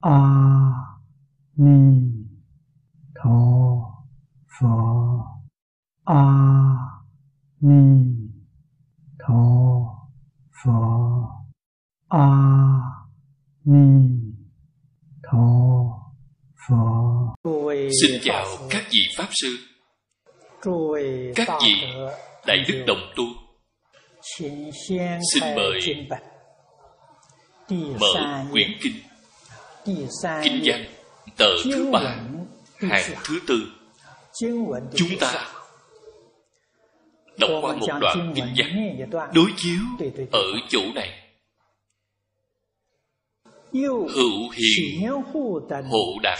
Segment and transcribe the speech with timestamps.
[0.00, 0.18] a
[1.56, 2.00] ni
[3.14, 3.40] tho
[4.60, 4.66] phở
[6.04, 6.24] a
[7.60, 8.04] ni
[9.18, 9.44] tho
[10.64, 10.72] phở
[12.08, 12.26] a
[13.64, 14.08] ni
[15.22, 15.46] tho
[16.68, 16.76] phở
[18.02, 19.48] xin chào các vị pháp sư,
[21.36, 21.72] các vị
[22.46, 23.24] đại đức đồng tu.
[24.38, 24.70] Xin
[25.56, 25.80] mời
[28.00, 29.09] mở quyển kinh
[29.84, 30.84] kinh văn
[31.36, 32.16] tờ thứ ba
[32.80, 33.62] hàng thứ tư.
[34.96, 35.46] Chúng ta
[37.38, 38.94] đọc qua một đoạn kinh văn
[39.34, 41.08] đối chiếu ở chỗ này.
[44.14, 45.10] Hữu hiền
[45.90, 46.38] hộ đạt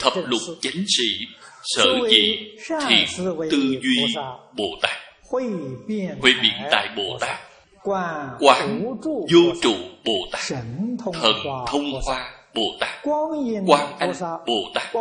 [0.00, 1.26] thập lục chánh sĩ
[1.62, 2.38] sở dị
[2.88, 3.06] thiện
[3.50, 4.14] tư duy
[4.56, 4.96] bồ tát.
[5.30, 5.44] Huệ
[6.22, 7.38] biện tại bồ tát.
[8.40, 10.40] quán vô trụ bồ tát.
[10.48, 10.96] Thần
[11.66, 14.12] thông hoa bồ tát quan anh
[14.46, 14.94] bồ tát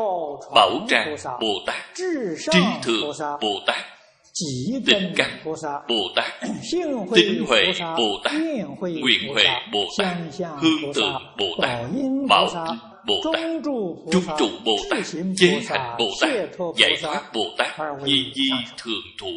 [0.55, 3.93] bảo tràng bồ tát trí thượng bồ tát
[4.85, 5.39] Tịnh căn
[5.87, 6.49] Bồ Tát
[7.15, 7.63] Tinh Huệ
[7.97, 8.33] Bồ Tát
[8.79, 10.17] Nguyện Huệ Bồ Tát
[10.61, 11.79] Hương Tượng Bồ Tát
[12.29, 13.41] Bảo Tinh Bồ Tát
[14.11, 15.05] Trung trụ Bồ Tát
[15.37, 16.31] Chế hành Bồ Tát
[16.77, 19.31] Giải thoát Bồ Tát Di Di Thường Thủ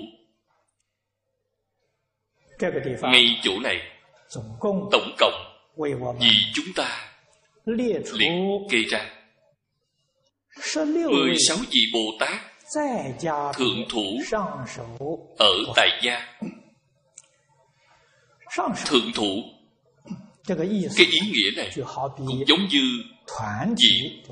[3.02, 3.80] Ngay chỗ này
[4.90, 5.34] Tổng cộng
[6.20, 7.15] Vì chúng ta
[7.66, 8.02] Liệt
[8.70, 9.10] kê ra
[10.84, 12.40] mười sáu vị Bồ Tát
[13.54, 14.04] thượng thủ
[15.38, 16.38] ở tại gia.
[18.86, 19.42] thượng thủ.
[20.96, 21.70] cái ý nghĩa này
[22.16, 23.02] cũng giống như
[23.78, 24.22] vị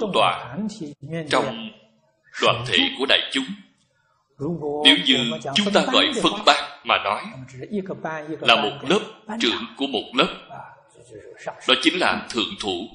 [0.00, 0.56] thủ tọa
[1.30, 1.70] trong
[2.42, 3.44] đoàn thể của đại chúng.
[4.84, 7.22] nếu như chúng ta gọi phân ban mà nói
[8.40, 9.00] là một lớp
[9.40, 10.34] trưởng của một lớp
[11.68, 12.88] đó chính là thượng thủ.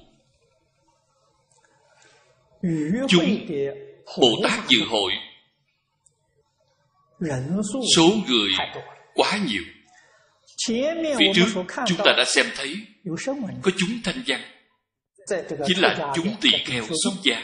[3.08, 3.48] Chúng
[4.22, 5.12] Bồ Tát dự hội.
[7.96, 8.50] Số người
[9.14, 9.64] quá nhiều.
[11.20, 12.76] Phía trước chúng ta đã xem thấy
[13.62, 14.42] Có chúng thanh văn.
[15.68, 17.44] Chính là chúng tỳ kheo xuất gia.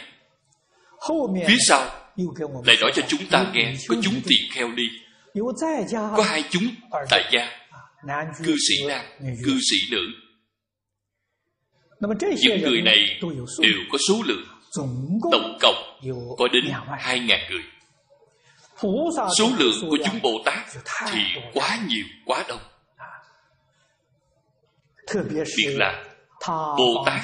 [1.47, 1.89] Phía sau
[2.65, 4.87] Lại nói cho chúng ta nghe Có chúng tỳ kheo đi.
[5.93, 6.63] Có hai chúng
[7.09, 7.49] tại gia.
[8.43, 9.05] Cư sĩ nam,
[9.45, 10.24] cư sĩ nữ
[11.99, 13.19] Những người này
[13.61, 14.45] đều có số lượng.
[15.31, 15.99] Tổng cộng
[16.37, 16.63] có đến
[16.99, 17.63] hai ngàn người.
[19.37, 20.67] Số lượng của chúng Bồ Tát
[21.11, 21.19] Thì
[21.53, 22.61] quá nhiều, quá đông.
[25.33, 26.03] Biệt là
[26.77, 27.21] Bồ Tát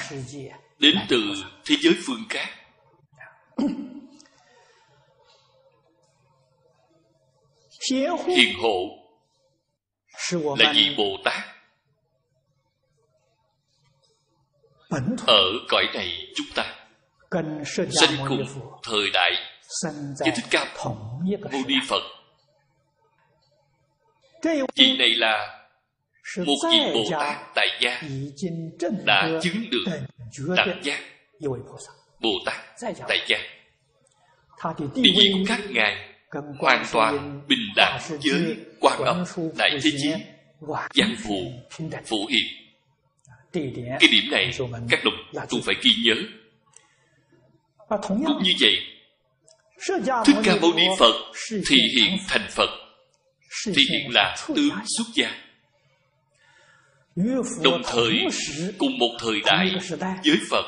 [0.78, 1.18] Đến từ
[1.64, 2.48] thế giới phương khác.
[8.26, 9.02] Hiền hộ
[10.58, 11.51] Là vị Bồ Tát
[15.26, 16.74] Ở cõi này chúng ta
[18.00, 18.44] Sanh cùng
[18.82, 19.30] thời đại
[20.20, 22.02] với Thích Ca Mâu Ni Phật.
[24.76, 25.62] Vị này là
[26.38, 28.02] một vị Bồ Tát tại gia
[29.06, 29.84] đã chứng được
[30.56, 31.00] đẳng giác
[32.20, 32.56] Bồ Tát
[33.08, 33.38] tại gia.
[34.78, 36.14] Địa vị của các ngài
[36.58, 39.24] hoàn toàn bình đẳng với quan âm
[39.58, 40.12] đại thế chí
[40.94, 41.52] văn phụ
[42.06, 42.61] phổ hiền
[43.52, 44.50] cái điểm này
[44.90, 46.14] các đồng tu phải ghi nhớ.
[48.08, 48.76] Cũng như vậy
[50.26, 51.12] Thích Ca Mâu Ni Phật
[51.50, 52.70] Thì hiện thành Phật
[53.64, 55.34] Thì hiện là tướng xuất gia.
[57.62, 58.26] Đồng thời
[58.78, 59.70] Cùng một thời đại
[60.24, 60.64] Với Phật.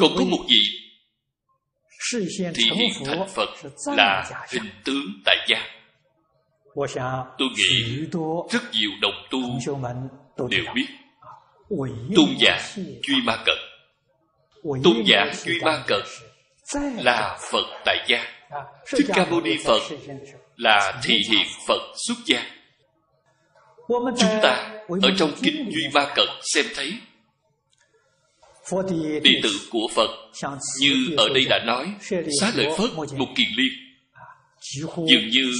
[0.00, 0.60] Còn có một vị
[2.54, 3.48] Thì hiện thành Phật
[3.86, 5.66] Là hình tướng tại gia.
[7.38, 8.06] Tôi nghĩ
[8.50, 9.40] Rất nhiều đồng tu
[10.50, 10.86] Đều biết
[12.16, 13.56] Tôn giả Duy Ma Cận
[14.84, 16.02] Tôn giả Duy Ma Cận
[16.96, 18.24] là Phật tại gia.
[18.86, 19.80] Thích Ca Mâu Ni Phật
[20.56, 22.46] là thị hiện Phật xuất gia.
[23.88, 24.72] Chúng ta
[25.02, 26.92] ở trong Kinh Duy Ma Cận xem thấy
[29.22, 30.10] Đệ tử của Phật
[30.80, 31.94] như ở đây đã nói
[32.40, 33.72] Xá lợi Phất một kiền liên.
[35.08, 35.52] Dường như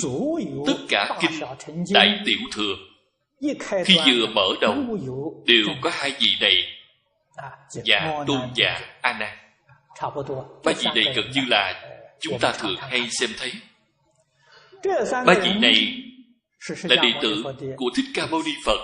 [0.66, 1.40] tất cả kinh
[1.94, 2.74] Đại Tiểu Thừa
[3.84, 4.74] Khi vừa mở đầu
[5.46, 6.54] Đều có hai vị này
[7.86, 9.36] Và Tôn giả A Nan
[10.64, 11.82] Ba vị này gần như là
[12.20, 13.52] chúng ta thường hay xem thấy.
[15.26, 15.74] Ba vị này
[16.82, 17.42] là đệ tử
[17.76, 18.78] của Thích Ca Mâu Ni Phật.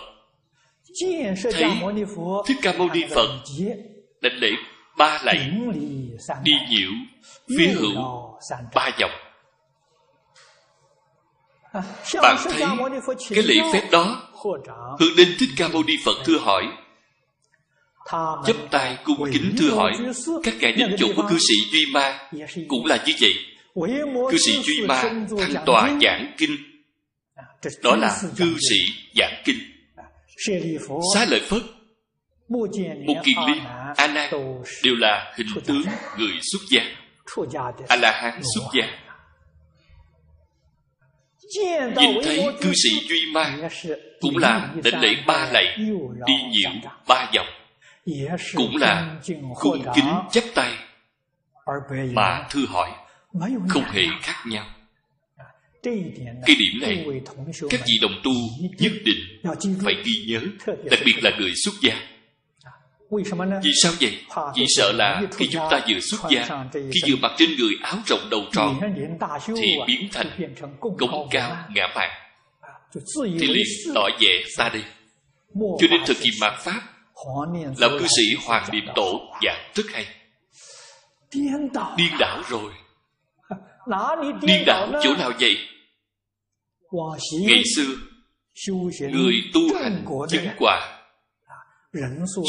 [1.42, 1.70] Thấy
[2.46, 3.28] Thích Ca Mâu Ni Phật
[4.20, 4.50] đánh lễ
[4.98, 5.50] ba lạy
[6.42, 6.90] đi nhiễu
[7.58, 8.02] phía hữu
[8.74, 9.10] ba dòng.
[12.22, 12.62] Bạn thấy
[13.30, 14.22] cái lễ phép đó
[15.00, 16.64] hướng đến Thích Ca Mâu Ni Phật thưa hỏi.
[18.46, 19.92] Chấp tay cung kính thưa hỏi.
[20.42, 22.18] Các ngài đến chỗ của cư sĩ duy ma
[22.68, 23.32] cũng là như vậy.
[24.30, 25.26] Cư sĩ duy ma thăng
[25.66, 26.56] tòa giảng kinh.
[27.82, 28.76] Đó là cư sĩ
[29.14, 29.58] giảng kinh.
[31.14, 31.62] Xá lợi phất
[32.48, 32.66] một
[33.24, 33.64] kiền liên
[33.96, 34.32] a nan
[34.82, 35.82] đều là hình tướng
[36.18, 36.82] người xuất gia.
[37.88, 39.05] A la hán xuất gia
[41.54, 43.56] nhìn thấy cư sĩ duy ma
[44.20, 45.78] cũng là định lễ ba lạy
[46.26, 46.70] đi nhiễu
[47.08, 47.46] ba vòng
[48.54, 49.20] cũng là
[49.54, 50.72] cung kính chắp tay
[52.12, 52.90] mà thư hỏi
[53.68, 54.66] không hề khác nhau
[56.46, 57.06] cái điểm này
[57.70, 58.32] các vị đồng tu
[58.78, 59.18] nhất định
[59.84, 60.40] phải ghi nhớ
[60.90, 62.15] đặc biệt là người xuất gia
[63.62, 64.18] vì sao vậy?
[64.56, 67.96] vì sợ là khi chúng ta vừa xuất gia khi vừa mặc trên người áo
[68.06, 68.80] rộng đầu tròn
[69.46, 72.10] thì biến thành cống cao ngã mạn
[73.12, 74.82] thì liền tỏ vẻ ta đây
[75.54, 76.80] cho nên thực hiện mạt pháp
[77.78, 80.06] lão cư sĩ hoàng niệm tổ giảng rất hay.
[81.96, 82.72] Điên đảo rồi.
[84.42, 85.56] Điên đảo chỗ nào vậy?
[87.40, 87.94] Ngày xưa
[88.98, 90.95] người tu hành chứng quả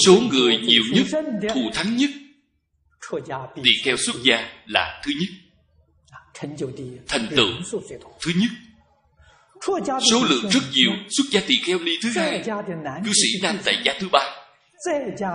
[0.06, 1.06] số người nhiều nhất
[1.54, 2.10] thù thắng nhất
[3.56, 5.30] tỳ kheo xuất gia là thứ nhất.
[7.08, 7.50] Thành tựu
[8.22, 8.50] thứ nhất.
[10.12, 12.44] Số lượng rất nhiều xuất gia tỳ kheo ni thứ hai
[13.06, 14.20] cư sĩ nam tại gia thứ ba.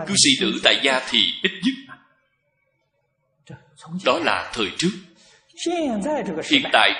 [0.06, 1.96] cư sĩ nữ tại gia thì ít nhất.
[4.04, 4.90] Đó là thời trước.
[6.50, 6.90] Hiện tại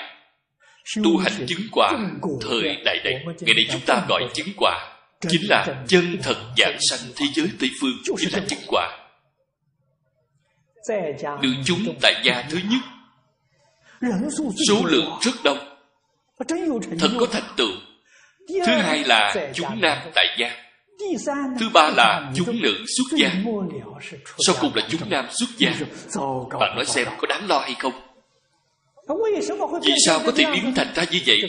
[1.03, 1.93] tu hành chứng quả
[2.41, 3.23] thời đại này.
[3.41, 4.92] ngày nay chúng ta gọi chứng quả
[5.29, 8.99] chính là chân thật dạng sanh thế giới tây phương chính là chứng quả.
[11.41, 12.81] Được chúng tại gia thứ nhất.
[14.69, 15.57] Số lượng rất đông.
[16.99, 17.71] Thật có thành tựu.
[18.47, 20.49] Thứ hai là chúng nam tại gia.
[21.59, 23.31] Thứ ba là chúng nữ xuất gia.
[24.47, 25.71] Sau cùng là chúng nam xuất gia.
[26.59, 27.93] Bạn nói xem có đáng lo hay không?
[29.85, 31.41] Vì sao có thể biến thành ra như vậy?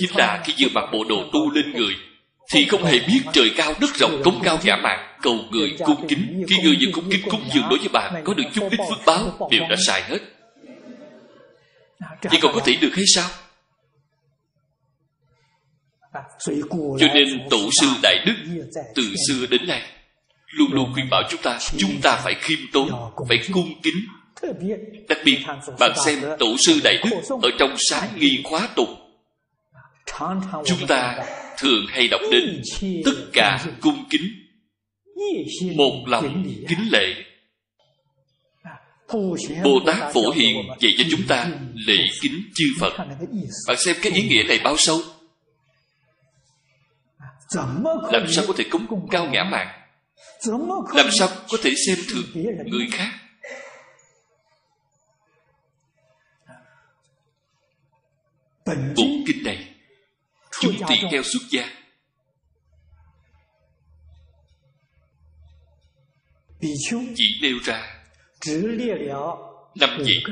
[0.00, 1.94] Chính là khi vừa mặc bộ đồ tu lên người
[2.50, 6.08] thì không hề biết trời cao đất rộng cống cao giả mạn cầu người cung
[6.08, 8.78] kính khi người những cung kính cúng dường đối với bạn có được chút ít
[8.88, 10.18] phước báo đều đã sai hết.
[12.22, 13.28] Vậy còn có thể được hay sao?
[16.98, 18.34] Cho nên tổ sư đại đức
[18.94, 19.82] từ xưa đến nay
[20.46, 23.94] luôn luôn khuyên bảo chúng ta chúng ta phải khiêm tốn phải cung kính.
[25.08, 25.38] đặc biệt
[25.78, 28.94] bạn xem tổ sư đại đức ở trong sáng nghi khóa tụng
[30.64, 31.24] chúng ta
[31.62, 32.62] thường hay đọc đến
[33.04, 34.22] tất cả cung kính.
[35.76, 37.14] Một lòng kính lệ.
[39.64, 42.98] Bồ tát phổ hiền dạy cho chúng ta lễ kính chư phật.
[43.68, 45.00] Bạn xem cái ý nghĩa này bao sâu?
[48.12, 49.82] Làm sao có thể cúng cao ngã mạn
[50.94, 52.24] làm sao có thể xem thường
[52.66, 53.12] người khác?
[58.66, 59.71] Bộ kinh này
[60.62, 61.68] chúng tỳ kheo xuất gia.
[67.14, 68.02] Chỉ nêu ra
[69.74, 70.24] năm vị.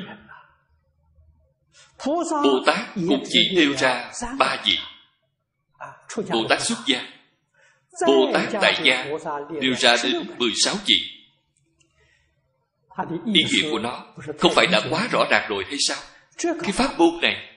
[2.45, 4.79] bồ tát cũng chỉ nêu ra ba vị.
[6.17, 7.03] Bồ tát xuất gia.
[8.07, 9.05] Bồ tát tại gia
[9.51, 10.97] nêu ra đến mười sáu vị.
[13.35, 14.07] Ý nghĩa của nó
[14.39, 15.99] không phải đã quá rõ ràng rồi hay sao?
[16.63, 17.50] Cái pháp môn này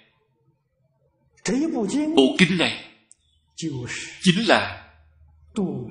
[2.16, 2.84] bộ kinh này
[4.22, 4.84] chính là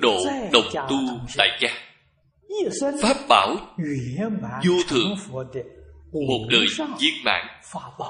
[0.00, 0.96] độ đồng tu
[1.36, 1.70] tại gia.
[3.02, 3.56] Pháp bảo
[4.64, 5.16] vô thượng
[6.12, 6.66] một đời
[6.98, 7.46] viên mãn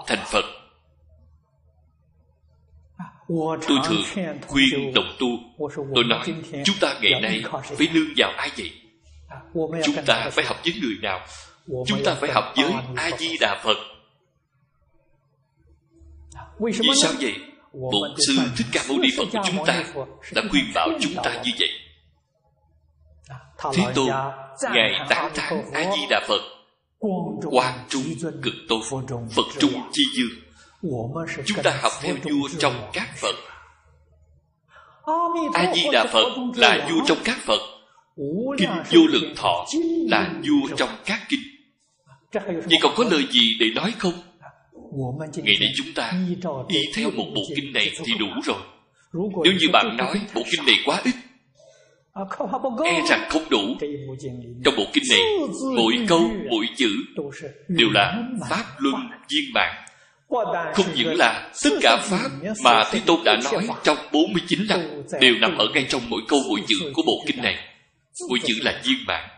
[0.06, 0.44] thành phật.
[3.68, 4.02] Tôi thường
[4.46, 5.26] khuyên đồng tu.
[5.94, 6.26] Tôi nói
[6.64, 8.70] chúng ta ngày nay phải nương vào ai vậy?
[9.84, 11.20] Chúng ta phải học với người nào?
[11.86, 13.76] Chúng ta phải học với a di đà phật
[16.70, 17.34] vì sao vậy?
[17.72, 19.84] bổn sư thích ca mâu ni phật của chúng ta
[20.34, 21.68] đã khuyên bảo chúng ta như vậy.
[23.74, 24.08] Thế tôn
[24.74, 26.40] ngài tán thán a di đà phật
[27.50, 28.02] quan trung
[28.42, 28.80] cực tôn
[29.34, 30.42] phật trung chi dương.
[31.46, 33.34] Chúng ta học theo vua trong các phật.
[35.54, 37.60] A di đà phật là vua trong các phật.
[38.58, 39.64] Kinh vô lượng thọ
[40.08, 41.40] là vua trong các kinh.
[42.44, 44.12] Vậy còn có lời gì để nói không
[45.36, 46.12] ngày nay chúng ta
[46.68, 48.60] đi theo một bộ kinh này thì đủ rồi.
[49.44, 51.14] Nếu như bạn nói bộ kinh này quá ít
[52.84, 53.60] e rằng không đủ.
[54.64, 55.20] Trong bộ kinh này
[55.76, 56.88] mỗi câu mỗi chữ
[57.68, 58.94] đều là pháp luân
[59.28, 59.84] viên mạng
[60.74, 62.30] không những là tất cả pháp
[62.64, 64.80] mà thế tôn đã nói trong 49 năm
[65.20, 67.56] đều nằm ở ngay trong mỗi câu mỗi chữ của bộ kinh này.
[68.28, 69.28] Của chữ là viên mãn.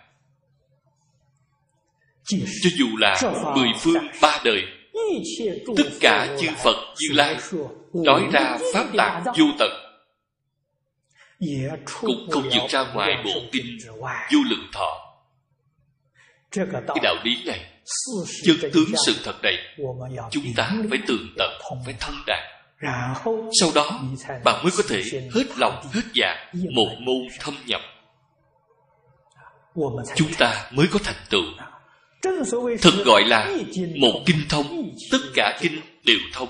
[2.62, 3.20] Cho dù là
[3.56, 4.62] mười phương ba đời
[5.76, 7.36] tất cả chư phật như lai
[7.92, 9.70] nói ra pháp tạng vô tận.
[12.00, 13.78] cũng không vượt ra ngoài bộ kinh
[14.32, 15.00] vô lượng thọ.
[16.70, 17.70] cái đạo lý này
[18.44, 19.56] chân tướng sự thật này
[20.30, 21.50] chúng ta phải tường tận
[21.84, 22.42] phải thông đạt.
[23.60, 24.00] sau đó
[24.44, 25.02] bạn mới có thể
[25.34, 27.80] hết lòng hết dạ một môn thâm nhập.
[30.16, 31.44] chúng ta mới có thành tựu
[32.82, 33.56] thực gọi là
[33.96, 36.48] một kinh thông, tất cả kinh đều thông.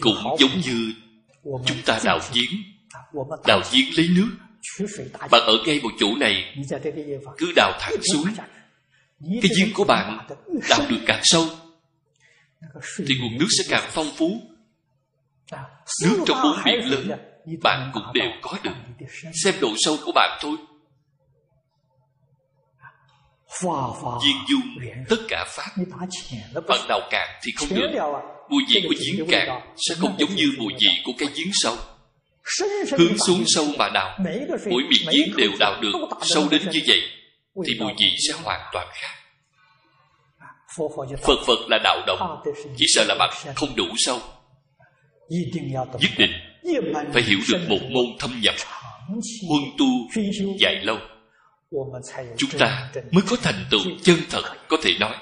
[0.00, 0.92] Cũng giống như
[1.42, 2.62] chúng ta đào giếng
[3.46, 4.30] đào giếng lấy nước
[5.30, 6.56] bạn ở ngay một chỗ này,
[7.38, 8.24] cứ đào thẳng xuống.
[9.20, 10.26] Cái giếng của bạn
[10.68, 11.46] đào được càng sâu,
[12.96, 14.42] thì nguồn nước sẽ càng phong phú.
[16.02, 17.10] Nước trong bốn biển lớn,
[17.62, 18.74] bạn cũng đều có được.
[19.44, 20.56] Xem độ sâu của bạn thôi
[24.24, 25.70] viên dung tất cả pháp.
[26.68, 27.90] Bạn đào cạn thì không được.
[28.48, 31.76] mùi vị của giếng cạn sẽ không giống như mùi vị của cái giếng sâu.
[32.98, 34.18] Hướng xuống sâu mà đào.
[34.70, 35.92] Mỗi miệng giếng đều đào được.
[36.22, 37.00] sâu đến như vậy
[37.66, 39.14] thì mùi vị sẽ hoàn toàn khác.
[41.22, 42.42] Phật phật là đạo động.
[42.76, 44.18] Chỉ sợ là bạn không đủ sâu.
[46.00, 46.32] Nhất định
[47.12, 48.54] phải hiểu được một môn thâm nhập
[49.48, 49.86] huân tu
[50.58, 50.98] dài lâu
[52.36, 55.16] chúng ta mới có thành tựu chân thật có thể nói.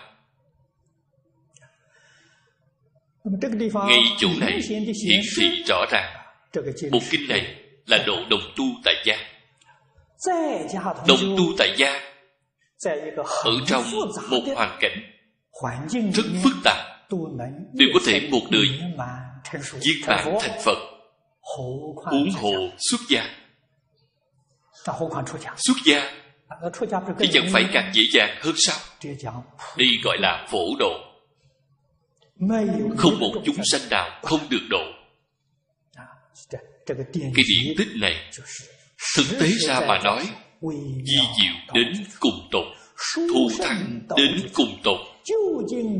[3.88, 6.14] Ngay chỗ này hiển thị rõ ràng.
[6.92, 9.16] một kinh này là độ đồng tu tại gia.
[11.08, 12.00] Đồng tu tại gia.
[13.44, 13.84] Ở trong
[14.30, 15.12] một hoàn cảnh
[16.14, 17.10] rất phức tạp
[17.72, 19.20] đều có thể một đời viên mãn
[20.40, 20.78] thành phật
[21.94, 22.52] huống hồ
[22.90, 23.24] xuất gia.
[25.56, 26.17] Xuất gia
[27.18, 28.78] thì chẳng phải càng dễ dàng hơn sao?
[29.76, 30.92] Đây gọi là phổ độ.
[32.96, 34.82] Không một chúng sanh nào không được độ.
[36.86, 38.30] Cái điển tích này
[39.16, 40.28] thực tế ra mà nói
[41.04, 42.64] di diệu đến cùng tột
[43.14, 44.98] thu thắng đến cùng tột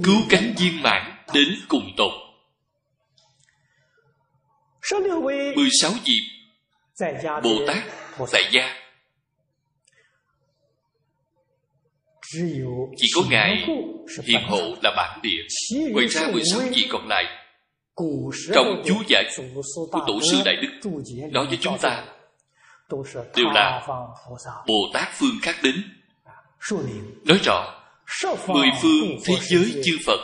[0.04, 2.12] cứu cánh viên mãn đến cùng tột
[5.56, 6.22] mười sáu dịp
[7.42, 7.84] bồ tát
[8.32, 8.77] tại gia
[12.97, 13.66] chỉ có ngài
[14.25, 15.42] hiền hộ là bản địa.
[15.92, 17.25] Ngoài ra mười sáu vị còn lại.
[18.54, 19.25] Trong chú giải
[19.92, 20.90] của tổ sư đại đức
[21.32, 22.04] nói với chúng ta
[23.37, 23.87] đều là
[24.66, 25.75] bồ tát phương khác đến.
[27.25, 27.75] Nói rõ
[28.49, 30.20] mười phương thế giới chư phật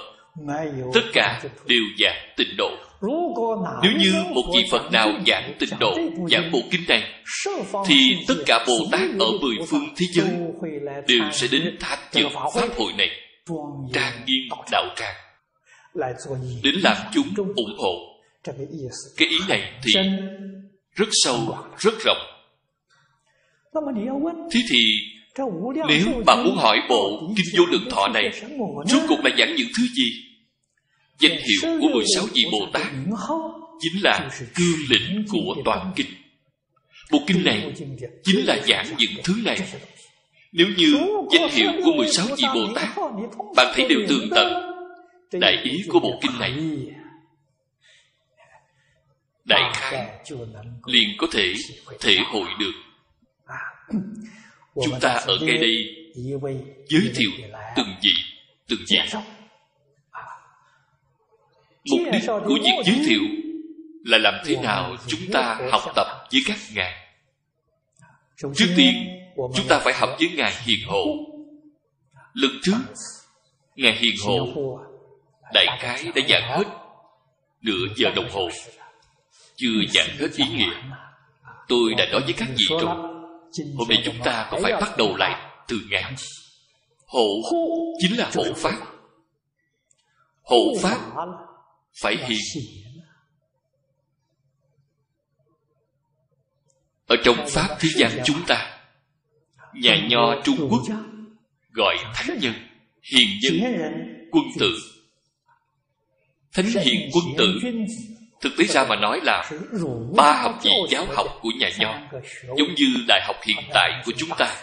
[0.95, 2.71] tất cả đều giảng tịnh độ
[3.83, 5.95] nếu như một vị phật nào giảng tịnh độ
[6.31, 7.03] giảng bộ kinh này,
[7.87, 7.97] thì
[8.29, 10.29] tất cả bồ tát ở mười phương thế giới
[11.09, 13.09] đều sẽ đến tham dự pháp hội này,
[13.93, 15.15] trang nghiêm đạo tràng,
[16.63, 17.95] đến làm chúng ủng hộ.
[19.17, 19.93] Cái ý này thì
[20.95, 21.37] rất sâu,
[21.79, 22.19] rất rộng.
[24.51, 24.79] Thế thì
[25.89, 28.31] nếu bạn muốn hỏi bộ kinh vô lượng thọ này,
[28.87, 30.34] rốt cuộc là giảng những thứ gì?
[31.19, 32.87] Danh hiệu của 16 vị Bồ Tát
[33.81, 36.07] chính là cương lĩnh của toàn kinh.
[37.11, 37.73] Bộ kinh này
[38.25, 39.59] chính là giảng những thứ này.
[40.53, 40.95] Nếu như
[41.33, 42.89] danh hiệu của 16 vị Bồ Tát
[43.57, 44.53] bạn thấy đều tương tận,
[45.33, 46.53] đại ý của bộ kinh này
[49.45, 50.09] đại khai
[50.87, 51.55] liền có thể
[52.01, 52.73] thể hội được
[54.75, 55.97] chúng ta ở ngay đây
[56.89, 57.31] giới thiệu
[57.77, 58.11] từng vị
[58.69, 58.99] từng vị
[61.91, 63.23] mục đích của việc giới thiệu
[64.05, 66.93] là làm thế nào chúng ta học tập với các ngài?
[68.55, 68.95] Trước tiên
[69.37, 71.05] chúng ta phải học với ngài hiền hộ
[72.35, 72.79] lần trước
[73.77, 74.47] ngài hiền hộ
[75.53, 76.65] đại khái đã giảng hết
[77.63, 78.49] nửa giờ đồng hồ
[79.57, 80.73] chưa giảng hết ý nghĩa.
[81.69, 82.85] tôi đã nói với các vị rồi.
[83.77, 86.15] hôm nay chúng ta có phải bắt đầu lại từ ngài.
[87.07, 87.27] Hộ
[87.99, 88.77] chính là hộ pháp.
[90.43, 90.99] Hộ pháp
[92.01, 92.65] phải hiền
[97.07, 98.81] ở trong pháp thế gian chúng ta
[99.75, 100.83] nhà nho trung quốc
[101.73, 102.55] gọi thánh nhân
[103.13, 103.75] hiền nhân
[104.31, 104.79] quân tử.
[106.53, 107.61] Thánh hiền quân tử.
[108.41, 109.51] thực tế ra mà nói là
[110.17, 111.99] ba học vị giáo học của nhà nho.
[112.59, 114.57] giống như đại học hiện tại của chúng ta.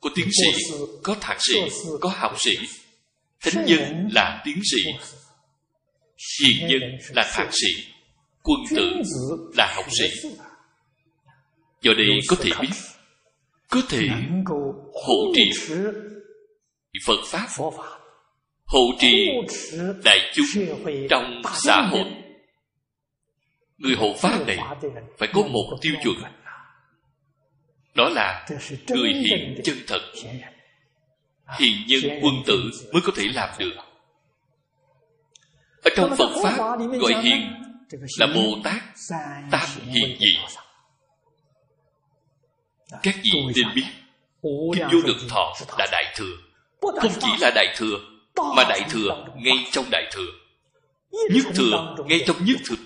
[0.00, 0.62] Có tiến sĩ
[1.02, 1.60] có thạc sĩ
[2.00, 2.56] có học sĩ.
[3.40, 5.08] thánh nhân là tiến sĩ
[6.42, 7.68] hiền nhân là thạc sĩ,
[8.42, 9.02] quân tử
[9.56, 10.28] là học sĩ.
[11.82, 12.76] Do đây có thể biết,
[13.68, 14.08] có thể
[15.06, 15.50] hộ trì
[17.06, 17.48] Phật Pháp
[18.66, 19.28] hộ trì
[20.04, 20.46] đại chúng
[21.10, 22.04] trong xã hội.
[23.78, 24.58] Người hộ pháp này
[25.18, 26.16] phải có một tiêu chuẩn.
[27.94, 28.46] Đó là
[28.88, 30.00] người hiền chân thật.
[31.58, 33.72] Hiền nhân quân tử mới có thể làm được
[35.82, 37.52] ở trong phật pháp gọi hiền
[38.18, 38.82] là bồ tát
[39.50, 40.36] tam hiền dị
[43.02, 43.86] các vị nên biết
[44.42, 46.36] kinh vô lượng thọ là đại thừa.
[46.80, 47.98] Không chỉ là đại thừa
[48.56, 50.26] mà đại thừa ngay trong đại thừa.
[51.12, 52.76] Nhất thừa ngay trong nhất thừa.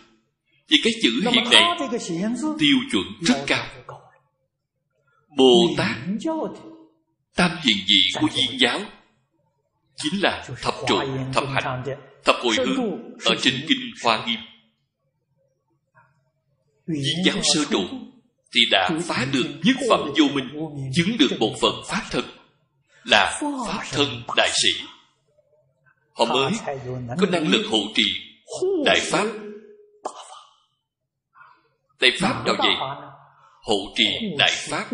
[0.68, 1.62] Vì cái chữ hiện này
[2.58, 3.66] tiêu chuẩn rất cao.
[5.36, 5.96] bồ tát
[7.36, 8.80] tam hiền dị của viên giáo
[9.96, 11.00] chính là thập trụ
[11.32, 11.84] thập hạnh
[12.24, 12.76] thập hồi hướng
[13.24, 14.40] ở trên kinh hoa nghiêm.
[16.86, 17.82] Viên giáo sơ trụ
[18.54, 20.48] thì đã phá được nhất phẩm vô minh
[20.94, 22.24] chứng được một phần pháp thân
[23.04, 24.84] là pháp thân đại sĩ.
[26.12, 26.52] Họ mới
[27.20, 28.04] có năng lực hộ trì
[28.84, 29.26] đại pháp.
[32.00, 32.74] đại pháp đâu vậy
[33.62, 34.04] hộ trì
[34.38, 34.86] đại pháp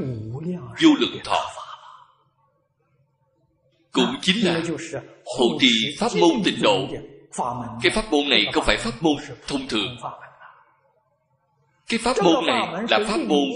[0.83, 1.47] vô lượng thọ.
[3.93, 4.61] Cũng chính là
[5.39, 5.69] hộ trì
[5.99, 6.89] pháp môn tịnh độ
[7.83, 9.97] cái pháp môn này không phải pháp môn thông thường.
[11.89, 12.61] Cái pháp môn này
[12.91, 13.49] là pháp môn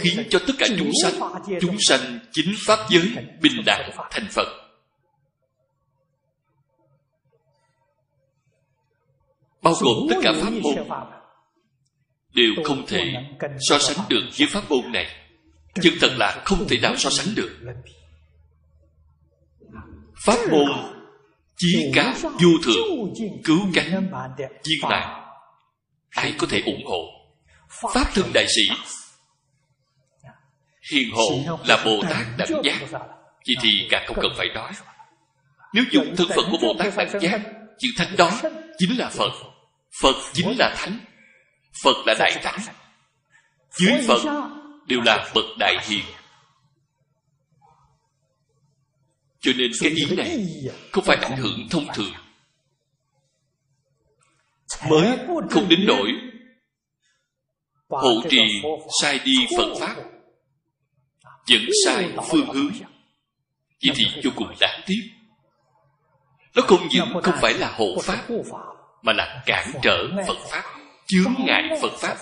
[0.00, 1.14] khiến cho tất cả chúng sanh
[1.60, 3.02] chúng sanh chính pháp giới
[3.40, 4.48] bình đẳng thành phật.
[9.62, 10.74] Bao gồm tất cả pháp môn
[12.32, 13.12] đều không thể
[13.60, 15.06] so sánh được với pháp môn này.
[15.82, 17.58] Chân thật là không thể nào so sánh được.
[20.14, 20.97] Pháp môn
[21.58, 24.10] chí cao vô thượng cứu cánh
[24.64, 25.18] viên mãn
[26.10, 27.04] ai có thể ủng hộ?
[27.92, 28.62] Pháp thân đại sĩ.
[30.92, 32.80] Hiền hộ là bồ tát đẳng giác.
[33.46, 34.72] vậy thì càng không cần phải nói.
[35.74, 37.40] Nếu dùng thân phận của bồ tát đẳng giác
[37.78, 38.30] chữ thánh đó
[38.78, 39.32] chính là phật.
[40.02, 40.98] Phật chính là thánh.
[41.84, 42.60] Phật là đại thánh.
[43.70, 44.50] Dưới phật
[44.86, 46.04] đều là bậc đại hiền
[49.48, 50.46] cho nên cái ý này
[50.92, 52.12] không phải ảnh hưởng thông thường?
[54.88, 55.18] mới
[55.50, 56.08] không đến nỗi
[57.88, 58.62] hộ trì
[59.02, 59.96] sai đi phật pháp
[61.46, 62.70] dẫn sai phương hướng.
[63.84, 65.10] vậy thì vô cùng đáng tiếc.
[66.54, 68.28] Nó không những không phải là hộ pháp
[69.02, 70.64] mà là cản trở phật pháp
[71.06, 72.16] chướng ngại phật pháp.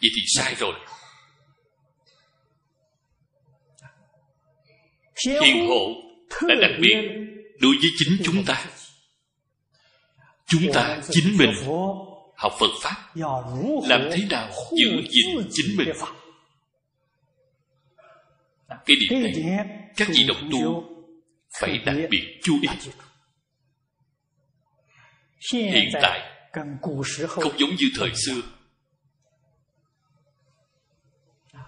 [0.00, 0.74] vậy thì sai rồi.
[5.24, 6.09] Hiền hộ
[6.40, 6.96] là đặc biệt
[7.60, 8.66] đối với chính chúng ta.
[10.46, 11.50] Chúng ta chính mình
[12.36, 13.16] học phật pháp
[13.88, 15.88] làm thế nào giữ gìn chính mình?
[18.86, 19.66] cái điểm này
[19.96, 20.84] các vị đồng tu
[21.60, 22.68] phải đặc biệt chú ý.
[25.52, 26.20] Hiện tại
[27.28, 28.40] không giống như thời xưa.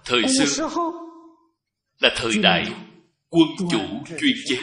[0.05, 0.67] Thời xưa
[1.99, 2.73] là thời đại
[3.33, 3.79] quân chủ
[4.19, 4.57] chuyên chế.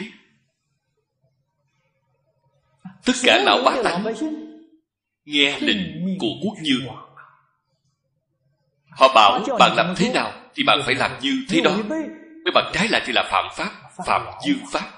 [3.05, 4.03] Tất cả lão bá tánh
[5.25, 6.87] nghe lệnh của quốc dương
[8.89, 11.77] họ bảo bạn làm thế nào thì bạn phải làm như thế đó.
[12.45, 13.71] nếu bạn trái lại thì là phạm pháp
[14.05, 14.91] phạm dương pháp.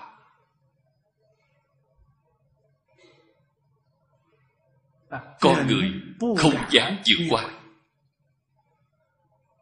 [5.40, 5.92] Con người
[6.38, 7.44] không dám vượt qua.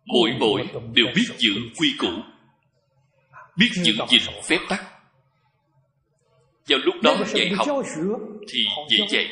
[0.06, 2.08] mỗi mỗi đều biết giữ quy củ
[3.58, 4.84] biết giữ gìn phép tắc.
[6.68, 7.68] Vào lúc đó dạy học
[8.50, 8.60] thì
[8.90, 9.28] dễ dạy.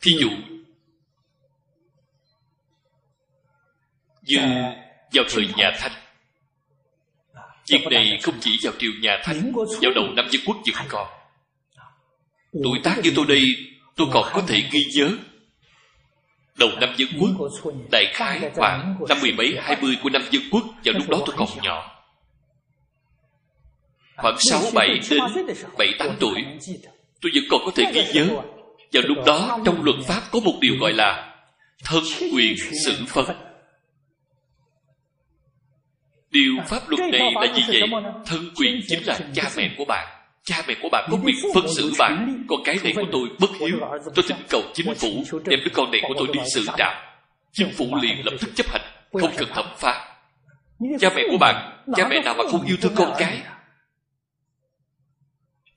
[0.00, 0.30] Thí dụ
[4.22, 4.38] như
[5.12, 5.92] vào thời nhà thanh.
[7.68, 11.08] Việc này không chỉ vào triều nhà thanh vào đầu năm dân quốc vẫn còn.
[12.52, 13.44] Tuổi tác như tôi đây
[13.96, 15.10] Tôi còn có thể ghi nhớ
[16.58, 17.48] Đầu năm dân quốc,
[17.92, 21.18] Đại khái khoảng năm mười mấy, hai mươi của năm dân quốc, Vào lúc đó
[21.26, 21.90] tôi còn nhỏ.
[24.16, 25.20] Khoảng sáu, bảy đến
[25.78, 26.44] bảy, tám tuổi,
[27.20, 28.28] Tôi vẫn còn có thể ghi nhớ.
[28.92, 31.30] Vào lúc đó, trong luật pháp có một điều gọi là
[31.84, 32.02] Thân
[32.34, 33.24] quyền xử phân
[36.30, 37.82] Điều pháp luật này là gì vậy?
[38.26, 40.23] Thân quyền chính là cha mẹ của bạn.
[40.44, 43.50] Cha mẹ của bạn có quyền phân xử bạn Con cái này của tôi bất
[43.60, 43.78] hiếu.
[44.14, 45.38] Tôi thỉnh cầu chính phủ.
[45.44, 46.94] Đem đứa con này của tôi đi xử trạm
[47.52, 48.82] Chính phủ liền lập tức chấp hành.
[49.12, 49.96] Không cần thẩm phán.
[51.00, 53.42] Cha mẹ của bạn Cha mẹ nào mà không yêu thương con cái?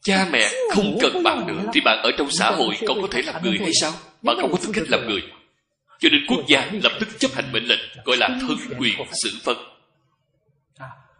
[0.01, 3.21] Cha mẹ không cần bạn nữa Thì bạn ở trong xã hội còn có thể
[3.21, 3.91] làm người hay sao?
[4.21, 5.21] Bạn không có tư cách làm người.
[5.99, 9.29] Cho nên quốc gia lập tức chấp hành mệnh lệnh Gọi là thân quyền xử
[9.43, 9.57] phân.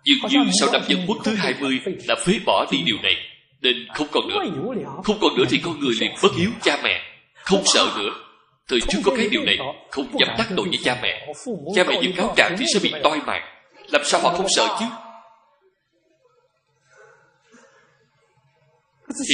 [0.04, 3.16] Dường như sau năm dân quốc thứ 20 Đã phế bỏ đi điều này
[3.62, 4.40] Nên không còn nữa.
[5.04, 7.02] Không còn nữa thì con người liền bất hiếu cha mẹ.
[7.34, 8.10] Không sợ nữa.
[8.68, 9.58] Thời trước có cái điều này
[9.92, 11.34] Không dám đắc tội với cha mẹ.
[11.76, 13.44] Cha mẹ những cáo trạng thì sẽ bị toi mạng.
[13.92, 14.86] Làm sao họ không sợ chứ?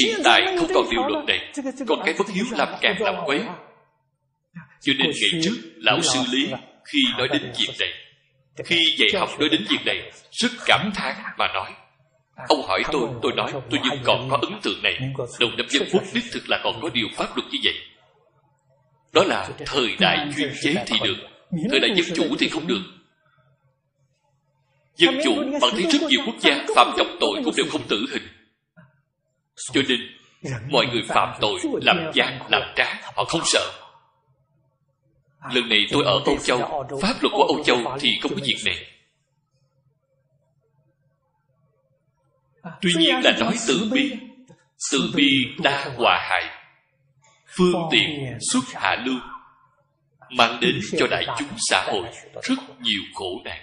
[0.06, 1.52] Hiện tại không còn điều luật này.
[1.88, 3.42] Còn cái bất hiếu làm càng làm quấy.
[4.84, 6.50] Cho nên ngày trước Lão sư Lý
[6.86, 7.90] khi nói đến việc này
[8.66, 11.72] Khi dạy học nói đến việc này Rất cảm thán mà nói
[12.48, 15.00] Ông hỏi tôi, tôi nói tôi vẫn còn có ấn tượng này.
[15.40, 17.74] Đầu năm dân quốc đích thực là còn có điều pháp luật như vậy.
[19.14, 21.16] Đó là thời đại chuyên chế thì được
[21.70, 22.82] Thời đại dân chủ thì không được.
[24.96, 28.06] Dân chủ bằng thấy rất nhiều quốc gia phạm trọng tội cũng đều không tử
[28.12, 28.28] hình.
[29.74, 30.00] Cho nên
[30.70, 33.72] mọi người phạm tội làm gian làm trá họ không sợ.
[35.54, 36.60] Lần này tôi ở âu châu
[37.02, 38.93] pháp luật của âu châu thì không có việc này
[42.82, 44.12] tuy nhiên là nói từ bi
[44.92, 45.28] từ bi
[45.64, 46.44] đa hòa hại
[47.58, 49.20] phương tiện xuất hạ lưu
[50.30, 52.08] mang đến cho đại chúng xã hội
[52.44, 53.62] rất nhiều khổ nạn.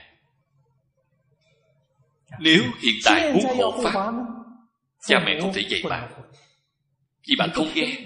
[2.40, 4.12] Nếu hiện tại muốn hộ pháp
[5.06, 6.12] cha mẹ không thể dạy bạn
[7.28, 7.96] vì bạn không nghe.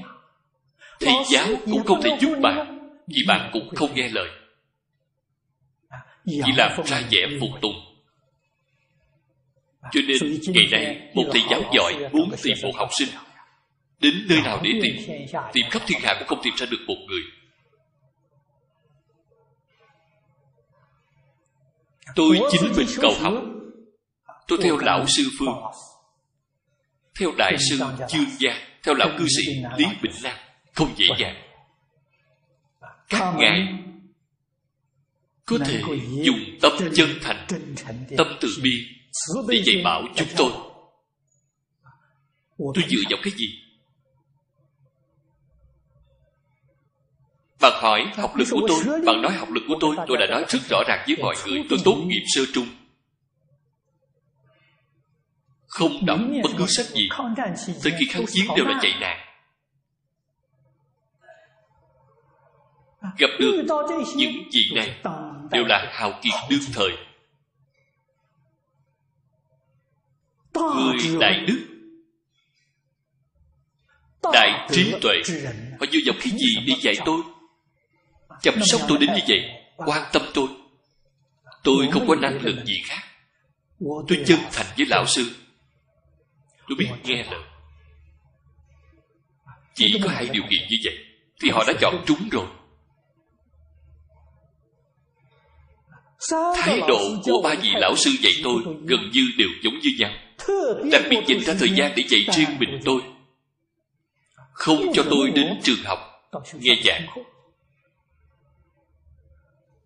[1.00, 4.28] thầy giáo cũng không thể giúp bạn vì bạn cũng không nghe lời.
[6.24, 7.93] Chỉ làm ra vẻ phục tùng
[9.92, 13.08] cho nên ngày nay một thầy giáo giỏi muốn tìm một học sinh
[14.00, 15.18] đến nơi nào để tìm
[15.52, 17.20] tìm khắp thiên hạ cũng không tìm ra được một người.
[22.14, 23.32] Tôi chính mình cầu học.
[24.48, 25.54] Tôi theo lão sư phương
[27.18, 30.36] theo đại sư chương gia theo lão cư sĩ lý bình nam.
[30.74, 31.36] Không dễ dàng.
[33.08, 33.68] Các ngài
[35.44, 35.82] có thể
[36.22, 37.46] dùng tâm chân thành
[38.16, 38.70] tâm từ bi
[39.48, 40.50] để dạy bảo chúng tôi.
[42.58, 43.46] Tôi dựa vào cái gì?
[47.60, 49.00] Bạn hỏi học lực của tôi?
[49.06, 49.96] bạn nói học lực của tôi.
[50.08, 51.64] tôi đã nói rất rõ ràng với mọi người.
[51.70, 52.66] tôi tốt nghiệp sơ trung.
[55.66, 57.08] Không đọc bất cứ sách gì.
[57.82, 59.18] tới khi kháng chiến đều là chạy nạn.
[63.18, 63.64] Gặp được
[64.16, 65.00] những vị này
[65.50, 67.13] đều là hào kiệt đương thời
[70.54, 71.66] người đại đức.
[74.32, 75.14] Đại trí tuệ.
[75.80, 77.22] họ dựa vào cái gì để dạy tôi?
[78.42, 79.40] Chăm sóc tôi đến như vậy
[79.76, 80.48] quan tâm tôi.
[81.62, 83.02] Tôi không có năng lực gì khác.
[83.80, 85.30] Tôi chân thành với lão sư.
[86.68, 87.42] Tôi biết nghe lời.
[89.74, 90.94] Chỉ có hai điều kiện như vậy
[91.40, 92.46] thì họ đã chọn trúng rồi.
[96.56, 100.10] Thái độ của ba vị lão sư dạy tôi gần như đều giống như nhau
[100.92, 103.00] đặc biệt dành ra thời gian để dạy riêng mình tôi.
[104.52, 105.98] Không cho tôi đến trường học.
[106.60, 107.06] nghe giảng.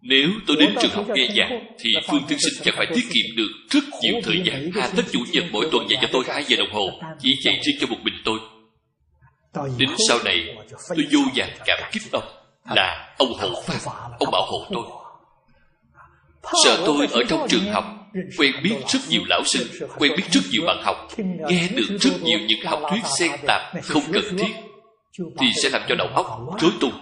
[0.02, 3.36] nếu tôi đến trường học nghe giảng Thì Phương Tiên Sinh chẳng phải tiết kiệm
[3.36, 6.44] được Rất nhiều thời gian Hà tất chủ nhật mỗi tuần dạy cho tôi 2
[6.44, 6.90] giờ đồng hồ
[7.20, 8.38] Chỉ dạy riêng cho một mình tôi.
[9.78, 10.56] Đến sau này
[10.88, 12.24] Tôi vô vàng cảm kích ông
[12.76, 14.84] Là ông hộ pháp Ông bảo hộ tôi.
[16.64, 17.97] Sợ tôi ở trong trường học
[18.38, 22.22] Quen biết rất nhiều lão sư, Quen biết rất nhiều bạn học, Nghe được rất
[22.22, 24.52] nhiều những học thuyết xen tạp Không cần thiết,
[25.38, 26.26] Thì sẽ làm cho đầu óc
[26.60, 26.92] rối tung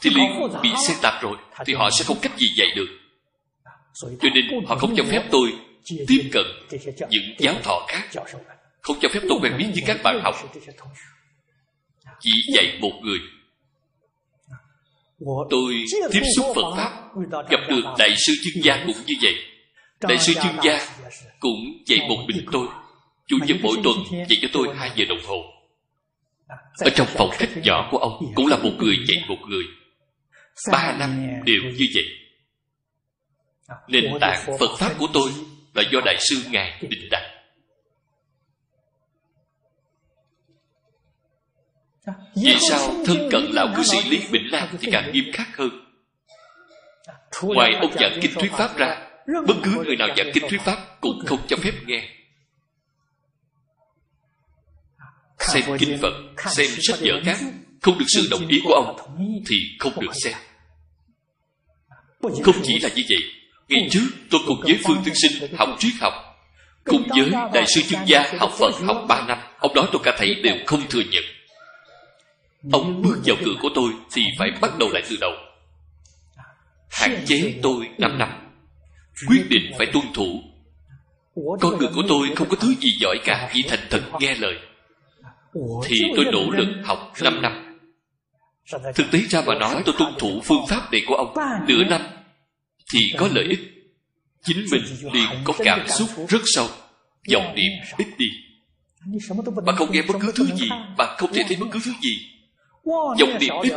[0.00, 2.86] thì liền bị xen tạp rồi, thì họ sẽ không cách gì dạy được.
[4.00, 5.52] Cho nên họ không cho phép tôi
[6.06, 6.44] tiếp cận
[7.10, 8.22] những giáo thọ khác,
[8.80, 10.34] không cho phép tôi quen biết với các bạn học.
[12.20, 13.18] Chỉ dạy một người.
[15.50, 15.74] Tôi
[16.12, 16.90] tiếp xúc phật pháp,
[17.50, 19.34] gặp được đại sư chuyên gia cũng như vậy
[20.00, 20.88] đại sư chuyên gia
[21.40, 22.66] cũng dạy một mình tôi.
[23.26, 25.44] Chủ nhật mỗi tuần dạy cho tôi hai giờ đồng hồ.
[26.78, 29.64] Ở trong phòng khách nhỏ của ông cũng là một người dạy một người.
[30.72, 32.04] Ba năm đều như vậy.
[33.88, 35.30] Nền tảng phật pháp của tôi
[35.74, 37.22] là do đại sư ngài định đặt.
[42.36, 45.70] Vì sao thân cận lão cư sĩ lý bình lan thì càng nghiêm khắc hơn.
[47.42, 51.00] Ngoài ông giảng kinh thuyết pháp ra bất cứ người nào giảng kinh thuyết pháp
[51.00, 52.08] cũng không cho phép nghe.
[55.38, 56.12] Xem kinh phật
[56.50, 57.38] xem sách vở khác
[57.82, 58.96] không được sự đồng ý của ông
[59.46, 60.34] thì không được xem.
[62.44, 63.18] không chỉ là như vậy
[63.68, 66.12] Ngày trước tôi cùng với Phương Tiên Sinh học triết học
[66.84, 70.16] Cùng với Đại sư chuyên gia học Phật học 3 năm Ông nói tôi cả
[70.18, 71.24] thầy đều không thừa nhận.
[72.72, 75.32] Ông bước vào cửa của tôi Thì phải bắt đầu lại từ đầu.
[76.90, 78.47] Hạn chế tôi 5 năm
[79.26, 80.42] Quyết định phải tuân thủ.
[81.60, 84.54] Con người của tôi không có thứ gì giỏi cả chỉ thành thật nghe lời.
[85.84, 87.78] Thì tôi nỗ lực học 5 năm.
[88.94, 91.34] Thực tế ra mà nói, tôi tuân thủ phương pháp này của ông
[91.68, 92.00] nửa năm
[92.92, 93.60] thì có lợi ích.
[94.44, 96.66] Chính mình liền có cảm xúc rất sâu,
[97.26, 98.26] dòng niệm ít đi.
[99.66, 102.18] Bạn không nghe bất cứ thứ gì bạn không thể thấy bất cứ thứ gì.
[103.18, 103.72] Dòng niệm ít.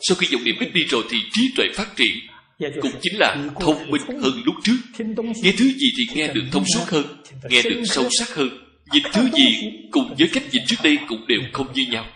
[0.00, 2.16] Sau khi dòng niệm ít đi rồi thì trí tuệ phát triển
[2.58, 4.76] cũng chính là thông minh hơn lúc trước.
[5.16, 8.48] Nghe thứ gì thì nghe được thông suốt hơn nghe được sâu sắc hơn.
[8.92, 12.06] Nhìn thứ gì cùng với cách nhìn trước đây cũng đều không như nhau.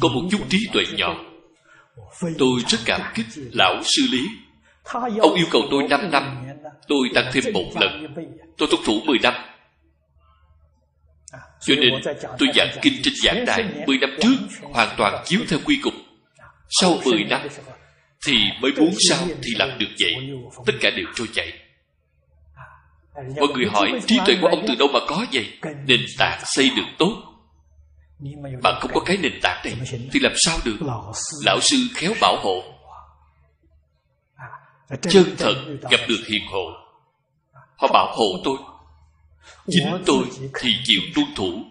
[0.00, 1.24] Có một chút trí tuệ nhỏ.
[2.38, 4.22] Tôi rất cảm kích lão sư lý.
[5.20, 6.46] Ông yêu cầu tôi 5 năm.
[6.88, 8.14] Tôi tăng thêm một lần.
[8.56, 9.34] Tôi tuân thủ 10 năm.
[11.60, 11.92] Cho nên
[12.38, 15.94] tôi giảng kinh trên giảng đài 10 năm trước hoàn toàn chiếu theo quy cục.
[16.68, 17.40] Sau 10 năm
[18.26, 20.12] thì mới muốn sao thì làm được vậy.
[20.66, 21.52] Tất cả đều trôi chảy.
[23.14, 25.58] Mọi người hỏi, trí tuệ của ông từ đâu mà có vậy?
[25.86, 27.22] Nền tảng xây được tốt.
[28.62, 29.76] Bạn không có cái nền tảng này,
[30.12, 30.76] thì làm sao được?
[31.44, 32.62] Lão sư khéo bảo hộ.
[35.10, 35.54] Chân thật
[35.90, 36.70] gặp được hiền hộ.
[37.76, 38.56] Họ bảo hộ tôi.
[39.68, 40.24] Chính tôi
[40.60, 41.62] thì chịu tuân thủ.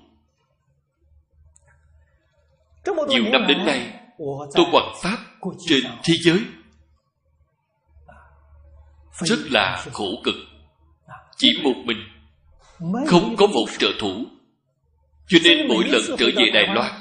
[3.08, 3.94] Nhiều năm đến nay,
[4.56, 5.18] tôi hoằng pháp
[5.68, 6.40] trên thế giới.
[9.20, 10.36] Rất là khổ cực.
[11.38, 11.98] Chỉ một mình
[13.08, 14.26] không có một trợ thủ.
[15.28, 16.92] Cho nên mỗi lần trở về đài loan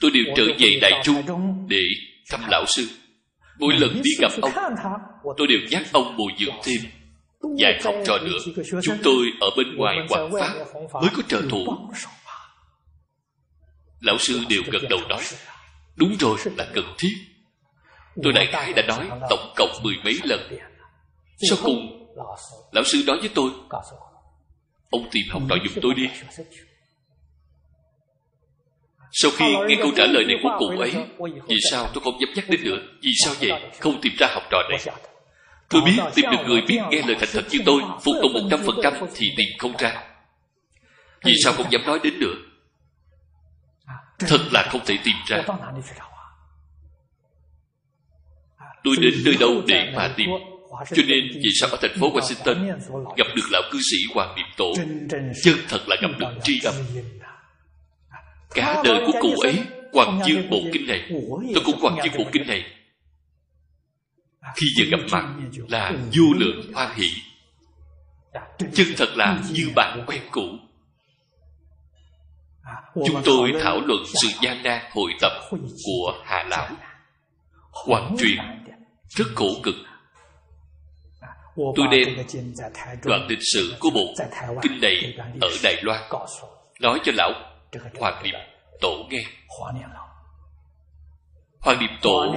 [0.00, 1.22] tôi đều trở về đại trung
[1.68, 1.82] để
[2.30, 2.88] thăm lão sư.
[3.58, 4.52] Mỗi lần đi gặp ông
[5.36, 6.80] tôi đều nhắc ông bồi dưỡng thêm
[7.58, 8.62] vài học trò nữa.
[8.82, 10.54] chúng tôi ở bên ngoài quảng pháp
[10.94, 11.66] mới có trợ thủ.
[14.00, 15.22] Lão sư đều gật đầu nói
[15.96, 17.12] đúng rồi là cần thiết
[18.22, 20.40] tôi đại khái đã nói tổng cộng mười mấy lần.
[21.50, 22.08] sau cùng
[22.72, 23.50] lão sư nói với tôi.
[24.90, 26.08] Ông tìm học trò giùm tôi đi.
[29.12, 30.92] sau khi nghe câu trả lời này của cụ ấy
[31.48, 32.76] Vì sao tôi không dám nhắc đến nữa?
[33.02, 33.70] Vì sao vậy?
[33.80, 34.78] Không tìm ra học trò này.
[35.68, 38.48] Tôi biết tìm được người biết nghe lời thành thật như tôi Phục tùng một
[38.50, 40.04] trăm phần trăm Thì tìm không ra.
[41.24, 42.34] Vì sao không dám nói đến nữa?
[44.18, 45.42] Thật là không thể tìm ra
[48.84, 50.30] Tôi đến nơi đâu để mà tìm.
[50.96, 52.78] Cho nên vì sao ở thành phố Washington
[53.16, 54.72] Gặp được lão cư sĩ Hoàng Niệm Tổ?
[55.42, 56.74] Chân thật là gặp được tri âm.
[58.54, 59.54] Cả đời của cụ ấy
[59.92, 61.06] Hoàng dương bộ kinh này.
[61.54, 62.64] Tôi cũng hoàng dương bộ kinh này.
[64.56, 65.24] Khi vừa gặp mặt
[65.68, 67.10] Là vô lượng hoan hỷ.
[68.74, 70.42] Chân thật là như bạn quen cũ.
[73.06, 75.32] Chúng tôi thảo luận sự gian nan hội tập
[75.84, 76.68] của Hà Lão.
[77.86, 78.38] Hoàng truyền
[79.08, 79.74] rất khổ cực
[81.56, 82.08] Tôi đem
[83.04, 84.14] đoạn lịch sử của bộ
[84.62, 86.02] kinh này ở Đài Loan
[86.80, 87.32] Nói cho lão
[87.98, 88.34] Hoàng Niệm
[88.80, 89.24] Tổ nghe
[91.60, 92.36] Hoàng Niệm Tổ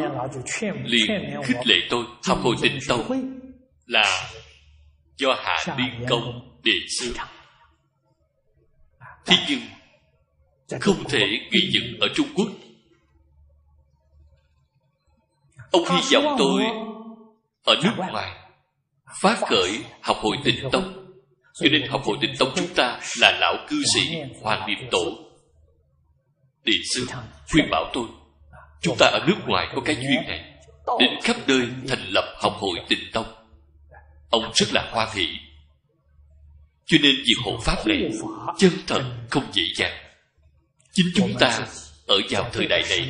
[0.84, 3.31] liền khích lệ tôi học hồi tịnh tông
[3.86, 4.29] là
[5.17, 7.15] do Hạ Liên Công đề sư.
[9.25, 9.60] Thế nhưng
[10.81, 11.19] không thể
[11.51, 12.47] gây dựng ở Trung Quốc.
[15.71, 16.63] Ông hy vọng tôi
[17.65, 18.38] ở nước ngoài
[19.21, 21.01] phát khởi học hội tịnh tông
[21.53, 25.03] cho nên học hội tịnh tông chúng ta là lão cư sĩ Hoàng Niệm Tổ.
[26.63, 27.05] Địa sư
[27.51, 28.05] khuyên bảo tôi,
[28.81, 30.53] chúng ta ở nước ngoài có cái duyên này,
[30.99, 33.25] đến khắp nơi thành lập học hội tịnh tông.
[34.29, 35.27] Ông rất là hoa thị.
[36.86, 38.10] Cho nên việc hộ pháp này
[38.57, 39.93] chân thật không dễ dàng.
[40.91, 41.60] Chính chúng ta
[42.07, 43.10] ở vào thời đại này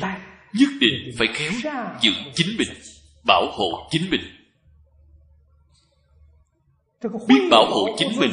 [0.54, 1.52] nhất định phải khéo
[2.00, 2.68] giữ chính mình,
[3.26, 4.20] bảo hộ chính mình.
[7.28, 8.30] Biết bảo hộ chính mình.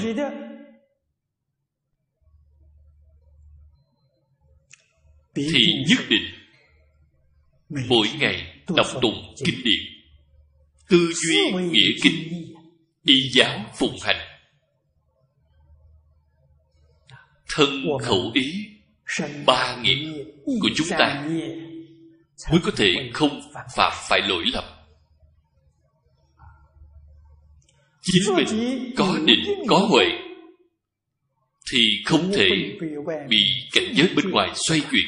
[5.35, 5.45] Thì
[5.89, 6.23] nhất định
[7.87, 9.83] mỗi ngày đọc tụng kinh điển.
[10.89, 12.43] Tư duy nghĩa kinh
[13.03, 14.27] y giáo phụng hành.
[17.55, 18.65] Thân khẩu ý
[19.45, 21.25] ba nghiệp của chúng ta
[22.51, 23.41] mới có thể không
[23.75, 24.63] phạm phải lỗi lầm.
[28.01, 30.05] Chính mình có định có huệ
[31.71, 32.49] thì không thể
[33.29, 33.37] bị
[33.71, 35.05] cảnh giới bên ngoài xoay chuyển.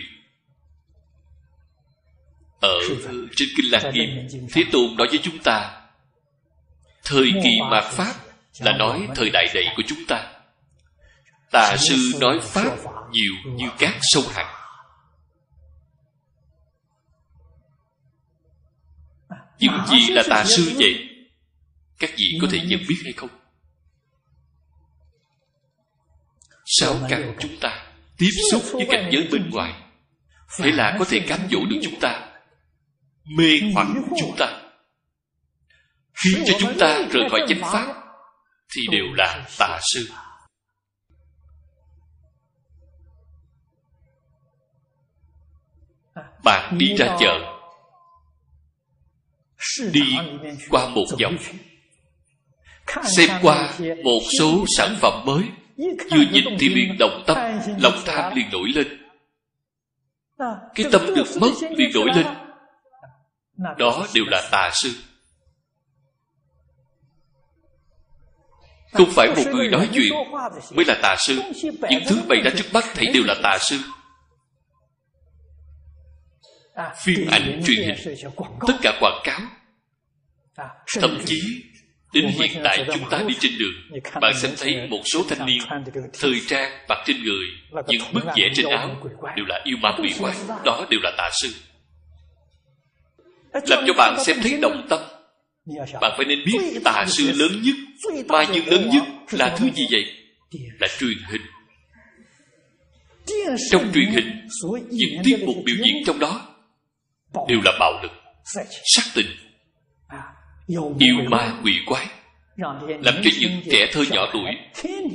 [2.62, 2.80] Ở
[3.36, 5.82] trên kinh lăng nghiêm thế tôn nói với chúng ta
[7.04, 8.14] thời kỳ mạt pháp
[8.60, 10.34] là nói thời đại này của chúng ta.
[11.52, 12.78] Tà sư nói pháp
[13.12, 14.61] nhiều như các sông hằng
[19.62, 21.08] những gì là tà sư vậy?
[22.00, 23.30] Các vị có thể nhận biết hay không?
[26.66, 27.86] Sáu căn chúng ta
[28.18, 29.74] tiếp xúc với cảnh giới bên ngoài
[30.58, 32.28] thế là có thể cám dỗ được chúng ta.
[33.38, 33.88] Mê hoặc
[34.20, 34.62] chúng ta.
[36.14, 37.96] Khiến cho chúng ta rời khỏi chánh pháp
[38.76, 40.10] thì đều là tà sư.
[46.44, 47.61] Bạn đi ra chợ
[49.92, 50.18] đi
[50.70, 51.38] qua một vòng.
[53.04, 55.44] Xem qua một số sản phẩm mới.
[56.12, 57.38] Vừa nhìn thì liền động tâm
[57.80, 58.88] lòng tham liền nổi lên.
[60.76, 62.26] Cái tâm được mất liền nổi lên.
[63.78, 64.90] Đó đều là tà sư.
[68.94, 70.14] Không phải một người nói chuyện
[70.72, 71.42] mới là tà sư.
[71.90, 73.78] Những thứ bày ra trước mắt thấy đều là tà sư
[77.06, 78.18] phim ảnh truyền hình.
[78.68, 79.42] tất cả quảng cáo.
[81.00, 81.42] Thậm chí
[82.14, 85.60] đến hiện tại chúng ta đi trên đường bạn sẽ thấy một số thanh niên
[86.20, 87.46] thời trang mặc trên người
[87.88, 88.96] những bức vẽ trên áo
[89.36, 90.36] đều là yêu ma quỷ quái.
[90.66, 91.50] đó đều là tà sư.
[93.54, 95.00] Làm cho bạn xem thấy động tâm.
[96.02, 97.76] Bạn phải nên biết tà sư lớn nhất
[98.28, 100.06] ma dương lớn nhất là thứ gì vậy?
[100.80, 101.42] Là truyền hình.
[103.72, 104.48] Trong truyền hình
[104.90, 106.51] những tiết mục biểu diễn trong đó
[107.48, 108.12] đều là bạo lực
[108.84, 109.28] sắc tình
[111.00, 112.08] yêu ma quỷ quái.
[112.86, 114.50] làm cho những trẻ thơ nhỏ tuổi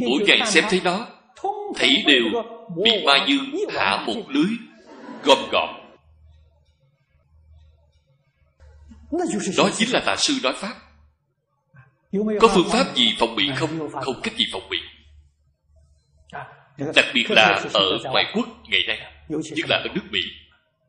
[0.00, 1.06] mỗi ngày xem thấy nó
[1.76, 2.24] thấy đều
[2.82, 4.50] bị ma dương hạ một lưới
[5.22, 5.68] gom gọn.
[9.56, 10.74] Đó chính là tà sư nói pháp.
[12.40, 13.90] Có phương pháp gì phòng bị không?
[13.90, 14.78] không cách gì phòng bị.
[16.94, 18.98] Đặc biệt là ở ngoại quốc ngày nay
[19.32, 20.20] nhất là ở nước mỹ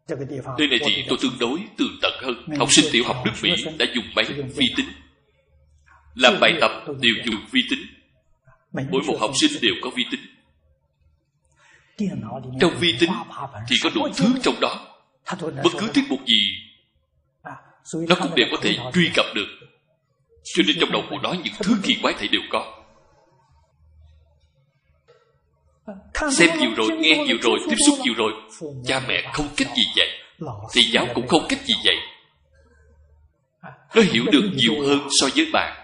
[0.08, 2.58] Nơi này thì tôi tương đối tường tận hơn.
[2.60, 4.86] Học sinh tiểu học nước Mỹ đã dùng máy vi tính.
[6.16, 7.80] Làm bài tập đều dùng vi tính.
[8.92, 10.22] Mỗi một học sinh đều có vi tính.
[12.62, 13.12] Trong vi tính
[13.70, 14.88] thì có đủ thứ trong đó.
[15.42, 16.52] Bất cứ tiết mục gì
[17.94, 19.48] Nó cũng đều có thể truy cập được.
[20.44, 22.77] Cho nên trong đầu của nó những thứ kỳ quái thể đều có
[26.32, 28.32] Xem nhiều rồi, nghe nhiều rồi, tiếp xúc nhiều rồi.
[28.86, 30.08] Cha mẹ không cách gì dạy
[30.74, 31.96] Thầy giáo cũng không cách gì dạy
[33.96, 35.84] Nó hiểu được nhiều hơn so với bạn.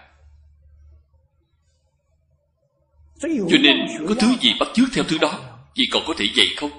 [3.22, 3.76] Cho nên
[4.08, 5.40] có thứ gì bắt chước theo thứ đó
[5.76, 6.70] Vậy còn có thể dạy không?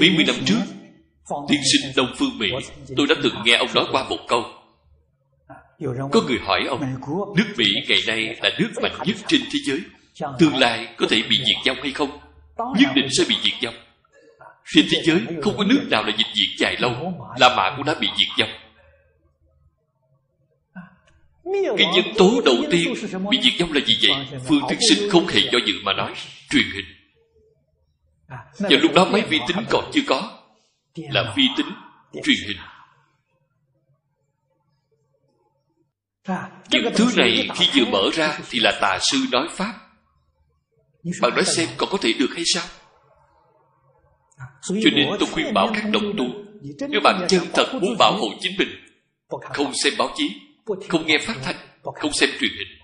[0.00, 0.60] Mấy mươi năm trước
[1.48, 2.48] Tiên sinh Đông Phương Mỹ
[2.96, 4.44] Tôi đã từng nghe ông nói qua một câu.
[6.12, 6.80] Có người hỏi ông
[7.36, 9.80] Nước Mỹ ngày nay là nước mạnh nhất trên thế giới
[10.38, 12.18] Tương lai có thể bị diệt vong hay không?
[12.58, 13.74] Nhất định sẽ bị diệt vong.
[14.66, 17.14] Trên thế giới không có nước nào là dịch diệt dài lâu.
[17.38, 18.50] La Mã cũng đã bị diệt vong.
[21.78, 22.94] Cái nhân tố đầu tiên
[23.30, 24.40] bị diệt vong là gì vậy?
[24.48, 26.14] Phương Thức Sinh không hề do dự mà nói
[26.50, 26.86] Truyền hình.
[28.58, 30.38] Và lúc đó máy vi tính còn chưa có.
[30.96, 31.66] Là vi tính
[32.12, 32.56] truyền hình.
[36.70, 39.74] Những thứ này khi vừa mở ra Thì là tà sư nói Pháp
[41.20, 42.64] bạn nói xem còn có thể được hay sao?
[44.62, 46.24] Cho nên tôi khuyên bảo các đồng tu
[46.88, 48.68] nếu bạn chân thật muốn bảo hộ chính mình
[49.54, 50.40] không xem báo chí
[50.88, 51.56] không nghe phát thanh
[51.94, 52.78] không xem truyền hình.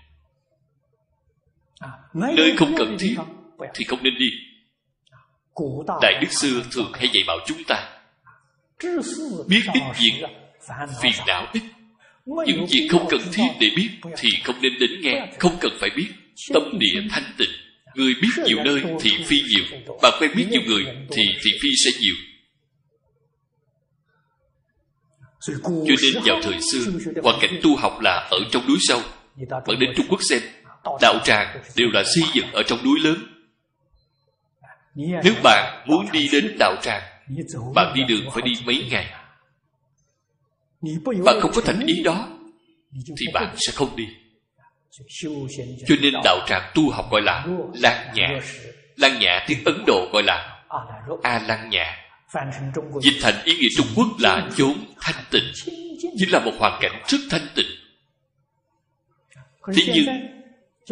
[2.13, 3.15] Nơi không cần thiết
[3.73, 4.29] thì không nên đi.
[6.01, 7.99] Đại đức xưa thường hay dạy bảo chúng ta
[9.47, 10.27] biết ít việc
[11.01, 11.63] phiền não ít.
[12.25, 15.89] Những việc không cần thiết để biết thì không nên đến nghe không cần phải
[15.95, 16.07] biết
[16.53, 19.79] tâm địa thanh tịnh Người biết nhiều nơi thì phi nhiều.
[20.01, 22.15] Bạn quen biết nhiều người thì thị phi sẽ nhiều.
[25.41, 26.91] Cho nên vào thời xưa
[27.23, 29.01] Hoàn cảnh tu học là ở trong núi sâu
[29.49, 30.41] Bạn đến Trung Quốc xem
[31.01, 33.17] Đạo tràng đều là xây dựng ở trong núi lớn.
[34.95, 37.01] Nếu bạn muốn đi đến đạo tràng
[37.75, 39.13] Bạn đi đường phải đi mấy ngày.
[41.25, 42.29] Bạn không có thành ý đó
[42.91, 44.07] Thì bạn sẽ không đi
[45.87, 48.29] cho nên đạo tràng tu học gọi là Lan Nhã.
[48.95, 50.63] Lan Nhã tiếng Ấn Độ gọi là
[51.23, 51.95] A Lan Nhã.
[53.01, 55.51] Dịch thành ý nghĩa Trung Quốc là chốn thanh tịnh.
[56.17, 57.67] Chính là một hoàn cảnh rất thanh tịnh.
[59.75, 60.05] Thế nhưng,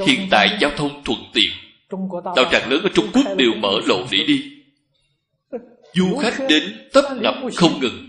[0.05, 1.51] Hiện tại giao thông thuận tiện.
[2.35, 4.53] Đạo tràng lớn ở Trung Quốc đều mở lộ để đi.
[5.93, 8.07] Du khách đến tấp nập không ngừng.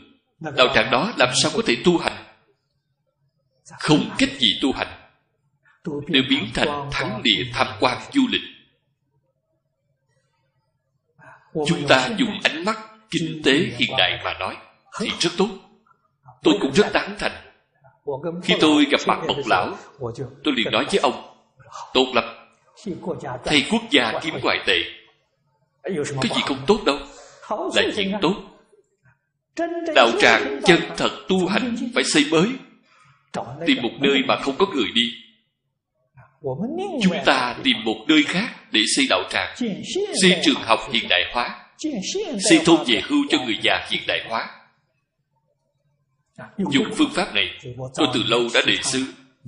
[0.57, 2.25] Đạo tràng đó làm sao có thể tu hành?
[3.79, 4.98] Không cách gì tu hành
[6.07, 8.43] đều biến thành thắng địa tham quan du lịch.
[11.67, 12.79] Chúng ta dùng ánh mắt
[13.11, 14.57] kinh tế hiện đại mà nói,
[15.01, 15.49] thì rất tốt.
[16.43, 17.33] Tôi cũng rất tán thành.
[18.43, 19.77] Khi tôi gặp mặt bậc lão,
[20.45, 21.37] tôi liền nói với ông,
[21.95, 22.25] tốt lắm.
[23.45, 24.79] Thầy quốc gia kiếm ngoại tệ.
[26.21, 26.99] Cái gì không tốt đâu,
[27.51, 28.35] Là chuyện tốt.
[29.95, 32.53] Đạo tràng chân thật tu hành Phải xây mới.
[33.67, 35.03] Tìm một nơi mà không có người đi
[37.03, 39.57] Chúng ta tìm một nơi khác Để xây đạo tràng,
[40.23, 41.67] Xây trường học hiện đại hóa,
[42.49, 44.49] Xây thôn về hưu cho người già hiện đại hóa.
[46.73, 47.47] Dùng phương pháp này
[47.95, 49.05] Tôi từ lâu đã đề xứ,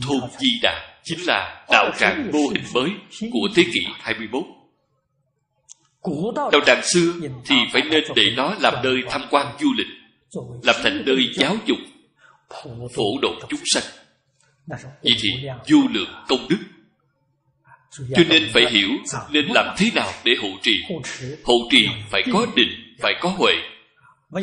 [0.09, 2.91] Thôn Di Đà Chính là đạo tràng mô hình mới
[3.33, 4.43] Của thế kỷ 21
[6.53, 7.13] Đạo tràng xưa
[7.47, 9.87] Thì phải nên để nó làm nơi tham quan du lịch,
[10.63, 11.79] Làm thành nơi giáo dục,
[12.97, 13.83] Phổ độ chúng sanh.
[15.03, 16.59] Vì thì vô lượng công đức
[17.91, 18.89] cho nên phải hiểu
[19.31, 20.73] nên làm thế nào để hộ trì.
[21.45, 23.53] hộ trì phải có định phải có huệ.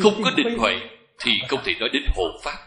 [0.02, 0.80] Không có định huệ
[1.18, 2.58] thì không thể nói đến hộ pháp.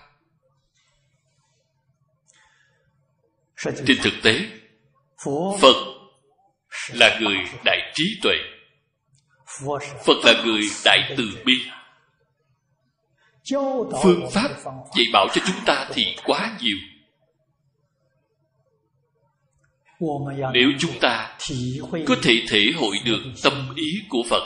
[3.88, 4.39] Trên thực tế
[5.61, 5.75] phật
[6.93, 8.36] là người đại trí tuệ.
[10.05, 11.53] Phật là người đại từ bi.
[14.03, 14.49] Phương pháp
[14.95, 16.77] dạy bảo cho chúng ta thì quá nhiều
[20.53, 21.37] nếu chúng ta
[22.07, 24.43] có thể thể hội được tâm ý của phật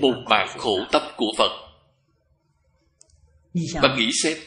[0.00, 1.68] một mạng khổ tâm của phật
[3.82, 4.38] bạn nghĩ xem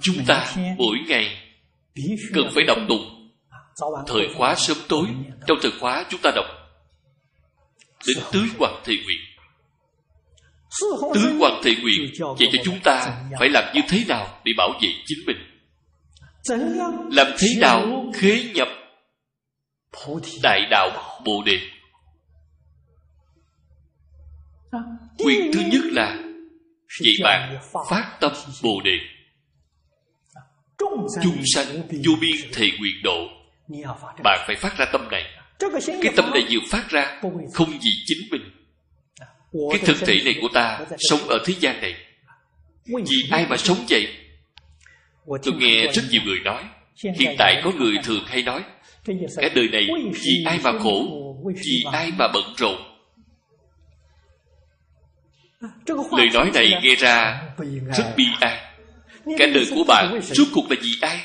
[0.00, 1.44] chúng ta mỗi ngày
[2.34, 3.30] cần phải đọc tụng.
[4.06, 5.06] Thời khóa sớm tối
[5.46, 6.44] trong thời khóa chúng ta đọc.
[8.06, 9.18] Đến tứ hoàng thệ nguyện.
[11.14, 14.70] Tứ hoàng thệ nguyện dạy cho chúng ta phải làm như thế nào để bảo
[14.82, 15.36] vệ chính mình.
[17.10, 18.68] Làm thế nào khế nhập
[20.42, 21.60] đại đạo bồ đề.
[25.18, 26.16] Quyền thứ nhất là
[27.00, 27.58] dạy bạn
[27.90, 28.32] phát tâm
[28.62, 28.98] bồ đề.
[31.22, 33.28] Chúng sanh vô biên thệ nguyện độ.
[34.24, 35.24] Bạn phải phát ra tâm này.
[35.86, 37.20] Cái tâm này vừa phát ra,
[37.52, 38.42] không vì chính mình.
[39.70, 41.94] Cái thực thể này của ta sống ở thế gian này.
[42.86, 44.08] Vì ai mà sống vậy?
[45.26, 46.64] Tôi nghe rất nhiều người nói,
[47.18, 48.64] hiện tại có người thường hay nói
[49.36, 51.06] cả đời này vì ai mà khổ
[51.54, 52.76] vì ai mà bận rộn.
[56.10, 57.42] Lời nói này nghe ra
[57.96, 58.60] rất bi ai.
[59.38, 61.20] Cả đời của bạn rốt cuộc là vì ai?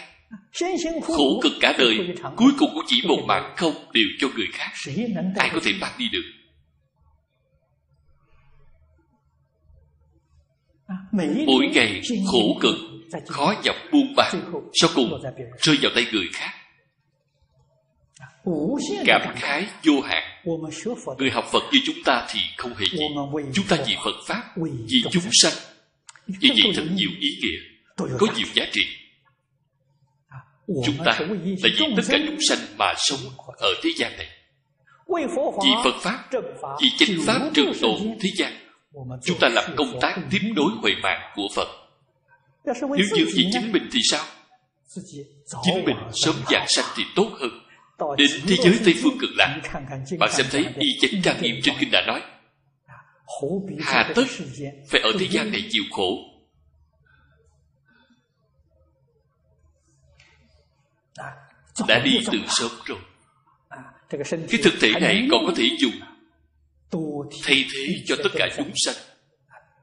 [1.03, 1.97] Khổ cực cả đời
[2.35, 4.71] cuối cùng cũng chỉ một mạng không đều cho người khác.
[5.35, 6.23] Ai có thể bắt đi được?
[11.45, 12.01] Mỗi ngày
[12.31, 12.75] khổ cực
[13.27, 14.31] khó nhọc buông bạc
[14.73, 15.21] sau cùng
[15.61, 16.58] rơi vào tay người khác
[19.05, 20.23] cảm khái vô hạn.
[21.17, 22.97] Người học phật như chúng ta thì không hề gì.
[23.53, 24.43] Chúng ta vì phật pháp
[24.87, 25.53] vì chúng sanh
[26.27, 27.57] vì vậy thật nhiều ý nghĩa.
[28.19, 28.81] Có nhiều giá trị.
[30.85, 31.69] Chúng ta là vì tất
[32.09, 33.19] cả chúng sanh mà sống
[33.57, 34.27] ở thế gian này.
[35.63, 36.29] Vì phật pháp
[36.81, 38.53] vì chánh pháp trường tồn thế gian.
[39.23, 41.67] Chúng ta làm công tác tiếp nối huệ mạng của phật.
[42.79, 44.25] Nếu như vì chính mình thì sao?
[45.63, 47.58] Chính mình sớm giảng sanh thì tốt hơn
[48.17, 49.61] đến thế giới tây phương cực lạc
[50.19, 52.21] bạn xem thấy y chánh trang nghiêm trên kinh đã nói.
[53.81, 54.23] hà tất
[54.89, 56.17] phải ở thế gian này chịu khổ.
[61.87, 62.99] Đã đi từ sớm rồi.
[64.49, 65.93] Cái thực thể này còn có thể dùng
[67.43, 68.95] thay thế cho tất cả chúng sanh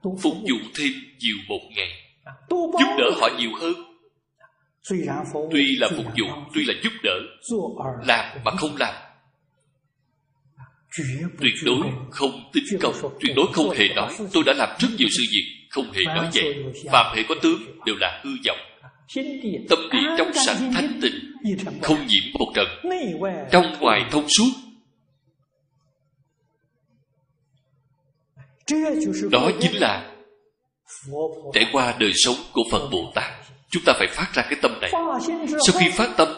[0.03, 1.89] phục vụ thêm nhiều một ngày
[2.51, 3.75] giúp đỡ họ nhiều hơn
[5.51, 7.20] tuy là phục vụ tuy là giúp đỡ
[8.07, 8.95] làm mà không làm.
[11.41, 11.80] Tuyệt đối
[12.11, 15.57] không tính công tuyệt đối không hề nói tôi đã làm rất nhiều sự việc
[15.70, 16.64] không hề nói vậy.
[16.93, 18.59] phàm hệ có tướng đều là hư vọng.
[19.68, 21.14] Tâm địa trong sạch thanh tịnh
[21.82, 22.66] không nhiễm một trận.
[23.53, 24.51] Trong ngoài thông suốt.
[29.30, 30.14] Đó chính là
[31.55, 34.81] trải qua đời sống của phật bồ tát chúng ta phải phát ra cái tâm
[34.81, 34.91] này.
[35.67, 36.29] Sau khi phát tâm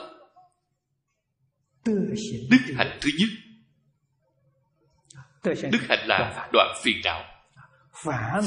[2.50, 3.28] đức hạnh thứ nhất.
[5.72, 7.24] Đức hạnh là đoạn phiền não.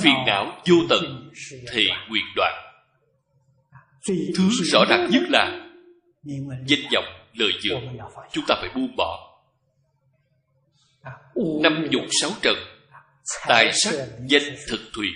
[0.01, 1.31] Phiền não vô tận
[1.73, 2.53] thì quyền đoạn.
[4.07, 5.69] Thứ rõ ràng nhất là
[6.65, 7.97] danh vọng lời dường.
[8.31, 9.27] chúng ta phải buông bỏ.
[11.63, 12.55] Năm dục sáu trần
[13.47, 13.93] tài sắc
[14.27, 15.07] danh thực thùy.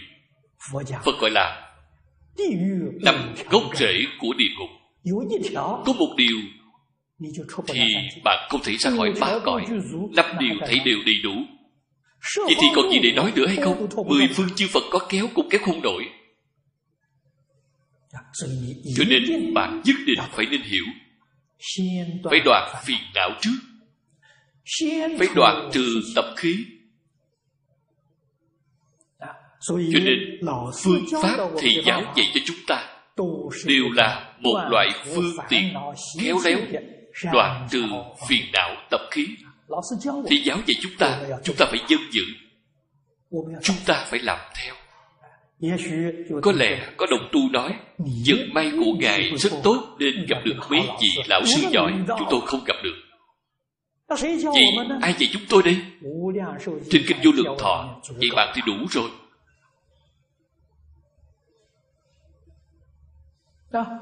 [1.04, 1.65] Phật gọi là
[3.02, 4.70] nằm gốc rễ của địa ngục.
[5.86, 6.38] có một điều
[7.68, 7.80] thì
[8.24, 9.66] bạn không thể ra khỏi ba cõi.
[10.16, 11.34] năm điều thấy đều đầy đủ.
[12.38, 15.28] vậy thì còn gì để nói nữa hay không mười phương chư phật có kéo
[15.34, 16.04] cũng kéo không nổi.
[18.96, 20.86] Cho nên bạn nhất định phải nên hiểu.
[22.30, 23.58] Phải đoạn phiền não trước.
[25.20, 26.66] Phải đoạn trừ tập khí
[29.68, 30.40] cho nên
[30.84, 32.88] phương pháp thầy giáo dạy cho chúng ta
[33.66, 35.74] đều là một loại phương tiện
[36.22, 36.60] khéo léo
[37.34, 37.84] đoạn trừ
[38.30, 39.28] phiền não tập khí.
[40.30, 42.24] Thầy giáo dạy chúng ta chúng ta phải dân dự.
[43.64, 44.76] Chúng ta phải làm theo.
[46.42, 47.74] Có lẽ có đồng tu nói
[48.28, 52.28] vận may của ngài rất tốt nên gặp được mấy vị lão sư giỏi chúng
[52.32, 52.96] tôi không gặp được.
[54.54, 55.78] Vậy ai dạy chúng tôi đây?
[56.92, 59.10] Trên kinh vô lượng thọ vậy bạn thì đủ rồi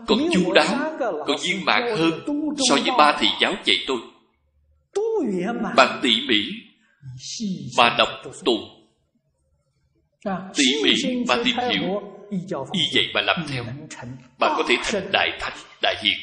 [0.07, 2.11] còn chu đáo còn viên mãn hơn
[2.69, 3.97] so với ba thầy giáo dạy tôi.
[5.75, 6.39] Bạn tỉ mỉ
[7.77, 8.09] mà đọc
[8.45, 8.83] tụng
[10.55, 10.93] tỉ mỉ
[11.27, 12.01] mà tìm hiểu.
[12.71, 13.63] Y vậy mà làm theo.
[14.39, 16.17] bạn có thể thành đại thánh đại hiền.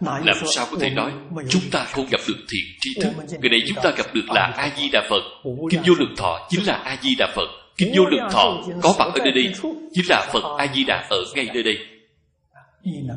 [0.00, 1.12] Làm sao có thể nói
[1.48, 3.12] chúng ta không gặp được thiện tri thức.
[3.40, 5.22] Người này chúng ta gặp được là a di đà phật.
[5.70, 8.94] Kinh vô lượng thọ chính là a di đà phật kinh vô lượng thọ có
[8.98, 9.52] mặt ở nơi đây
[9.94, 11.78] chính là phật a di đà ở ngay nơi đây.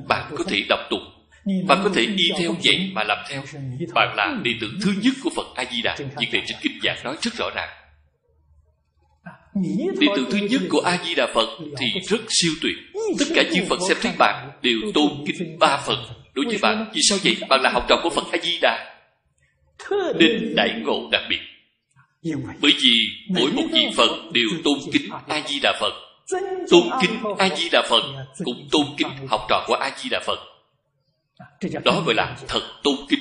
[0.07, 1.21] Bạn có thể đọc tụng
[1.67, 3.43] bạn có thể đi theo vậy mà làm theo.
[3.93, 6.79] Bạn là đệ tử thứ nhất của phật a di đà việc này trên kinh
[6.83, 7.69] giảng nói rất rõ ràng.
[9.99, 12.75] Đệ tử thứ nhất của a di đà phật thì rất siêu tuyệt.
[13.19, 15.97] Tất cả chư phật xem thấy bạn đều tôn kính ba phật.
[16.33, 17.37] Đối với bạn, vì sao vậy?
[17.49, 18.95] Bạn là học trò của phật a di đà
[20.19, 21.39] nên đại ngộ đặc biệt
[22.61, 25.93] bởi vì mỗi một vị phật đều tôn kính a di đà phật.
[26.69, 28.03] Tôn kính a di đà phật
[28.43, 30.39] cũng tôn kính học trò của a di đà phật.
[31.83, 33.19] Đó gọi là thật tôn kính.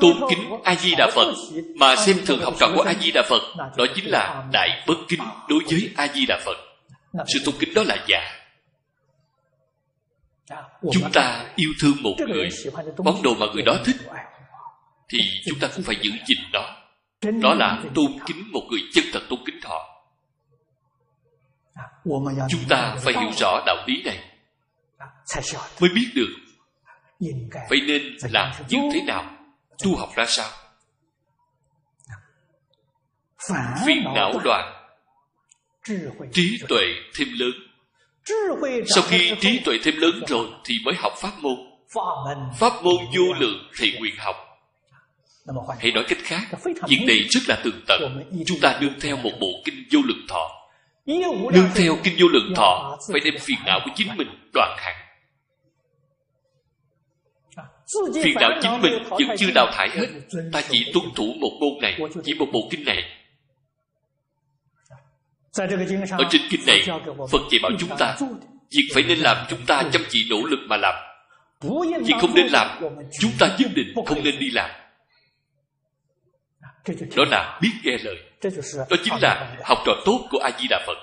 [0.00, 1.34] Tôn kính a di đà phật
[1.76, 3.42] mà xem thường học trò của a di đà phật,
[3.76, 6.56] đó chính là đại bất kính đối với a di đà phật.
[7.26, 8.32] Sự tôn kính đó là giả.
[10.92, 12.48] Chúng ta yêu thương một người,
[13.04, 13.96] món đồ mà người đó thích,
[15.08, 16.85] thì chúng ta cũng phải giữ gìn đó
[17.42, 19.96] đó là tôn kính một người chân thật tôn kính họ
[22.48, 24.18] chúng ta phải hiểu rõ đạo lý này.
[25.80, 26.28] Mới biết được
[27.70, 29.24] vậy nên làm như thế nào
[29.84, 30.50] tu học ra sao?
[33.86, 34.88] Phiền não đoạn
[36.32, 36.84] trí tuệ
[37.18, 37.52] thêm lớn.
[38.86, 41.56] Sau khi trí tuệ thêm lớn rồi thì mới học pháp môn.
[42.58, 44.36] Pháp môn vô lượng thì nguyện học
[45.80, 46.48] hay nói cách khác
[46.88, 48.24] việc này rất là tường tận.
[48.46, 50.50] chúng ta nương theo một bộ kinh vô lượng thọ.
[51.52, 54.94] Nương theo kinh vô lượng thọ phải đem phiền não của chính mình đoạn hẳn.
[58.24, 60.06] Phiền não chính mình vẫn chưa đào thải hết.
[60.52, 63.02] ta chỉ tuân thủ một môn này chỉ một bộ kinh này.
[66.10, 66.82] Ở trên kinh này
[67.30, 68.16] phật dạy bảo chúng ta
[68.70, 70.94] việc phải nên làm chúng ta chăm chỉ nỗ lực mà làm.
[72.04, 72.78] Việc không nên làm
[73.20, 74.70] chúng ta nhất định không nên đi làm
[77.16, 80.96] đó là biết nghe lời。đó chính là học trò tốt của a di đà phật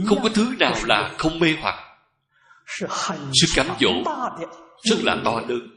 [0.05, 1.75] không có thứ nào là không mê hoặc.
[3.33, 3.91] Sự cám dỗ
[4.83, 5.67] rất là to lớn.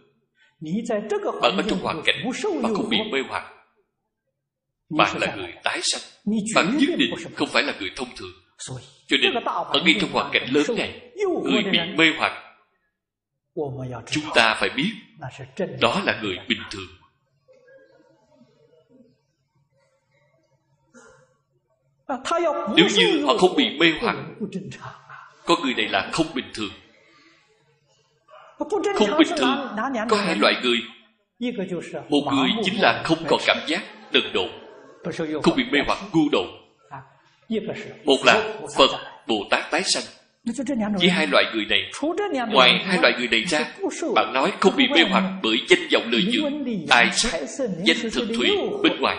[1.42, 2.16] Bạn ở trong hoàn cảnh
[2.62, 3.52] mà không bị mê hoặc.
[4.90, 6.02] Bạn là người tái sanh.
[6.54, 8.32] Bạn nhất định không phải là người thông thường.
[9.08, 11.12] Cho nên ở ngay trong hoàn cảnh lớn này
[11.44, 12.32] người bị mê hoặc
[14.10, 14.92] chúng ta phải biết
[15.80, 16.88] đó là người bình thường
[22.76, 24.16] nếu như họ không bị mê hoặc
[25.46, 26.70] có người này là không bình thường.
[28.58, 29.68] Không bình thường
[30.08, 30.78] có hai loại người.
[32.08, 33.82] Một người chính là không còn cảm giác
[34.12, 34.48] đần độn
[35.42, 36.46] không bị mê hoặc ngu độn
[38.04, 38.90] một là phật
[39.26, 40.02] bồ tát tái sanh.
[41.00, 41.90] Với hai loại người này
[42.50, 43.64] ngoài hai loại người này ra
[44.14, 47.40] bạn nói không bị mê hoặc bởi danh vọng lợi dưỡng tài sắc
[47.84, 48.50] danh thực thủy
[48.82, 49.16] bên ngoài.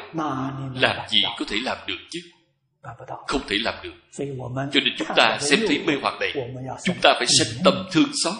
[0.75, 2.19] Làm gì có thể làm được chứ
[3.27, 3.93] không thể làm được.
[4.73, 6.33] cho nên chúng ta xem thấy mê hoặc này.
[6.83, 8.33] chúng ta phải sanh tâm thương xót.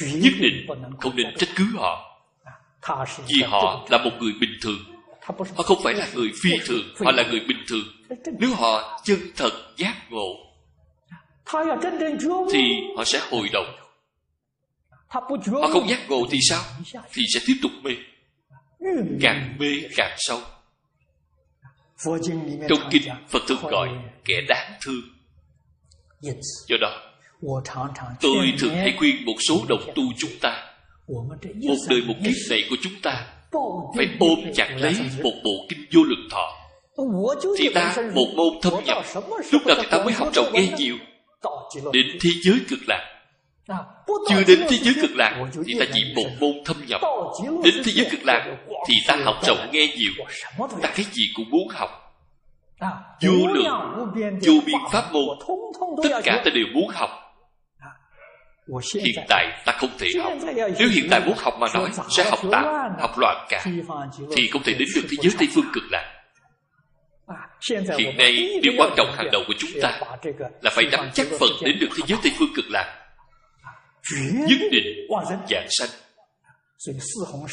[0.00, 0.66] Nhất định
[1.00, 2.20] không nên trách cứ họ.
[3.28, 4.78] Vì họ là một người bình thường.
[5.56, 7.84] họ không phải là người phi thường họ là người bình thường.
[8.38, 10.34] nếu họ chân thật giác ngộ
[12.52, 12.60] thì
[12.96, 13.74] họ sẽ hồi động
[15.10, 16.62] họ không giác ngộ thì sao?
[17.12, 17.90] thì sẽ tiếp tục mê.
[19.22, 20.40] càng mê càng sâu
[22.68, 23.88] trong kinh phật thường gọi
[24.24, 25.02] kẻ đáng thương.
[26.68, 27.02] Do đó
[28.20, 30.64] tôi thường hay khuyên một số đồng tu chúng ta
[31.08, 33.26] một đời một kiếp này của chúng ta
[33.96, 36.54] phải ôm chặt lấy một bộ kinh vô lượng thọ.
[37.58, 39.04] Thì ta một môn thâm nhập.
[39.52, 40.96] Lúc nào thì ta mới học rộng nghe nhiều.
[41.92, 43.17] Đến thế giới cực lạc
[44.28, 47.00] chưa đến thế giới cực lạc thì ta chỉ một môn thâm nhập.
[47.64, 48.56] Đến thế giới cực lạc
[48.88, 50.26] thì ta học rộng nghe nhiều.
[50.82, 51.90] Ta cái gì cũng muốn học.
[53.22, 53.66] Vô lượng
[54.46, 55.24] vô biên pháp môn
[56.02, 57.10] tất cả ta đều muốn học.
[58.94, 60.32] Hiện tại ta không thể học.
[60.78, 62.64] Nếu hiện tại muốn học mà nói sẽ học tạm
[63.00, 63.64] học loạn cả.
[64.36, 66.14] Thì không thể đến được thế giới tây phương cực lạc.
[67.98, 70.00] Hiện nay điều quan trọng hàng đầu của chúng ta
[70.62, 73.07] là phải nắm chắc phần đến được thế giới tây phương cực lạc
[74.32, 75.06] nhất định
[75.50, 75.88] giảng sanh.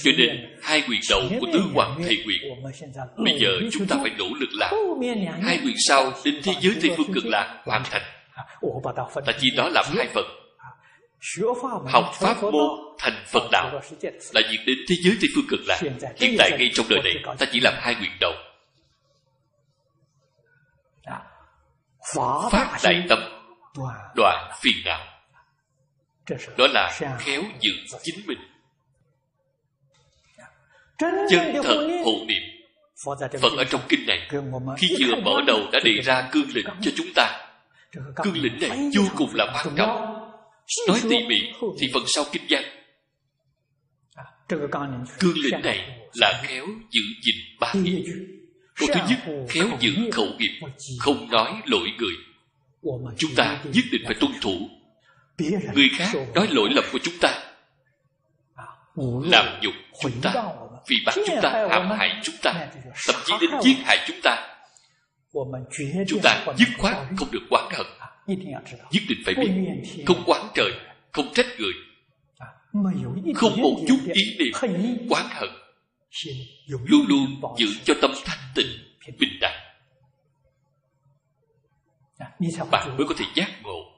[0.03, 2.63] Cho nên hai quyền đầu của tứ hoàng thầy quyền,
[3.17, 4.73] bây giờ chúng ta phải nỗ lực làm.
[5.41, 8.01] Hai quyền sau đến thế giới tây phương cực lạc hoàn thành.
[9.25, 10.25] Ta chỉ đó làm hai phần.
[11.87, 13.81] Học pháp môn thành phật đạo
[14.33, 15.79] là việc đến thế giới tây phương cực lạc.
[16.17, 18.33] Hiện tại ngay trong đời này, ta chỉ làm hai quyền đầu.
[22.51, 23.19] Phát đại tâm,
[24.15, 25.14] đoạn phiền não
[26.57, 27.71] đó là khéo giữ
[28.03, 28.37] chính mình.
[31.29, 32.43] Chân thật hộ niệm.
[33.41, 34.29] Phật ở trong kinh này
[34.77, 37.47] khi vừa mở đầu đã đề ra cương lĩnh cho chúng ta.
[38.23, 40.15] cương lĩnh này vô cùng là quan trọng.
[40.87, 41.35] nói tỉ mỉ
[41.79, 42.63] thì phần sau kinh văn.
[45.19, 48.01] Cương lĩnh này là khéo giữ gìn ba nghĩa
[48.75, 50.59] câu thứ nhất khéo giữ khẩu nghiệp
[50.99, 52.13] không nói lỗi người.
[53.17, 54.69] Chúng ta nhất định phải tuân thủ
[55.37, 57.41] người khác nói lỗi lầm của chúng ta.
[59.23, 60.33] Làm nhục chúng ta
[60.87, 62.67] vì bắt chúng ta hãm hại chúng ta
[63.07, 64.57] thậm chí đến giết hại chúng ta.
[66.07, 67.85] Chúng ta dứt khoát không được quán hận.
[68.91, 69.49] Nhất định phải biết
[70.05, 70.71] không quán trời
[71.11, 71.73] không trách người.
[73.35, 74.53] Không một chút ý niệm
[75.09, 75.49] quán hận.
[76.67, 78.67] Luôn luôn giữ cho tâm thanh tịnh
[79.19, 79.61] bình đẳng.
[82.71, 83.94] Bạn mới có thể giác ngộ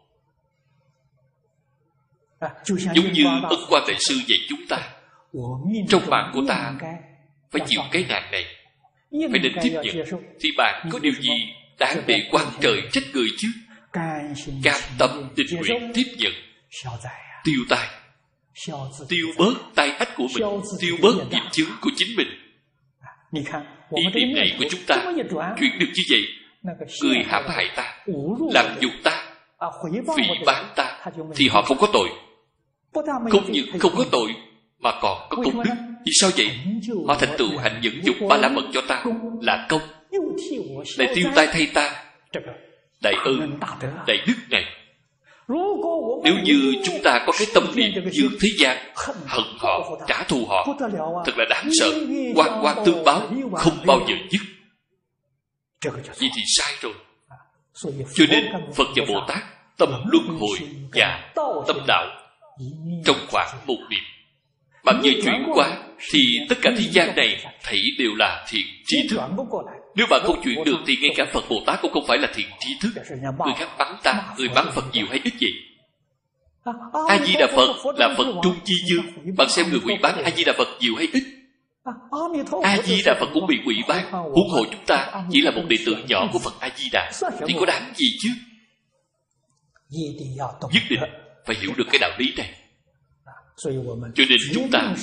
[2.66, 4.78] giống như ân quan đại sư dạy chúng ta
[5.90, 6.74] trong mạng của ta
[7.52, 8.46] phải chịu cái nạn này.
[9.12, 13.28] Phải nên tiếp nhận thì bạn có điều gì đáng để quan trời trách người
[13.38, 13.48] chứ?
[14.64, 16.32] Cam tâm tình nguyện tiếp nhận.
[17.44, 17.88] Tiêu tai.
[19.10, 20.62] Tiêu bớt tai ách của mình.
[20.80, 22.28] Tiêu bớt nghiệp chướng của chính mình.
[23.96, 25.14] Ý niệm này của chúng ta
[25.60, 26.22] chuyển được như vậy.
[27.04, 27.96] Người hãm hại ta
[28.54, 29.24] làm nhục ta
[30.18, 31.00] phỉ bán ta
[31.36, 32.10] thì họ không có tội
[33.32, 34.36] không những không có tội
[34.80, 35.74] mà còn có công đức.
[36.06, 36.50] Vì sao vậy?
[37.08, 39.04] Họ thành tựu hạnh nhẫn dục ba la mật cho ta
[39.42, 39.82] là công.
[40.98, 42.04] Lại tiêu tai thay ta.
[43.02, 43.60] Đại ơn
[44.08, 44.64] đại đức này.
[46.24, 48.78] Nếu như chúng ta có cái tâm niệm như thế gian
[49.26, 50.68] hận họ trả thù họ
[51.26, 51.88] thật là đáng sợ.
[52.36, 53.22] Quan quan tương báo
[53.54, 54.42] không bao giờ dứt.
[56.20, 56.94] Vậy thì sai rồi.
[58.14, 59.44] Cho nên phật và bồ tát
[59.78, 60.58] tâm luân hồi
[60.94, 61.32] và
[61.68, 62.06] tâm đạo
[63.06, 64.04] trong khoảng một niệm
[64.88, 65.78] bạn như chuyển qua
[66.12, 69.20] thì tất cả thế gian này thấy đều là thiện trí thức.
[69.96, 72.28] Nếu bạn không chuyển được thì ngay cả phật bồ tát cũng không phải là
[72.36, 72.90] thiện trí thức.
[73.22, 75.52] Người khác bắn ta, người bắn phật nhiều hay ít vậy?
[77.10, 80.32] A di đà phật là phật trung chi dương bạn xem người quỷ bán a
[80.32, 81.24] di đà phật nhiều hay ít?
[82.64, 85.64] A di đà phật cũng bị quỷ bán, huống hộ chúng ta chỉ là một
[85.68, 87.12] đệ tử nhỏ của phật a di đà
[87.48, 88.30] thì có đáng gì chứ?
[90.72, 91.00] Nhất định
[91.48, 92.54] phải hiểu được cái đạo lý này.
[94.16, 94.96] cho nên chúng ta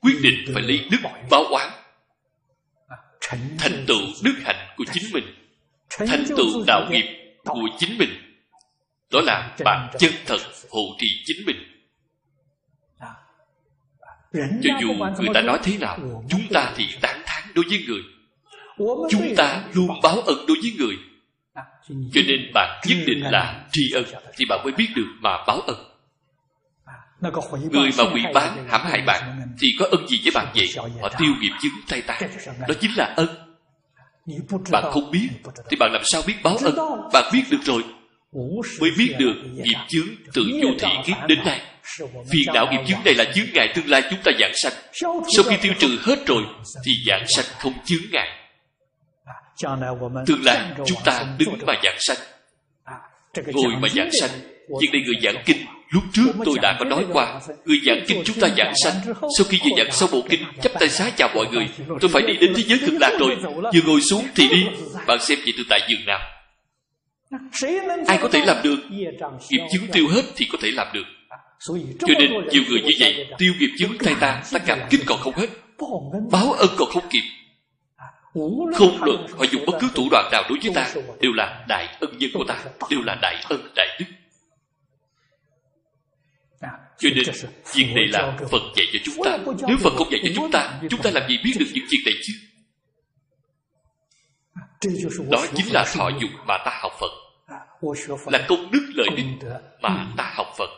[0.00, 0.98] quyết định phải lấy đức
[1.30, 1.70] báo oán.
[3.58, 5.24] thành tựu đức hạnh của chính mình.
[5.90, 8.10] Thành tựu đạo nghiệp của chính mình.
[9.12, 10.38] Đó là bạn chân thật
[10.70, 11.56] hộ trì chính mình.
[14.62, 18.00] Cho dù người ta nói thế nào chúng ta thì tán thán đối với người.
[19.10, 20.96] Chúng ta luôn báo ân đối với người
[21.88, 24.04] cho nên bạn nhất định là tri ân
[24.36, 25.76] thì bạn mới biết được mà báo ân.
[27.70, 30.68] Người mà quỷ bán hãm hại bạn thì có ân gì với bạn vậy?
[31.02, 32.18] Họ tiêu nghiệp chứng tay ta
[32.68, 33.28] đó chính là ân.
[34.70, 35.28] Bạn không biết,
[35.70, 36.74] thì bạn làm sao biết báo ân?
[37.12, 37.82] Bạn biết được rồi,
[38.80, 41.60] mới biết được nghiệp chướng từ vô thị kiếp đến nay.
[42.30, 44.72] Phiền não nghiệp chướng này là chướng ngại tương lai chúng ta dạng sanh.
[45.36, 46.42] Sau khi tiêu trừ hết rồi,
[46.86, 48.28] thì dạng sanh không chướng ngại
[50.26, 52.18] tương lai chúng ta đứng mà dạng sanh.
[53.46, 54.30] Ngồi mà dạng sanh.
[54.80, 55.56] nhưng đây người giảng kinh
[55.88, 57.40] Lúc trước tôi đã có nói qua.
[57.64, 58.94] Người giảng kinh chúng ta giảng sanh.
[59.38, 61.68] Sau khi vừa giảng xong bộ kinh Chấp tay xá chào mọi người.
[62.00, 63.36] Tôi phải đi đến thế giới cực lạc rồi.
[63.74, 64.66] Vừa ngồi xuống thì đi.
[65.06, 66.20] Bạn xem vậy tôi tại giường nào.
[68.06, 68.76] Ai có thể làm được?
[69.50, 71.04] Nghiệp chứng tiêu hết thì có thể làm được.
[72.00, 75.18] Cho nên nhiều người như vậy Tiêu nghiệp chứng thay ta Ta cảm kích còn
[75.20, 75.46] không hết.
[76.30, 77.22] Báo ân còn không kịp
[78.74, 81.96] Không luận họ dùng bất cứ thủ đoạn nào đối với ta Đều là đại
[82.00, 84.06] ân nhân của ta Đều là đại ân đại đức.
[86.98, 87.24] Cho nên
[87.74, 89.38] việc này là Phật dạy cho chúng ta.
[89.68, 92.00] Nếu Phật không dạy cho chúng ta Chúng ta làm gì biết được những chuyện
[92.04, 92.32] này chứ?
[95.30, 97.10] Đó chính là thọ dụng mà ta học Phật.
[98.26, 99.26] Là công đức lợi ích
[99.80, 100.70] mà ta học Phật.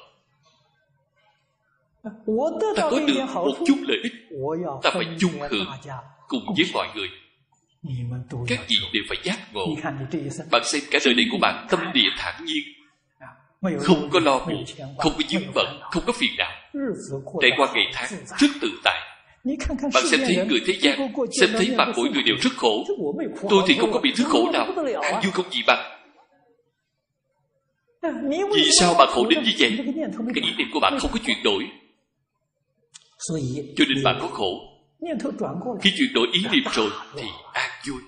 [2.77, 4.13] Ta có được một chút lợi ích.
[4.83, 5.67] Ta phải chung hưởng
[6.29, 7.09] cùng với mọi người
[8.49, 9.67] Các vị đều phải giác ngộ.
[10.51, 12.63] Bạn xem cả đời này của bạn tâm địa thản nhiên.
[13.79, 14.65] Không có lo buồn
[14.99, 16.53] không có dướng bận không có phiền não.
[17.41, 19.01] trải qua ngày tháng rất tự tại.
[19.95, 22.85] Bạn xem thấy người thế gian xem thấy mặt mỗi người đều rất khổ.
[23.51, 24.67] tôi thì không có bị thứ khổ nào
[25.03, 26.01] an vui không gì bằng.
[28.55, 29.79] Vì sao bạn khổ đến như vậy?
[30.35, 31.65] cái ý niệm của bạn không có chuyển đổi.
[33.77, 34.70] cho nên bạn có khổ
[35.83, 37.23] khi chuyển đổi ý niệm rồi thì
[37.53, 38.01] an vui.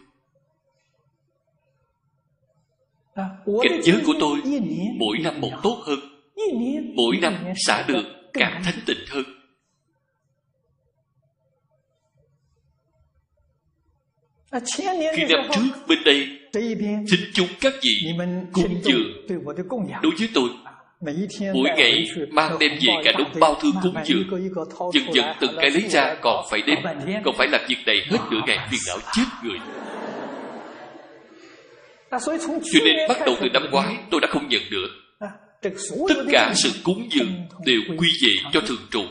[3.63, 4.41] Cảnh giới của tôi
[4.99, 5.99] mỗi năm một tốt hơn.
[6.95, 7.35] Mỗi năm
[7.67, 9.25] xả được càng thanh tịnh hơn.
[15.17, 16.43] Khi năm trước bên đây
[17.11, 17.91] Xin chúng các vị
[18.53, 19.27] cung dường.
[20.03, 20.49] Đối với tôi
[21.55, 24.25] Mỗi ngày mang đem về cả đống bao thư cúng dường
[24.93, 26.79] Dần dần từng cái lấy ra còn phải đem
[27.25, 29.59] Còn phải làm việc này hết nửa ngày phiền não chết người
[32.73, 34.89] cho nên bắt đầu từ năm ngoái tôi đã không nhận được
[36.09, 37.33] Tất cả sự cúng dường
[37.65, 39.03] đều quy về cho thường trụ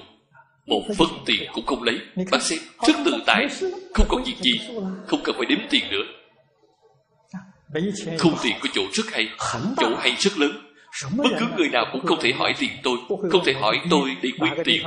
[0.66, 2.00] Một phân tiền cũng không lấy
[2.32, 3.48] Bác xem, rất tự tại
[3.94, 4.52] Không còn việc gì
[5.08, 6.04] Không cần phải đếm tiền nữa
[8.18, 9.30] Không tiền có chỗ rất hay
[9.78, 10.71] Chỗ hay rất lớn
[11.18, 12.98] Bất cứ người nào cũng không thể hỏi tiền tôi
[13.32, 14.84] Không thể hỏi tôi để quyên tiền.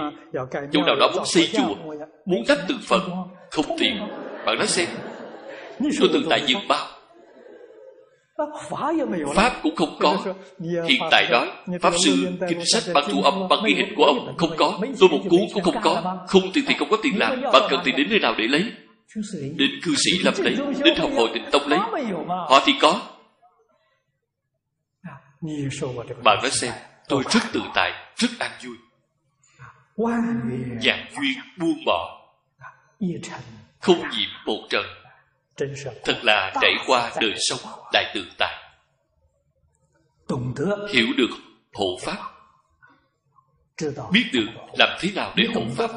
[0.72, 1.74] Chỗ nào đó muốn xây chùa
[2.26, 3.02] Muốn đắp tượng Phật
[3.50, 4.00] Không tiền.
[4.46, 4.88] Bạn nói xem
[6.00, 6.86] Tôi từng tại dường bao
[9.34, 9.52] Pháp.
[9.62, 10.18] Cũng không có.
[10.88, 11.46] Hiện tại đó
[11.80, 12.12] Pháp sư
[12.48, 15.40] kinh sách bằng thu âm Bằng ghi hình của ông Không có Tôi một cuốn
[15.55, 16.18] cũng không có.
[16.28, 18.62] Không tiền thì không có tiền làm Bạn cần tiền đến nơi nào để lấy?
[19.57, 21.78] Đến cư sĩ làm lấy Đến học hội tịnh tông lấy.
[22.28, 23.00] Họ thì có
[26.24, 26.72] Bạn nói xem
[27.09, 28.76] Tôi rất tự tại Rất an vui.
[30.80, 32.20] Dạng duyên buông bỏ.
[33.80, 34.84] Không nhiễm một trận
[36.05, 37.59] Thật là trải qua đời sống
[37.92, 38.55] đại tự tại
[40.92, 41.30] Hiểu được
[41.72, 42.18] hộ Pháp.
[44.12, 44.47] Biết được
[44.78, 45.90] làm thế nào để hộ Pháp.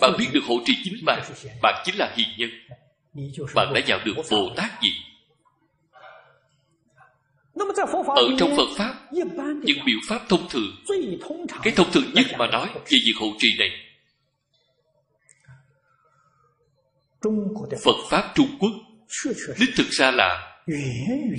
[0.00, 1.22] Bạn biết được hộ trì chính bạn
[1.62, 2.50] Bạn chính là hiền nhân.
[3.54, 4.90] Bạn đã vào được Bồ Tát gì
[8.16, 8.94] Ở trong Phật Pháp
[9.64, 10.76] Những biểu Pháp thông thường
[11.62, 13.70] Cái thông thường nhất mà nói Về việc hộ trì này.
[17.84, 18.72] Phật Pháp Trung Quốc
[19.60, 20.58] đích thực ra là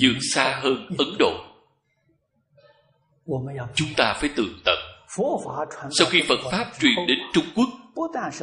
[0.02, 1.34] vượt xa hơn ấn độ.
[3.76, 4.78] chúng ta phải tường tận
[5.92, 7.70] sau khi phật pháp truyền đến trung quốc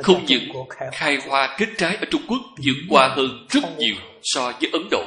[0.03, 0.43] không những
[0.93, 4.83] khai hoa kết trái ở trung quốc vượt qua hơn rất nhiều so với ấn
[4.91, 5.05] độ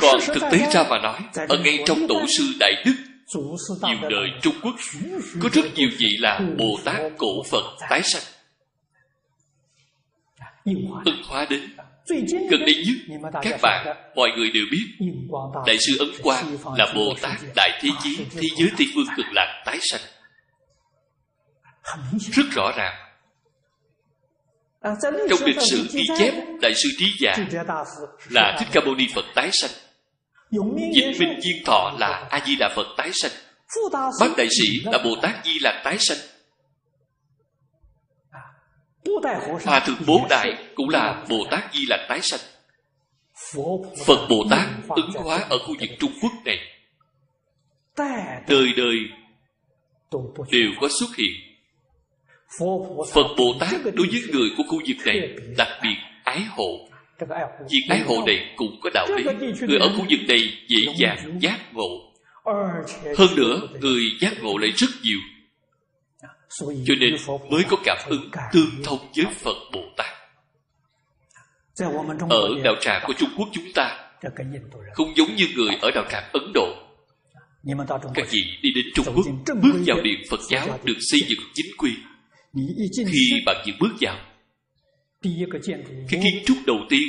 [0.00, 2.94] còn thực tế ra mà nói ở ngay trong tổ sư đại đức
[3.82, 4.74] nhiều đời trung quốc
[5.42, 8.22] có rất nhiều vị là bồ tát cổ phật tái sanh.
[11.04, 11.60] Ân hóa đến
[12.50, 13.86] gần đây nhất các bạn
[14.16, 15.06] mọi người đều biết
[15.66, 19.26] đại sư ấn quang là bồ tát đại thế chí thế giới tây phương cực
[19.32, 20.00] lạc tái sanh.
[22.32, 22.94] Rất rõ ràng.
[25.02, 26.34] Trong lịch sử ghi chép.
[26.60, 27.36] đại sư trí giả
[28.30, 29.70] là thích ca mâu ni phật tái sanh
[30.94, 33.32] dịch minh diên thọ là a di đà phật tái sanh.
[34.20, 36.18] Bác đại sĩ là bồ tát di lạc tái sanh.
[39.64, 42.40] Hòa thượng Bố Đại cũng là Bồ Tát Di Lạc tái sanh.
[44.06, 46.58] Phật Bồ Tát ứng hóa ở khu vực Trung Quốc này.
[48.48, 48.96] Đời đời
[50.50, 51.32] đều có xuất hiện.
[53.12, 56.88] Phật Bồ Tát đối với người của khu vực này đặc biệt ái hộ.
[57.70, 59.24] Việc ái hộ này cũng có đạo lý.
[59.68, 62.12] Người ở khu vực này dễ dàng giác ngộ.
[63.16, 65.18] Hơn nữa, người giác ngộ lại rất nhiều.
[66.60, 67.16] Cho nên
[67.50, 69.56] mới có cảm ứng tương thông với Phật.
[69.72, 70.06] Bồ Tát.
[72.30, 73.98] Ở đạo tràng của Trung Quốc chúng ta
[74.92, 76.74] không giống như người ở đạo tràng Ấn Độ.
[78.14, 79.26] các vị đi đến Trung Quốc
[79.62, 81.90] bước vào điện Phật giáo được xây dựng chính quy.
[82.96, 84.16] Khi bạn vừa bước vào
[86.10, 87.08] cái kiến trúc đầu tiên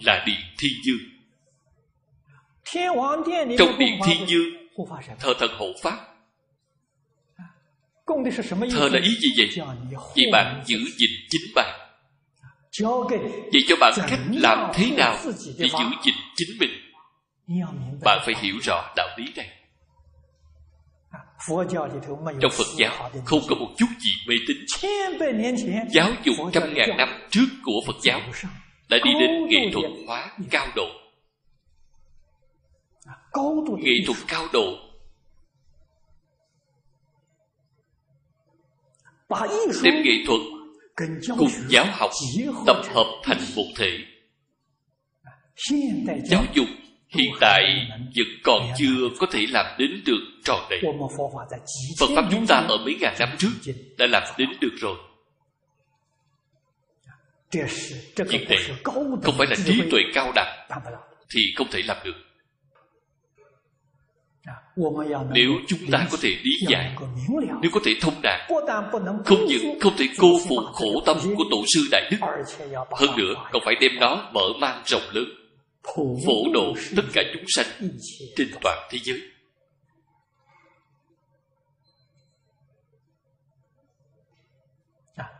[0.00, 1.08] là điện thiên dương.
[3.58, 4.68] trong điện thiên dương
[5.18, 5.98] thờ thần hộ pháp.
[8.70, 9.66] thờ là ý gì vậy?
[10.16, 11.90] vì bạn giữ gìn chính bạn.
[13.52, 15.16] vậy cho bạn cách làm thế nào
[15.58, 16.70] để giữ gìn chính mình?
[18.04, 19.57] bạn phải hiểu rõ đạo lý này
[22.40, 24.56] trong Phật giáo, không có một chút gì mê tín.
[25.90, 28.20] Giáo dục trăm ngàn năm trước của Phật giáo
[28.90, 30.86] Đã đi đến nghệ thuật hóa cao độ.
[33.78, 34.88] Nghệ thuật cao độ
[39.82, 40.40] Đem nghệ thuật
[41.38, 42.10] cùng giáo học
[42.66, 43.90] tập hợp thành một thể.
[46.30, 46.66] Giáo dục
[47.08, 47.62] hiện tại
[48.16, 50.80] vẫn còn chưa có thể làm đến được tròn đầy
[51.98, 54.96] phật pháp chúng ta ở mấy ngàn năm trước đã làm đến được rồi.
[58.16, 58.58] Việc này
[59.22, 60.68] không phải là trí tuệ cao đẳng
[61.34, 62.14] thì không thể làm được.
[65.30, 66.96] Nếu chúng ta có thể lý giải
[67.62, 68.50] nếu có thể thông đạt
[69.24, 72.18] không những không thể cô phụ khổ tâm của tổ sư đại đức
[72.90, 75.47] hơn nữa còn phải đem nó mở mang rộng lớn
[76.26, 77.66] phổ độ tất cả chúng sanh
[78.36, 79.20] trên toàn thế giới.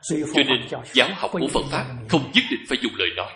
[0.09, 3.33] Cho nên giáo học của phật pháp không nhất định phải dùng lời nói.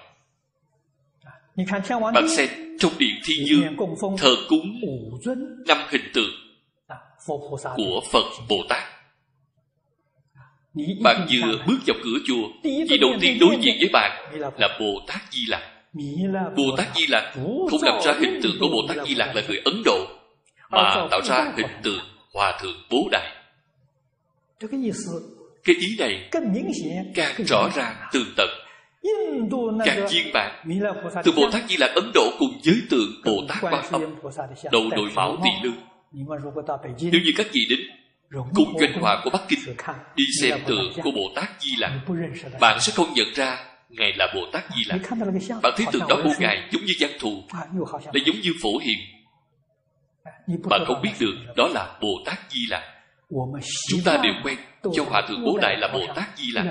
[2.15, 2.49] Bạn xem
[2.79, 3.77] trong điện thiên dương
[4.19, 4.81] thờ cúng
[5.67, 6.33] năm hình tượng
[7.77, 8.83] của phật bồ tát.
[11.03, 15.01] Bạn vừa bước vào cửa chùa vị đầu tiên đối diện với bạn là bồ
[15.07, 15.72] tát di lặc
[16.57, 17.35] Bồ Tát Di Lặc
[17.71, 20.07] không làm ra hình tượng của Bồ Tát Di Lặc là người Ấn Độ
[20.71, 22.01] mà tạo ra hình tượng
[22.35, 23.33] Hòa Thượng Bố Đại.
[25.65, 26.29] Cái ý này
[27.15, 28.49] càng rõ ràng tường tận.
[29.85, 30.65] Càng viên bản
[31.25, 34.03] từ Bồ Tát Di Lặc Ấn Độ cùng với tượng Bồ Tát Quan Âm
[34.73, 35.77] đầu đội mão tỳ lương.
[37.01, 37.79] Nếu như các vị đến
[38.55, 39.59] cùng doanh hòa của Bắc Kinh
[40.17, 41.93] đi xem tượng của Bồ Tát Di Lặc
[42.61, 45.01] bạn sẽ không nhận ra Ngài là Bồ Tát Di Lặc.
[45.63, 46.69] Bạn thấy tượng đó của Ngài.
[46.73, 47.43] Giống như văn thù
[48.13, 48.99] Là giống như phổ hiền.
[50.71, 52.83] Bạn không biết được đó là Bồ Tát Di Lặc.
[53.91, 54.57] Chúng ta đều quen
[54.95, 56.67] cho Hòa Thượng Bố Đại là Bồ Tát Di Lặc.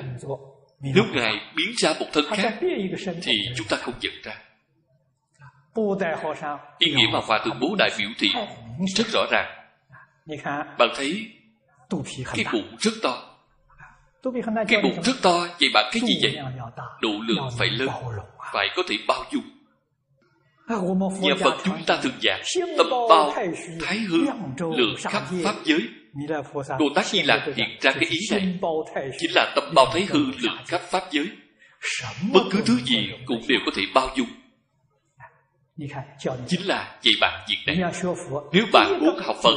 [0.79, 2.57] Nếu Ngài biến ra một thân khác
[3.23, 4.33] Thì chúng ta không nhận ra.
[6.77, 8.29] Ý nghĩa mà Hòa Thượng Bố Đại biểu thị
[8.95, 9.57] rất rõ ràng.
[10.77, 11.31] Bạn thấy
[12.35, 13.30] cái bụng rất to
[14.67, 16.37] cái bụng rất to Vậy bạn cái gì vậy?
[17.01, 17.89] Độ lượng phải lớn
[18.53, 19.43] Phải có thể bao dung.
[21.21, 22.41] Nhà Phật chúng ta thường giảng
[22.77, 23.33] Tâm bao
[23.81, 24.17] thái hư
[24.77, 25.79] Lượng khắp Pháp giới.
[26.79, 28.59] Bồ Tát Di Lạc hiện ra cái ý này.
[29.19, 31.29] Chính là tâm bao thái hư Lượng khắp Pháp giới.
[32.33, 34.27] Bất cứ thứ gì cũng đều có thể bao dung.
[36.47, 37.91] Chính là dạy bạn việc này.
[38.51, 39.53] Nếu bạn muốn học Phật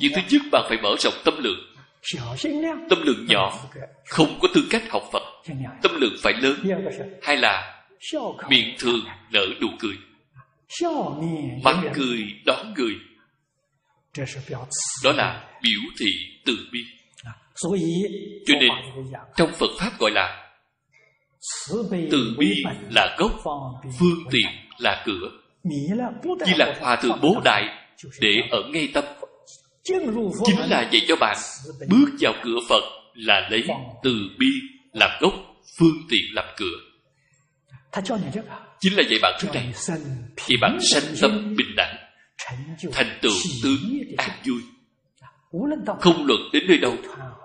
[0.00, 1.75] Việc thứ nhất bạn phải mở rộng tâm lượng
[2.88, 3.58] Tâm lượng nhỏ
[4.06, 5.22] Không có tư cách học Phật.
[5.82, 6.56] Tâm lượng phải lớn
[7.22, 7.82] Hay là
[8.48, 9.00] miệng thường
[9.32, 9.94] nở nụ cười?
[11.64, 12.94] Mắt cười đón người.
[15.04, 16.10] Đó là biểu thị
[16.44, 16.80] từ bi.
[18.46, 18.70] Cho nên
[19.36, 20.52] Trong Phật Pháp gọi là
[22.10, 23.32] Từ bi là gốc
[23.98, 24.46] Phương tiện
[24.78, 25.30] là cửa.
[26.46, 27.64] Như là Hòa Thượng Bố Đại
[28.20, 29.04] Để ở ngay tâm
[29.86, 31.36] chính là dạy cho bạn.
[31.88, 32.82] Bước vào cửa phật
[33.14, 33.64] là lấy
[34.02, 34.46] từ bi,
[34.92, 35.32] làm gốc,
[35.78, 36.76] phương tiện làm cửa.
[38.80, 39.72] Chính là dạy bạn thứ này
[40.36, 41.96] thì bạn sanh tâm bình đẳng,
[42.92, 43.32] thành tựu
[43.62, 44.60] tướng an vui.
[46.00, 46.96] Không luận đến nơi đâu,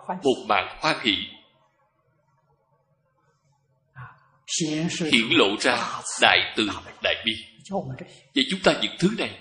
[0.08, 1.16] một mạng hoan hỷ.
[5.12, 6.70] Hiển lộ ra đại từ,
[7.04, 7.32] đại bi.
[8.36, 9.40] Vậy chúng ta những thứ này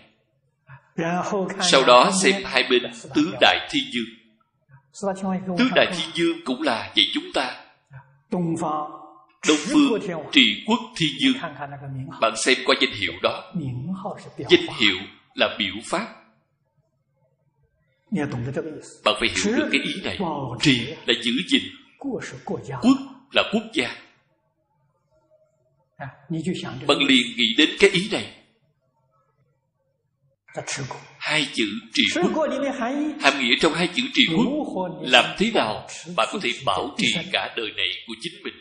[1.60, 2.82] sau đó xem hai bên
[3.14, 4.04] tứ đại thiên dương.
[5.58, 7.56] tứ đại thiên dương cũng là vậy chúng ta.
[9.48, 10.00] Đông phương
[10.32, 11.42] trì quốc thiên dương.
[12.20, 13.52] Bạn xem qua danh hiệu đó.
[14.36, 14.96] Danh hiệu
[15.34, 16.06] là biểu pháp.
[19.04, 20.18] Bạn phải hiểu được cái ý này.
[20.60, 21.62] Trì là giữ gìn.
[21.98, 22.96] Quốc
[23.32, 23.96] là quốc gia.
[26.86, 28.39] Bạn liền nghĩ đến cái ý này
[31.18, 32.48] hai chữ trị quốc
[33.20, 35.86] hàm nghĩa trong hai chữ trị quốc làm thế nào
[36.16, 38.54] bạn có thể bảo trì cả đời này của chính mình?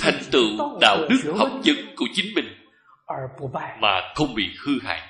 [0.00, 2.44] Thành tựu đạo đức học vấn của chính mình
[3.80, 5.00] mà không bị hư hại.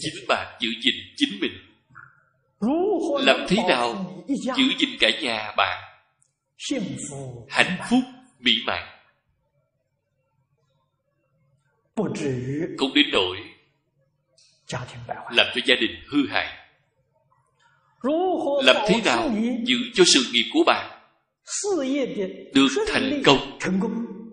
[0.00, 1.52] Chính bạn giữ gìn chính mình.
[3.20, 5.84] Làm thế nào giữ gìn cả nhà bạn
[7.48, 8.00] hạnh phúc
[8.38, 8.97] mỹ mãn
[12.78, 13.36] không đến nỗi
[15.30, 16.46] làm cho gia đình hư hại.
[18.62, 19.30] Làm thế nào
[19.64, 20.90] giữ cho sự nghiệp của bạn
[22.54, 23.38] được thành công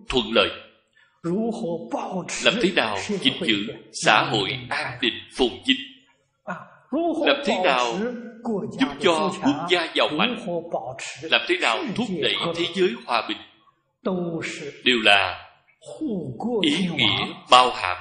[0.10, 0.50] thuận lợi?
[2.44, 3.58] Làm thế nào gìn giữ
[4.06, 5.78] xã hội an định phồn vinh?
[7.26, 7.98] Làm thế nào
[8.80, 10.46] giúp cho quốc gia giàu mạnh?
[11.22, 13.38] làm thế nào thúc đẩy thế giới hòa bình?
[14.84, 15.45] Đều là
[16.62, 17.98] ý nghĩa bao hàm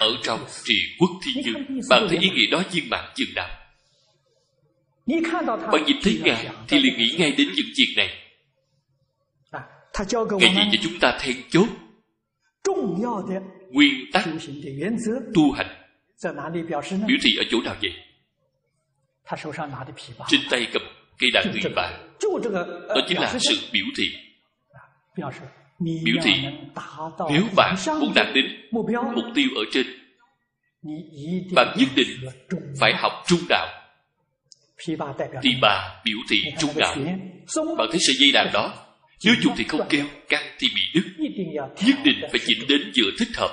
[0.00, 1.80] ở trong trị quốc thiên dương.
[1.90, 3.48] bạn thấy ý nghĩa đó viên mãn chừng nào
[5.72, 8.08] bạn nhìn thấy ngài thì liền nghĩ ngay đến những chuyện này.
[10.38, 11.68] Ngài dạy cho chúng ta then chốt?
[13.70, 14.24] Nguyên tắc
[15.34, 15.66] tu hành.
[17.06, 17.92] Biểu thị ở chỗ nào vậy?
[20.28, 20.82] Trên tay cầm
[21.18, 21.98] cây đàn tùy bà
[22.88, 24.04] đó chính là sự biểu thị
[26.04, 26.32] biểu thị,
[27.30, 28.86] nếu bạn muốn đạt đến mục
[29.34, 29.86] tiêu ở trên,
[31.54, 32.08] bạn nhất định
[32.80, 33.68] phải học trung đạo.
[35.42, 36.96] Thì bà biểu thị trung đạo.
[37.78, 38.74] Bạn thấy sợi dây đàn đó,
[39.24, 41.02] nếu dùng thì không kêu căng thì bị đứt.
[41.86, 43.50] Nhất định phải chỉnh đến giữa thích hợp,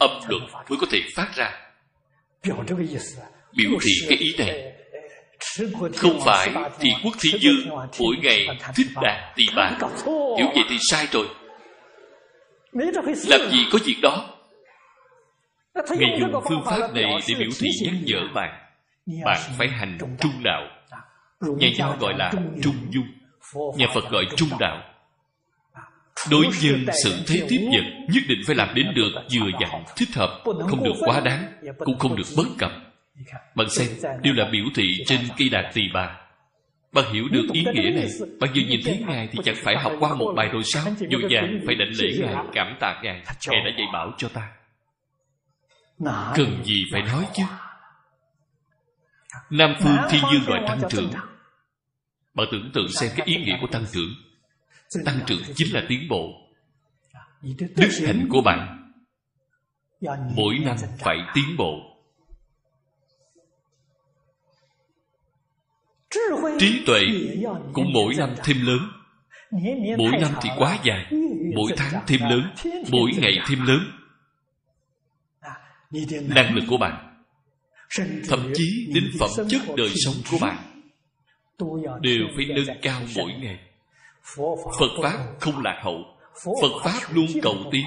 [0.00, 1.52] âm luật mới có thể phát ra.
[3.52, 4.72] Biểu thị cái ý này
[5.96, 7.68] không phải thì quốc thiên dương
[7.98, 9.70] mỗi ngày thích đạt tỳ bà.
[10.38, 11.26] Hiểu vậy thì sai rồi.
[13.28, 14.24] Làm gì có việc đó?
[15.74, 18.50] Ngài dùng phương pháp này để biểu thị nhắc nhở bạn.
[19.24, 20.62] Bạn phải hành trung đạo.
[21.40, 22.32] nhà giáo gọi là
[22.62, 23.06] trung dung
[23.76, 24.82] nhà phật gọi trung đạo.
[26.30, 30.08] đối nhân sự thế tiếp nhận nhất định phải làm đến được vừa dặn thích
[30.14, 32.70] hợp không được quá đáng cũng không được bất cập
[33.54, 33.88] bạn xem
[34.22, 36.16] đều là biểu thị trên cây đàn tỳ bà.
[36.92, 38.08] Bạn hiểu được ý nghĩa này.
[38.40, 40.84] Bạn vừa nhìn thấy ngài thì chẳng phải học qua một bài rồi sao?
[40.98, 43.22] Dù dàng phải đảnh lễ ngài, cảm tạ ngài.
[43.48, 44.52] Ngài đã dạy bảo cho ta.
[46.34, 47.42] Cần gì phải nói chứ?
[49.50, 51.10] Nam phương thiên dương gọi tăng trưởng.
[52.34, 54.14] Bạn tưởng tượng xem cái ý nghĩa của tăng trưởng.
[55.04, 56.32] Tăng trưởng chính là tiến bộ.
[57.76, 58.90] Đức hạnh của bạn.
[60.36, 61.89] Mỗi năm phải tiến bộ.
[66.58, 67.00] Trí tuệ
[67.72, 68.78] cũng mỗi năm thêm lớn.
[69.98, 71.06] Mỗi năm thì quá dài.
[71.56, 72.52] Mỗi tháng thêm lớn.
[72.90, 73.80] Mỗi ngày thêm lớn.
[76.28, 77.22] Năng lực của bạn.
[78.28, 80.56] Thậm chí đến phẩm chất đời sống của bạn
[82.00, 83.58] đều phải nâng cao mỗi ngày.
[84.78, 86.04] Phật pháp không lạc hậu.
[86.44, 87.86] Phật pháp luôn cầu tiến.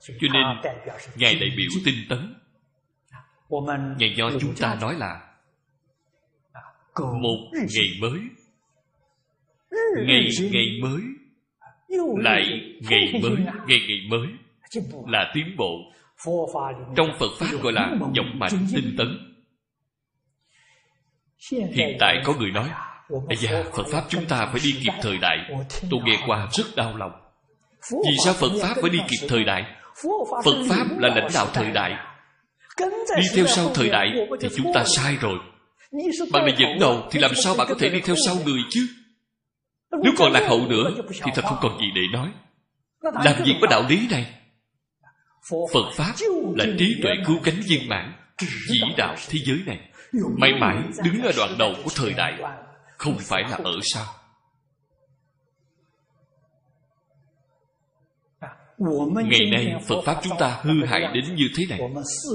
[0.00, 0.72] Cho nên,
[1.16, 2.34] ngài đại biểu tinh tấn.
[3.98, 5.31] Ngài do chúng ta nói là
[7.00, 8.20] một ngày mới.
[10.06, 11.00] Ngày ngày mới.
[12.18, 12.42] Lại
[12.90, 13.36] ngày mới
[13.66, 14.26] ngày ngày mới
[15.06, 15.78] là tiến bộ.
[16.96, 19.08] Trong phật pháp gọi là dòng mạnh tinh tấn.
[21.50, 22.68] Hiện tại có người nói
[23.28, 25.38] Ây da, Phật Pháp chúng ta phải đi kịp thời đại.
[25.90, 27.12] Tôi nghe qua rất đau lòng.
[27.92, 29.62] Vì sao Phật Pháp phải đi kịp thời đại?
[30.44, 31.92] Phật Pháp là lãnh đạo thời đại.
[33.16, 34.08] Đi theo sau thời đại
[34.40, 35.38] Thì chúng ta sai rồi
[36.32, 38.86] Bạn là dẫn đầu Thì làm sao bạn có thể đi theo sau người chứ?
[40.02, 42.28] Nếu còn lạc hậu nữa Thì thật không còn gì để nói.
[43.24, 44.34] Làm gì có đạo lý này.
[45.72, 46.14] Phật Pháp
[46.56, 49.80] là trí tuệ cứu cánh viên mãn Chỉ đạo thế giới này.
[50.38, 52.38] Mãi mãi đứng ở đoạn đầu của thời đại
[52.96, 54.04] Không phải là ở sau
[59.24, 61.80] Ngày nay Phật Pháp chúng ta hư hại đến như thế này.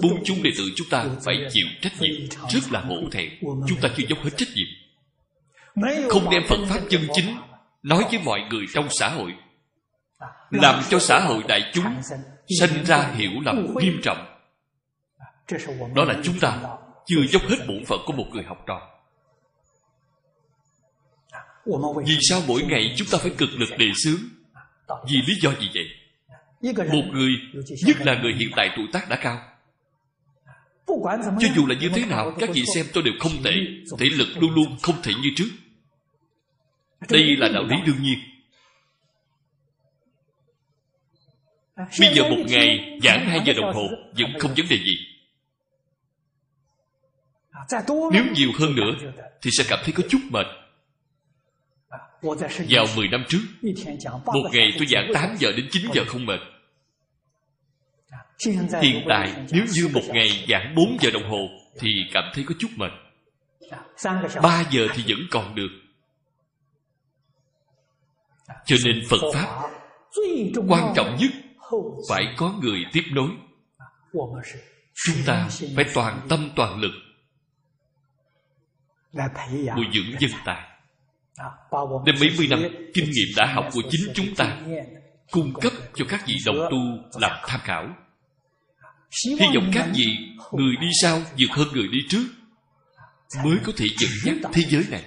[0.04, 2.30] Bốn chúng đệ tử chúng ta phải chịu trách nhiệm.
[2.50, 4.68] Rất là hổ thẹn Chúng ta chưa dốc hết trách nhiệm.
[6.10, 7.26] Không đem Phật Pháp chân chính
[7.84, 9.34] Nói với mọi người trong xã hội.
[10.52, 11.86] Làm cho xã hội đại chúng
[12.60, 14.38] Sinh ra hiểu lầm nghiêm trọng.
[15.96, 16.60] Đó là chúng ta
[17.06, 18.82] Chưa dốc hết bổn phận của một người học trò.
[22.06, 24.20] Vì sao mỗi ngày chúng ta phải cực lực đề xướng?
[25.10, 25.86] Vì lý do gì vậy
[26.62, 27.32] một người
[27.86, 29.42] nhất là người hiện tại tuổi tác đã cao.
[31.18, 33.04] Cho dù là như thế nào các vị xem tôi.
[33.04, 33.52] Đều không tệ
[34.00, 35.50] thể lực luôn luôn không thể như trước.
[37.10, 38.20] Đây là đạo lý đương nhiên.
[41.76, 43.88] Bây giờ một ngày giảng hai giờ đồng hồ
[44.18, 44.98] vẫn không vấn đề gì.
[48.12, 48.92] Nếu nhiều hơn nữa
[49.42, 50.48] thì sẽ cảm thấy có chút mệt
[52.70, 53.40] vào 10 năm trước
[54.26, 56.40] Một ngày tôi giảng 8 giờ đến 9 giờ không mệt.
[58.82, 61.48] Hiện tại nếu như một ngày giảng 4 giờ đồng hồ
[61.80, 62.92] Thì cảm thấy có chút mệt.
[64.42, 65.70] 3 giờ thì vẫn còn được.
[68.66, 69.70] Cho nên Phật Pháp
[70.68, 71.32] Quan trọng nhất
[72.10, 73.30] Phải có người tiếp nối.
[75.06, 76.92] Chúng ta phải toàn tâm toàn lực
[79.76, 80.77] Bồi dưỡng dân tài
[82.06, 82.60] Đem mấy mươi năm
[82.94, 84.58] kinh nghiệm đã học của chính chúng ta
[85.32, 86.78] Cung cấp cho các vị đồng tu
[87.22, 87.88] làm tham khảo.
[89.40, 90.06] Hy vọng các vị
[90.52, 92.24] Người đi sau vượt hơn người đi trước
[93.44, 95.04] Mới có thể dẫn dắt thế giới này.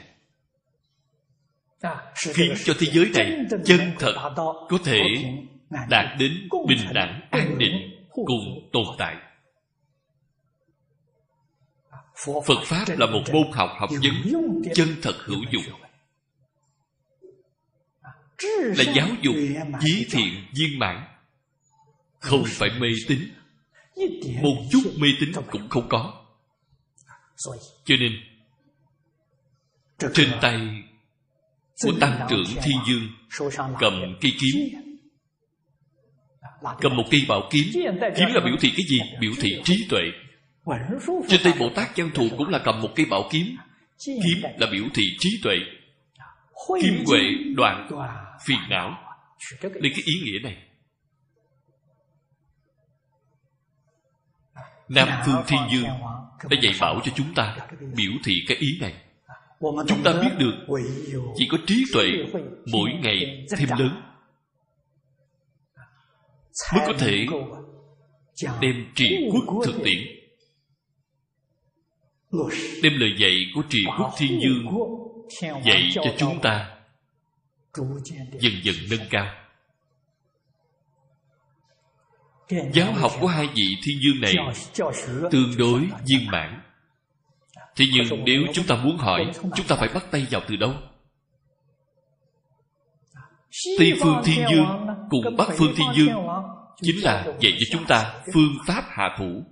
[2.35, 4.33] Khiến cho thế giới này chân thật
[4.69, 5.03] Có thể
[5.89, 9.17] đạt đến bình đẳng an định Cùng tồn tại.
[12.47, 14.35] Phật Pháp là một môn học học vấn
[14.75, 15.80] chân thật hữu dụng
[18.49, 19.35] là giáo dục
[19.81, 21.05] chí thiện viên mãn.
[22.19, 23.19] Không phải mê tín.
[24.43, 26.25] Một chút mê tín cũng không có.
[27.85, 28.13] Cho nên
[30.15, 30.83] trên tay
[31.83, 33.09] của tăng trưởng thiên dương
[33.81, 34.81] cầm cây kiếm.
[36.81, 37.65] Cầm một cây bảo kiếm.
[38.17, 39.01] Kiếm là biểu thị cái gì?
[39.21, 40.01] Biểu thị trí tuệ.
[41.29, 43.57] Trên tay bồ tát văn thù cũng là cầm một cây bảo kiếm.
[44.07, 45.57] Kiếm là biểu thị trí tuệ.
[46.83, 47.21] Kim huệ
[47.57, 47.89] đoạn
[48.47, 49.17] phiền não.
[49.61, 50.57] Lấy cái ý nghĩa này.
[54.89, 55.89] Nam phương thiên dương
[56.51, 58.95] đã dạy bảo cho chúng ta biểu thị cái ý này.
[59.61, 60.55] Chúng ta biết được
[61.37, 62.05] chỉ có trí tuệ
[62.73, 64.03] mỗi ngày thêm lớn
[66.75, 67.27] mới có thể
[68.61, 69.17] đem trì
[69.47, 69.99] quốc thực tiễn.
[72.83, 74.67] Đem lời dạy của trì quốc thiên dương
[75.65, 76.80] dạy cho chúng ta
[78.41, 79.27] dần dần nâng cao.
[82.73, 84.35] Giáo học của hai vị thiên dương này
[85.31, 86.63] tương đối viên mãn.
[87.77, 90.75] Thế nhưng nếu chúng ta muốn hỏi, chúng ta phải bắt tay vào từ đâu?
[93.79, 94.67] Tây phương thiên dương
[95.11, 96.27] cùng bắc phương thiên dương
[96.83, 99.45] chính là dạy cho chúng ta phương pháp hạ thủ.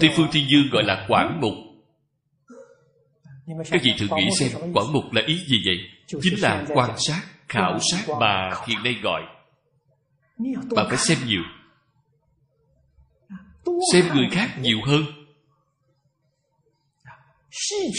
[0.00, 1.71] Tây phương thiên dương gọi là quảng mục
[3.46, 5.76] các vị thử nghĩ xem quảng mục là ý gì vậy?
[6.22, 9.22] chính là quan sát khảo sát mà hiện nay gọi.
[10.76, 11.42] Bạn phải xem nhiều.
[13.92, 15.04] Xem người khác nhiều hơn.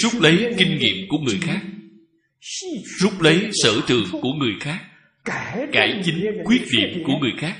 [0.03, 1.61] Rút lấy kinh nghiệm của người khác.
[2.99, 4.79] Rút lấy sở trường của người khác.
[5.71, 7.57] Cải chính khuyết điểm của người khác.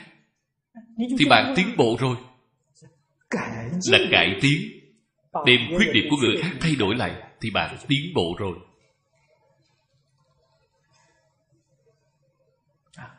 [1.20, 2.16] Thì bạn tiến bộ rồi.
[3.92, 4.83] Là cải tiến
[5.46, 8.58] đem khuyết điểm của người khác thay đổi lại thì bạn tiến bộ rồi.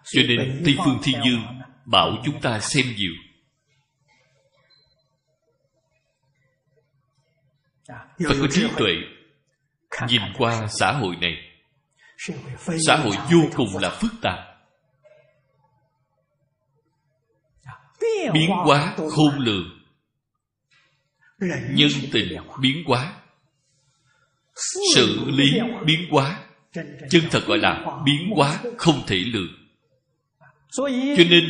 [0.05, 1.43] Cho nên tây phương thiên dương
[1.85, 3.13] bảo chúng ta xem nhiều.
[8.29, 8.93] Phải có trí tuệ
[10.09, 11.37] nhìn qua xã hội này.
[12.87, 14.39] xã hội vô cùng là phức tạp.
[18.33, 19.84] Biến hóa khôn lường
[21.75, 23.13] nhân tình biến hóa,
[24.95, 26.41] sự lý biến hóa,
[27.11, 29.53] chân thật gọi là biến hóa không thể lường.
[31.17, 31.45] Cho nên,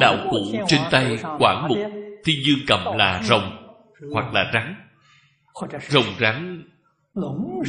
[0.00, 0.38] đạo cụ
[0.68, 1.78] trên tay quảng mục
[2.24, 3.76] thiên dương cầm là rồng
[4.12, 4.74] hoặc là rắn.
[5.88, 6.62] Rồng rắn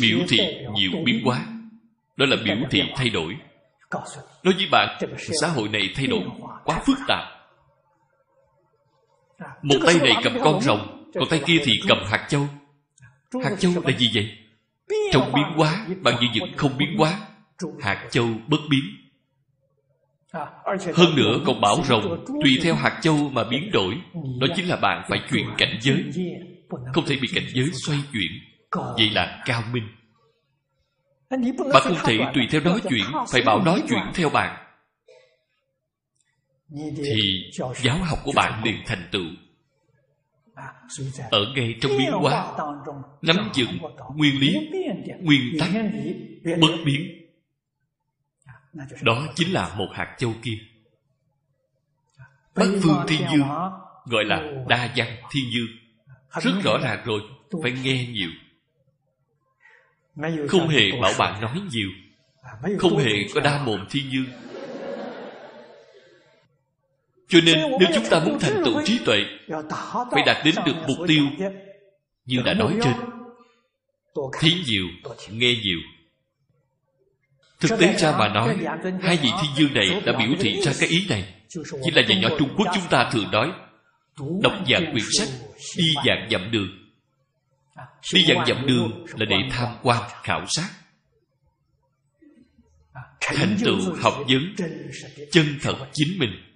[0.01, 0.37] biểu thị
[0.73, 1.45] nhiều biến hóa.
[2.17, 3.37] Đó là biểu thị thay đổi.
[4.43, 4.99] Nói với bạn,
[5.41, 6.23] xã hội này thay đổi
[6.63, 7.36] quá phức tạp
[9.67, 12.47] một tay này cầm con rồng còn tay kia thì cầm hạt châu.
[13.43, 14.31] Hạt châu là gì vậy?
[15.11, 17.19] Trong biến hóa bạn như dựng không biến hóa
[17.79, 18.83] hạt châu bất biến.
[20.93, 23.93] Hơn nữa còn bảo rồng tùy theo hạt châu mà biến đổi
[24.39, 26.03] đó chính là bạn phải chuyển cảnh giới.
[26.93, 28.31] không thể bị cảnh giới xoay chuyển.
[28.71, 29.87] Vậy là cao minh.
[31.73, 34.63] Bạn không thể tùy theo nói chuyện phải bảo nói chuyện theo bạn.
[36.97, 37.51] Thì
[37.83, 39.25] giáo học của bạn liền thành tựu
[41.31, 42.53] ở ngay trong biến hóa
[43.21, 43.77] nắm vững
[44.15, 44.69] nguyên lý
[45.19, 45.69] nguyên tắc
[46.61, 47.25] bất biến.
[49.01, 50.57] Đó chính là một hạt châu kia.
[52.55, 53.47] Bắc phương thiên dương
[54.05, 55.69] gọi là đa văn thiên dương.
[56.41, 57.21] Rất rõ ràng rồi
[57.63, 58.29] phải nghe nhiều.
[60.49, 61.89] Không hề bảo bạn nói nhiều.
[62.79, 64.25] Không hề có đa mồm thiên dương
[67.27, 69.17] cho nên nếu chúng ta muốn thành tựu trí tuệ
[70.11, 71.23] phải đạt đến được mục tiêu
[72.25, 72.93] như đã nói trên.
[74.39, 74.85] thấy nhiều
[75.31, 75.79] nghe nhiều
[77.59, 78.57] thực tế ra mà nói
[79.01, 81.33] hai vị thiên dương này đã biểu thị ra cái ý này.
[81.83, 83.51] Chỉ là nhà nhỏ Trung Quốc chúng ta thường nói
[84.43, 85.29] Đọc dạng quyển sách
[85.77, 86.69] Đi dạng dặm đường.
[88.13, 90.69] Đi dạng dặm đường là để tham quan, khảo sát.
[93.21, 94.55] Thành tựu học vấn
[95.31, 96.46] Chân thật chính mình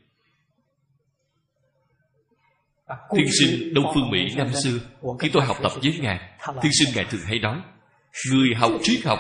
[3.16, 4.80] Thiên sinh Đông Phương Mỹ năm xưa
[5.20, 6.20] Khi tôi học tập với Ngài,
[6.62, 7.62] Thiên sinh Ngài thường hay nói,
[8.32, 9.20] Người học triết học.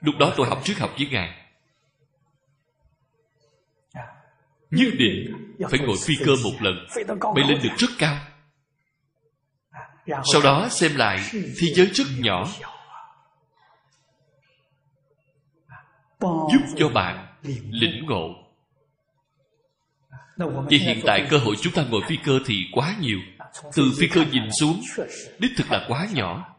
[0.00, 1.28] Lúc đó tôi học triết học với Ngài.
[4.70, 5.34] Nhất định
[5.70, 6.74] phải ngồi phi cơ một lần,
[7.34, 8.16] Bay lên được rất cao.
[10.06, 12.48] Sau đó xem lại Thế giới rất nhỏ,
[16.20, 17.26] Giúp cho bạn
[17.70, 18.43] lĩnh ngộ.
[20.70, 23.18] Vì hiện tại cơ hội chúng ta ngồi phi cơ thì quá nhiều.
[23.76, 24.80] Từ phi cơ nhìn xuống
[25.38, 26.56] Đích thực là quá nhỏ.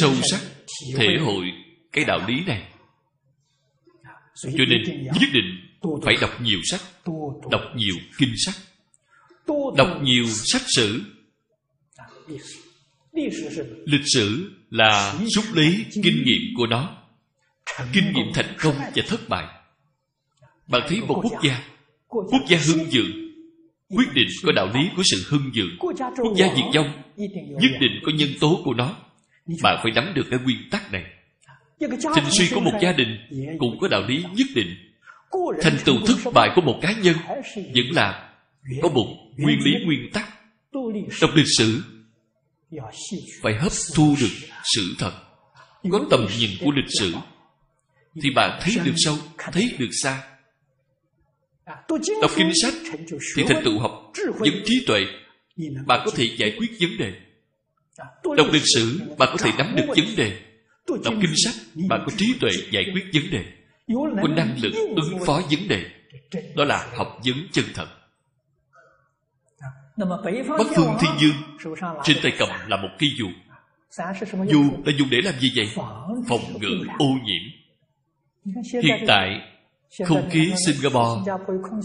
[0.00, 0.40] Sâu sắc
[0.96, 1.44] Thể hội
[1.92, 2.68] cái đạo lý này.
[4.42, 5.70] Cho nên nhất định
[6.04, 6.80] phải đọc nhiều sách
[7.50, 8.54] đọc nhiều kinh sách
[9.76, 11.02] đọc nhiều sách sử.
[13.84, 14.56] Lịch sử.
[14.70, 16.96] Là rút lấy kinh nghiệm của nó.
[17.92, 19.59] Kinh nghiệm thành công và thất bại
[20.70, 21.62] bạn thấy một quốc gia.
[22.08, 23.02] Quốc gia hưng dự,
[23.88, 27.02] quyết định có đạo lý của sự hưng dự; quốc gia diệt vong.
[27.36, 28.96] Nhất định có nhân tố của nó.
[29.62, 31.04] Bạn phải nắm được cái nguyên tắc này.
[32.14, 33.16] Trình suy của một gia đình
[33.58, 34.76] cũng có đạo lý nhất định.
[35.62, 37.16] Thành tựu thất bại của một cá nhân
[37.56, 38.32] vẫn là
[38.82, 39.06] có một
[39.36, 40.28] nguyên lý nguyên tắc.
[41.20, 41.82] Trong lịch sử
[43.42, 45.12] phải hấp thu được sự thật,
[45.90, 47.14] có tầm nhìn của lịch sử
[48.22, 49.16] thì bạn thấy được sâu,
[49.52, 50.22] thấy được xa.
[52.22, 52.74] Đọc kinh sách
[53.36, 55.00] thì thành tựu học vấn trí tuệ,
[55.86, 57.12] bạn có thể giải quyết vấn đề.
[58.36, 60.40] Đọc lịch sử, bạn có thể nắm được vấn đề
[61.04, 61.54] Đọc kinh sách,
[61.88, 63.44] bạn có trí tuệ giải quyết vấn đề,
[64.22, 65.84] có năng lực ứng phó vấn đề.
[66.56, 67.86] Đó là học vấn chân thật.
[70.58, 71.34] Bắc phương thiên dương
[72.04, 73.26] Trên tay cầm là một cây dù
[74.48, 75.70] Dù là dùng để làm gì vậy?
[76.28, 77.42] Phòng ngự ô nhiễm
[78.82, 79.40] Hiện tại
[80.06, 81.32] Không khí Singapore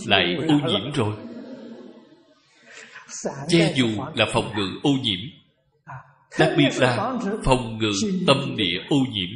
[0.05, 1.15] Lại ô nhiễm rồi.
[3.47, 5.19] Che dù là phòng ngự ô nhiễm
[6.39, 7.91] Đặc biệt là phòng ngự
[8.27, 9.29] tâm địa ô nhiễm.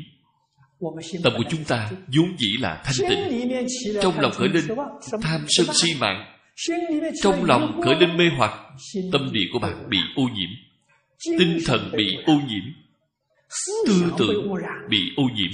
[1.23, 3.67] Tâm của chúng ta vốn dĩ là thanh tịnh.
[4.01, 4.63] Trong lòng khởi lên
[5.21, 6.35] tham sân si mạng.
[7.23, 8.51] Trong lòng khởi lên mê hoặc
[9.11, 10.49] Tâm địa của bạn bị ô nhiễm.
[11.39, 12.63] Tinh thần bị ô nhiễm
[13.87, 14.53] Tư tưởng
[14.89, 15.51] bị ô nhiễm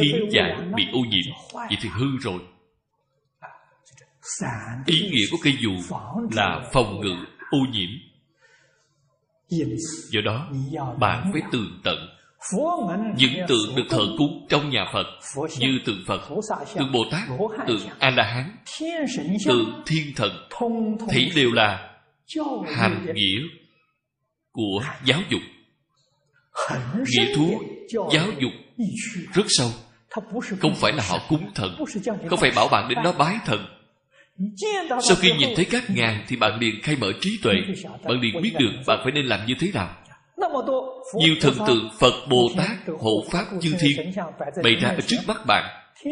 [0.00, 2.40] Kiến giải bị ô nhiễm Vậy thì hư rồi.
[4.86, 5.96] Ý nghĩa của cây dù
[6.32, 7.14] là phòng ngự
[7.50, 7.90] ô nhiễm.
[10.10, 10.48] Do đó,
[10.98, 12.08] bạn phải tường tận.
[13.16, 15.06] Những tượng được thờ cúng trong nhà Phật
[15.58, 16.20] như tượng Phật,
[16.74, 17.28] tượng Bồ Tát,
[17.66, 18.56] tượng A-la-hán,
[19.46, 20.48] tượng thiên thần,
[21.10, 21.98] thì đều là
[22.74, 23.40] hàm nghĩa
[24.52, 25.40] của giáo dục.
[26.94, 27.60] Nghĩa thú
[28.12, 28.52] giáo dục
[29.34, 29.70] rất sâu.
[30.60, 31.76] Không phải là họ cúng thần,
[32.30, 33.66] không phải bảo bạn đến đó bái thần,
[35.02, 37.54] sau khi nhìn thấy các ngàn Thì bạn liền khai mở trí tuệ
[38.04, 42.50] Bạn liền biết được bạn phải nên làm như thế nào。Nhiều thần tượng Phật, Bồ
[42.56, 42.70] Tát,
[43.00, 44.12] Hộ Pháp, Chư Thiên
[44.62, 45.64] Bày ra ở trước mắt bạn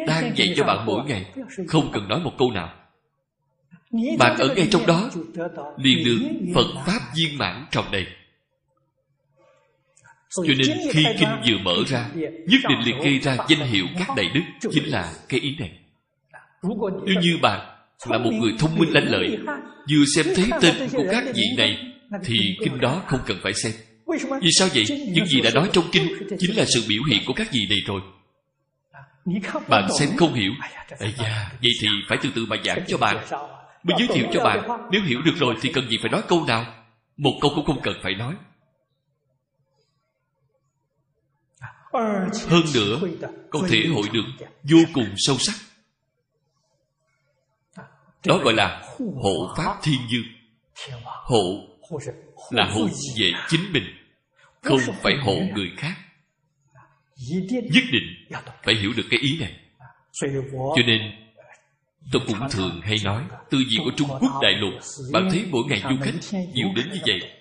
[0.07, 1.25] Đang dạy cho bạn mỗi ngày
[1.69, 5.11] Không cần nói một câu nào。Bạn ở ngay trong đó
[5.77, 6.19] liền được
[6.55, 8.07] Phật Pháp viên mãn trong đây
[10.37, 14.09] cho nên khi kinh vừa mở ra Nhất định liệt kê ra danh hiệu các
[14.17, 15.71] đại đức Chính là cái ý này.
[17.07, 17.61] Nếu như bạn
[18.09, 19.39] là một người thông minh lanh lợi
[19.91, 21.79] vừa xem thấy tên của các vị này
[22.25, 23.73] thì kinh đó không cần phải xem.
[24.43, 24.85] Vì sao vậy?
[25.13, 26.09] Những gì đã nói trong kinh
[26.39, 28.01] chính là sự biểu hiện của các vị này rồi.
[29.69, 30.53] Bạn xem không hiểu.
[30.99, 33.17] Ây da, vậy thì phải từ từ mà giảng cho bạn
[33.83, 36.45] Mới giới thiệu cho bạn Nếu hiểu được rồi thì cần gì phải nói câu
[36.47, 36.65] nào?
[37.17, 38.35] Một câu cũng không cần phải nói
[41.93, 43.01] Hơn nữa
[43.51, 45.55] Có thể hội được vô cùng sâu sắc.
[48.27, 48.83] Đó gọi là
[49.23, 50.27] hộ pháp thiên dương.
[51.05, 51.67] Hộ
[52.51, 52.85] là hộ
[53.21, 53.85] về chính mình,
[54.63, 55.95] không phải hộ người khác.
[57.51, 59.57] Nhất định phải hiểu được cái ý này.
[60.51, 61.01] Cho nên,
[62.13, 64.75] tôi cũng thường hay nói, tư duy của trung quốc đại lục
[65.13, 67.40] bạn thấy mỗi ngày du khách nhiều đến như vậy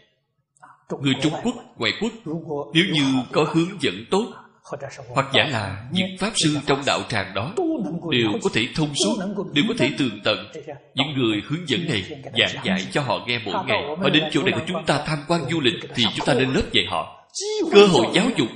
[1.01, 2.11] người trung quốc ngoại quốc
[2.73, 4.25] nếu như có hướng dẫn tốt
[5.15, 7.53] hoặc giả là những pháp sư trong đạo tràng đó
[8.11, 9.15] đều có thể thông suốt
[9.53, 10.37] đều có thể tường tận.
[10.95, 13.83] Những người hướng dẫn này giảng dạy cho họ nghe mỗi ngày.
[14.01, 16.53] Họ đến chỗ này của chúng ta tham quan du lịch thì chúng ta lên
[16.53, 17.25] lớp dạy họ.
[17.71, 18.47] Cơ hội giáo dục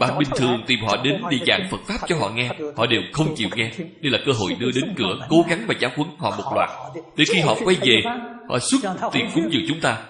[0.00, 2.48] bạn bình thường tìm họ đến đi giảng Phật Pháp cho họ nghe.
[2.76, 3.70] Họ đều không chịu nghe.
[3.78, 6.70] Đây là cơ hội đưa đến cửa Cố gắng mà giáo huấn họ một loạt.
[7.16, 8.02] Để khi họ quay về
[8.48, 8.80] Họ xuất
[9.12, 10.06] tiền cúng dường chúng ta.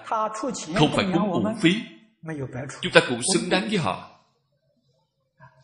[0.75, 1.75] Không phải cúng uổng phí
[2.81, 4.09] Chúng ta cũng xứng đáng với họ.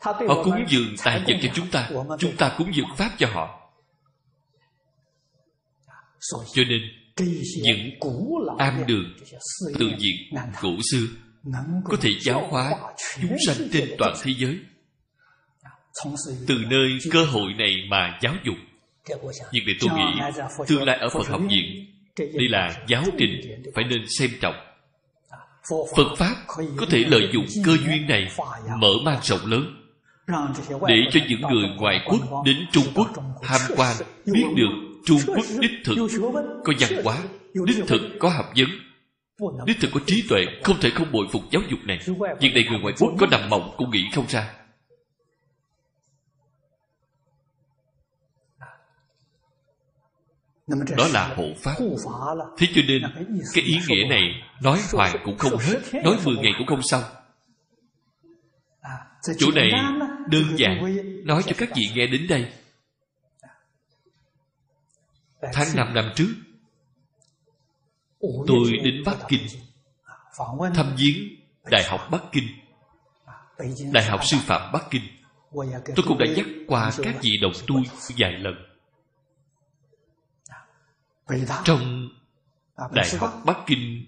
[0.02, 1.90] Họ cúng dường tài vật cho chúng ta.
[2.20, 3.72] Chúng ta cúng dường Pháp cho họ.
[6.54, 6.82] Cho nên
[7.64, 7.92] Những
[8.58, 9.14] am đường
[9.80, 11.27] Tự diện cổ xưa
[11.86, 12.72] có thể giáo hóa
[13.22, 14.60] Chúng sanh trên toàn thế giới.
[16.48, 18.56] Từ nơi cơ hội này mà giáo dục.
[19.52, 20.22] Nhưng để tôi nghĩ
[20.68, 21.86] Tương lai ở Phật học viện
[22.18, 24.56] Đây là giáo trình Phải nên xem trọng.
[25.96, 26.36] Phật Pháp
[26.78, 28.28] có thể lợi dụng cơ duyên này
[28.80, 29.84] Mở mang rộng lớn
[30.88, 33.08] để cho những người ngoại quốc đến Trung Quốc
[33.42, 33.96] tham quan
[34.26, 34.70] biết được
[35.06, 35.96] Trung Quốc đích thực
[36.64, 37.18] có văn hóa,
[37.66, 38.68] đích thực có học vấn,
[39.66, 42.00] đích thực có trí tuệ, không thể không bội phục giáo dục này.
[42.40, 44.54] Việc này người ngoại quốc có nằm mộng cũng nghĩ không ra.
[50.98, 51.76] Đó là hộ pháp
[52.58, 53.02] Thế cho nên
[53.54, 54.22] Cái ý nghĩa này
[54.62, 57.04] Nói hoài cũng không hết Nói 10 ngày cũng không xong
[59.38, 59.72] Chỗ này
[60.30, 62.52] đơn giản Nói cho các vị nghe đến đây
[65.54, 66.34] Tháng 5 năm trước
[68.22, 69.48] Tôi đến Bắc Kinh.
[70.76, 72.48] Thăm viếng Đại học Bắc Kinh.
[73.94, 75.04] Đại học Sư phạm Bắc Kinh.
[75.96, 77.76] Tôi cũng đã nhắc qua các vị đồng tu
[78.18, 78.56] vài lần.
[81.64, 82.10] Trong
[82.92, 84.06] Đại học Bắc Kinh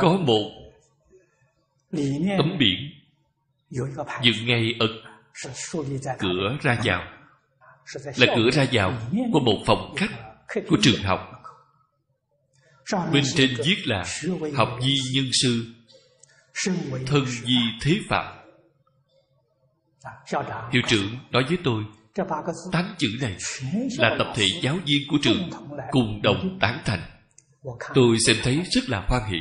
[0.00, 0.50] Có một
[2.38, 2.90] tấm biển
[4.22, 4.86] dựng ngay ở
[6.18, 7.13] cửa ra vào
[8.16, 8.92] là cửa ra vào
[9.32, 10.10] của một phòng khách
[10.68, 11.30] của trường học.
[13.12, 14.04] bên trên viết là
[14.54, 15.64] học di nhân sư
[17.06, 18.36] thân di thế phạm.
[20.72, 21.84] hiệu trưởng nói với tôi
[22.72, 23.36] tám chữ này
[23.98, 25.50] là tập thể giáo viên của trường
[25.90, 27.02] cùng đồng tán thành.
[27.94, 29.38] tôi xem thấy rất là hoan hỷ.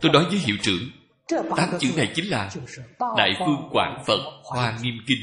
[0.00, 0.90] tôi nói với hiệu trưởng
[1.56, 2.50] Tám chữ này chính là
[3.16, 5.18] Đại Phương Quảng Phật Hoa Nghiêm Kinh.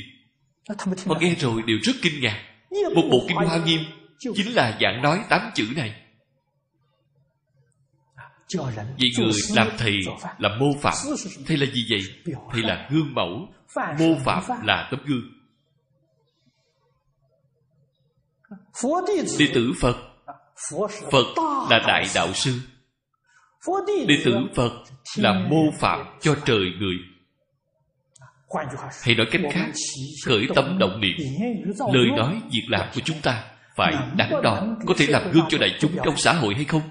[1.08, 2.55] Họ nghe rồi đều rất kinh ngạc
[2.96, 3.82] một bộ kinh Hoa Nghiêm
[4.20, 6.02] Chính là giảng nói tám chữ này.
[8.98, 10.00] Vì người làm thầy
[10.38, 10.94] là mô phạm,
[11.46, 12.36] Thầy là gì vậy?
[12.52, 13.48] Thầy là gương mẫu,
[14.00, 15.32] Mô phạm là tấm gương.
[19.40, 19.98] Đệ tử Phật
[21.12, 21.26] Phật
[21.70, 22.60] là đại đạo sư.
[24.08, 24.72] Đệ tử Phật
[25.18, 26.96] là mô phạm cho trời người.
[29.04, 29.72] Hay nói cách khác
[30.26, 31.18] Khởi tâm động niệm
[31.94, 33.44] Lời nói, việc làm của chúng ta
[33.76, 36.82] Phải đắn đo Có thể làm gương cho đại chúng trong xã hội hay không?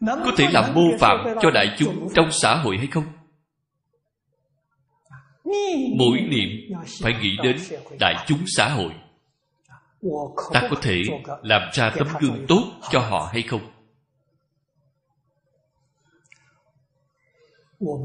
[0.00, 3.04] Có thể làm mô phạm cho đại chúng trong xã hội hay không?
[5.96, 6.48] Mỗi niệm
[7.02, 7.56] phải nghĩ đến
[8.00, 8.92] đại chúng xã hội.
[10.52, 11.02] Ta có thể
[11.42, 13.70] làm ra tấm gương tốt cho họ hay không?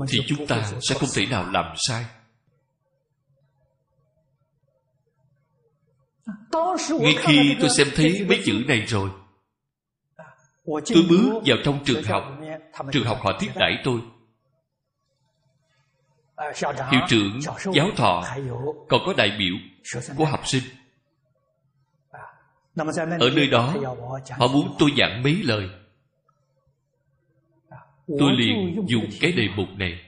[0.10, 2.06] Thì chúng ta sẽ không thể nào làm sai
[7.00, 9.10] ngay khi tôi xem thấy mấy chữ này rồi
[10.66, 12.24] tôi bước vào trong trường học.
[12.92, 14.00] trường học họ tiếp đãi tôi.
[16.92, 17.40] Hiệu trưởng
[17.74, 18.24] giáo thọ
[18.90, 19.56] còn có đại biểu
[20.18, 20.64] của học sinh.
[23.20, 23.74] Ở nơi đó
[24.30, 25.70] họ muốn tôi giảng mấy lời.
[28.08, 30.02] Tôi liền dùng cái đề mục này.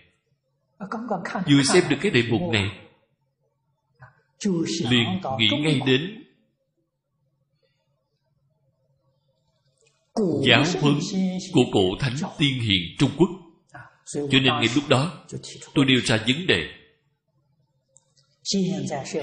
[1.45, 2.86] Vừa xem được cái đề mục này
[4.89, 6.23] liền nghĩ ngay đến
[10.47, 10.99] giáo huấn
[11.53, 13.29] của cổ thánh tiên hiền trung quốc.
[14.13, 15.25] Cho nên ngay lúc đó
[15.73, 16.69] tôi nêu ra vấn đề.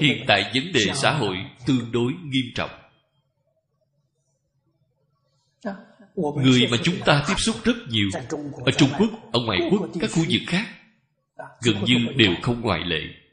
[0.01, 1.35] Hiện tại vấn đề xã hội
[1.67, 2.69] tương đối nghiêm trọng.
[6.15, 8.09] Người mà chúng ta tiếp xúc rất nhiều
[8.65, 10.67] Ở Trung Quốc, ở ngoại quốc, các khu vực khác
[11.61, 13.24] Gần như đều không ngoại lệ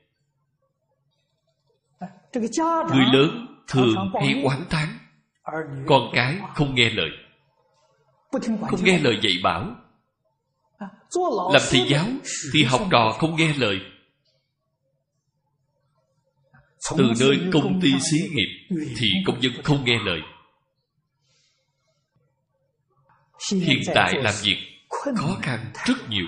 [2.34, 4.88] Người lớn thường hay oán thán.
[5.86, 7.10] Con cái không nghe lời.
[8.70, 9.76] Không nghe lời dạy bảo.
[11.52, 12.06] Làm thầy giáo
[12.52, 13.80] Thì học trò không nghe lời.
[16.98, 20.20] Từ nơi công ty xí nghiệp Thì công nhân không nghe lời.
[23.52, 24.56] Hiện tại làm việc
[24.88, 26.26] khó khăn rất nhiều.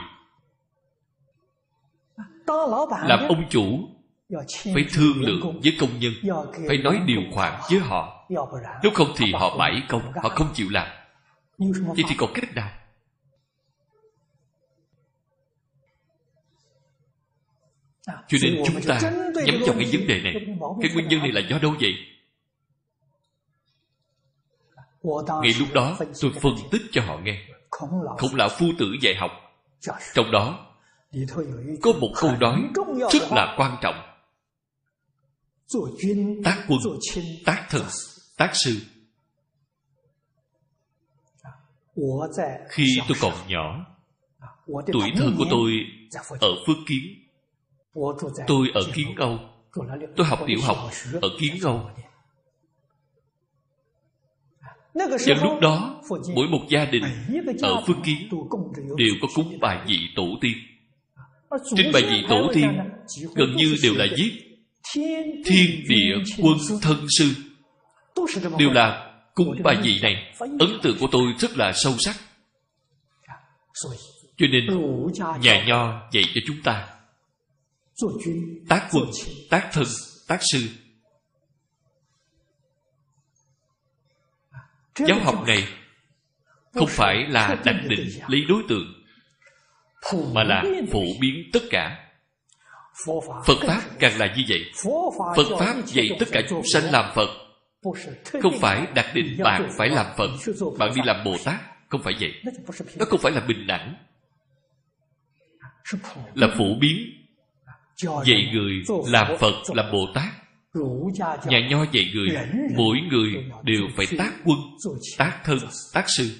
[3.06, 3.94] Làm ông chủ
[4.74, 6.12] phải thương lượng với công nhân.
[6.69, 8.27] Phải nói điều khoản với họ.
[8.82, 10.89] Nếu không thì họ bãi công họ không chịu làm.
[11.59, 12.70] Vậy thì còn cách nào?
[18.06, 19.01] Cho nên chúng ta
[19.47, 20.35] nhắm vào cái vấn đề này.
[20.82, 21.94] Cái nguyên nhân này là do đâu vậy?
[25.43, 27.47] Ngay lúc đó tôi phân tích cho họ nghe.
[28.19, 29.31] Khổng lão phu tử dạy học.
[30.15, 30.66] Trong đó
[31.82, 32.62] có một câu nói
[33.12, 34.14] rất là quan trọng
[36.45, 36.81] tác quân
[37.45, 37.87] tác thần
[38.37, 38.77] tác sư.
[42.69, 43.87] Khi tôi còn nhỏ
[44.69, 45.71] tuổi thơ của tôi
[46.41, 47.03] ở phước kiến.
[48.47, 49.39] Tôi ở kiến âu
[50.17, 50.77] tôi học tiểu học
[51.23, 51.91] ở kiến âu
[54.95, 56.03] và lúc đó
[56.35, 57.05] mỗi một gia đình
[57.63, 58.29] ở phước kiến
[58.97, 60.55] đều có cúng bài vị tổ tiên.
[61.77, 62.79] Trên bài vị tổ tiên
[63.35, 64.53] gần như đều là viết
[65.45, 67.35] thiên địa quân thân sư.
[68.59, 72.16] Đều là cúng bài vị này, ấn tượng của tôi rất là sâu sắc.
[74.37, 74.66] Cho nên,
[75.41, 76.95] nhà nho dạy cho chúng ta
[78.69, 79.05] tác quân,
[79.51, 79.85] tác thân,
[80.29, 80.69] tác sư.
[84.99, 85.69] Giáo học này
[86.75, 89.05] không phải là đặt định lấy đối tượng,
[90.35, 92.03] mà là phổ biến tất cả
[93.47, 94.61] phật pháp càng là như vậy.
[95.37, 97.29] Phật pháp dạy tất cả chúng sanh làm phật.
[98.43, 100.31] Không phải đặt định bạn phải làm phật.
[100.79, 102.33] bạn đi làm bồ tát không phải vậy.
[102.97, 103.95] Nó không phải là bình đẳng.
[106.35, 106.97] Là phổ biến.
[108.03, 110.33] dạy người làm phật làm bồ tát.
[111.47, 112.29] Nhà nho dạy người
[112.77, 114.59] mỗi người đều phải tác quân
[115.19, 115.59] tác thân
[115.93, 116.31] tác sư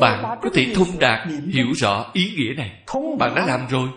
[0.00, 2.70] bạn có thể thông đạt hiểu rõ ý nghĩa này.
[3.18, 3.88] bạn đã làm rồi.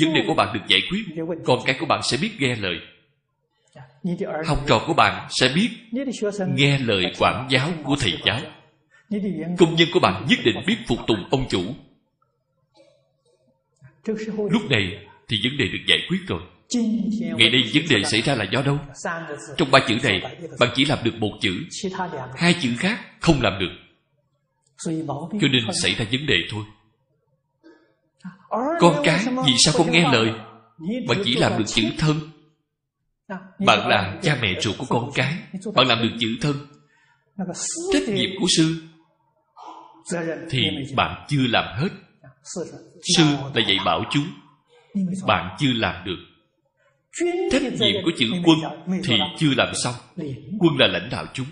[0.00, 1.24] Vấn đề của bạn được giải quyết.
[1.44, 2.76] Con cái của bạn sẽ biết nghe lời.
[4.46, 5.70] Học trò của bạn sẽ biết
[6.54, 8.40] nghe lời quản giáo của thầy giáo.
[9.58, 11.62] công nhân của bạn nhất định biết phục tùng ông chủ.
[14.50, 14.98] Lúc này
[15.28, 16.40] thì vấn đề được giải quyết rồi.
[17.38, 18.78] Ngày nay vấn đề xảy ra là do đâu?
[19.56, 20.22] Trong ba chữ này
[20.60, 21.52] bạn chỉ làm được một chữ.
[22.36, 23.89] Hai chữ khác không làm được
[24.84, 26.64] cho nên xảy ra vấn đề thôi.
[28.80, 30.30] Con cái vì sao không nghe lời?
[31.08, 32.16] bạn chỉ làm được chữ thân.
[33.66, 35.38] Bạn là cha mẹ ruột của con cái.
[35.74, 36.56] bạn làm được chữ thân.
[37.92, 38.82] Trách nhiệm của sư
[40.50, 40.62] thì
[40.96, 41.88] bạn chưa làm hết.
[43.16, 43.24] Sư
[43.54, 44.26] là dạy bảo chúng.
[45.26, 46.18] Bạn chưa làm được.
[47.50, 48.58] Trách nhiệm của chữ quân
[49.04, 49.94] thì chưa làm xong.
[50.58, 51.46] Quân là lãnh đạo chúng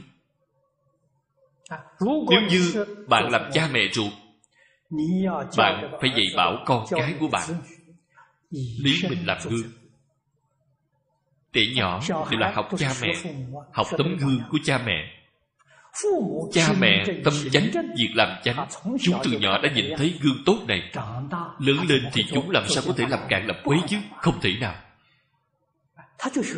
[2.00, 4.12] nếu như bạn làm cha mẹ ruột,
[5.56, 7.50] bạn phải dạy bảo con cái của bạn
[8.50, 9.72] lý mình làm gương.
[11.52, 12.00] Trẻ nhỏ
[12.30, 13.12] đều là học cha mẹ,
[13.72, 15.14] học tấm gương của cha mẹ.
[16.52, 18.66] Cha mẹ tâm chánh, việc làm chánh.
[19.02, 20.90] Chúng từ nhỏ đã nhìn thấy gương tốt này.
[21.58, 23.96] Lớn lên thì chúng làm sao có thể làm cạn làm quấy chứ?
[24.16, 24.74] Không thể nào.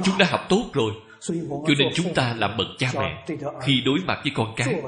[0.05, 3.25] Chúng đã học tốt rồi cho nên chúng ta làm bậc cha mẹ.
[3.63, 4.83] khi đối mặt với con cái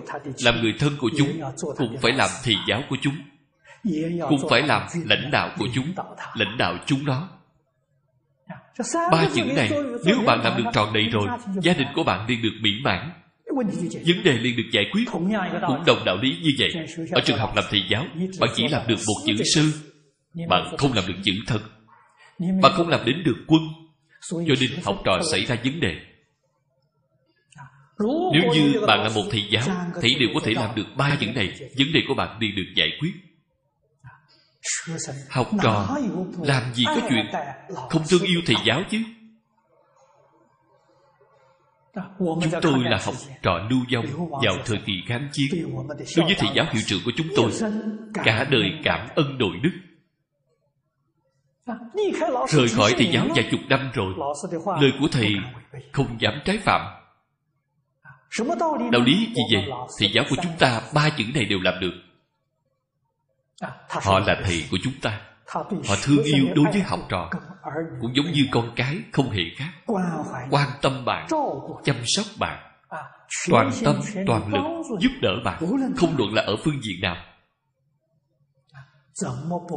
[0.45, 1.41] làm người thân của chúng
[1.77, 3.15] cũng phải làm thầy giáo của chúng.
[4.29, 5.87] Cũng phải làm lãnh đạo của chúng
[6.35, 7.29] lãnh đạo chúng đó.
[9.13, 9.71] Ba chữ này
[10.05, 11.29] nếu bạn làm được tròn đầy rồi
[11.63, 13.11] gia đình của bạn liền được mỹ mãn.
[14.07, 15.05] Vấn đề liền được giải quyết.
[15.13, 15.33] Cũng
[15.87, 16.87] đồng đạo lý như vậy.
[17.13, 18.07] Ở trường học làm thầy giáo
[18.41, 19.73] bạn chỉ làm được một chữ sư.
[20.49, 21.63] bạn không làm được chữ thân.
[22.63, 23.63] Bạn không làm đến được quân.
[24.31, 26.12] Cho nên học trò xảy ra vấn đề
[28.33, 29.65] nếu như bạn là một thầy giáo
[30.01, 31.53] thầy đều có thể làm được ba chữ này.
[31.79, 33.13] Vấn đề của bạn liền được giải quyết.
[35.31, 35.97] Học trò
[36.43, 37.27] làm gì có chuyện
[37.91, 38.99] không thương yêu thầy giáo chứ?
[42.19, 45.47] Chúng tôi là học trò lưu vong vào thời kỳ kháng chiến.
[46.17, 47.51] Đối với thầy giáo hiệu trưởng của chúng tôi
[48.25, 49.71] cả đời cảm ơn đội đức.
[52.49, 54.15] Rời khỏi thầy giáo vài chục năm rồi
[54.81, 55.35] lời của thầy
[55.93, 57.02] không dám trái phạm
[58.93, 59.65] đạo lý gì vậy?
[59.99, 61.93] thầy giáo của chúng ta ba chữ này đều làm được.
[63.89, 65.21] Họ là thầy của chúng ta.
[65.47, 67.31] Họ thương yêu đối với học trò.
[68.01, 69.73] cũng giống như con cái không hề khác.
[70.51, 71.27] Quan tâm bạn
[71.85, 72.73] chăm sóc bạn.
[73.51, 75.63] Toàn tâm toàn lực giúp đỡ bạn.
[75.97, 77.17] Không luận là ở phương diện nào.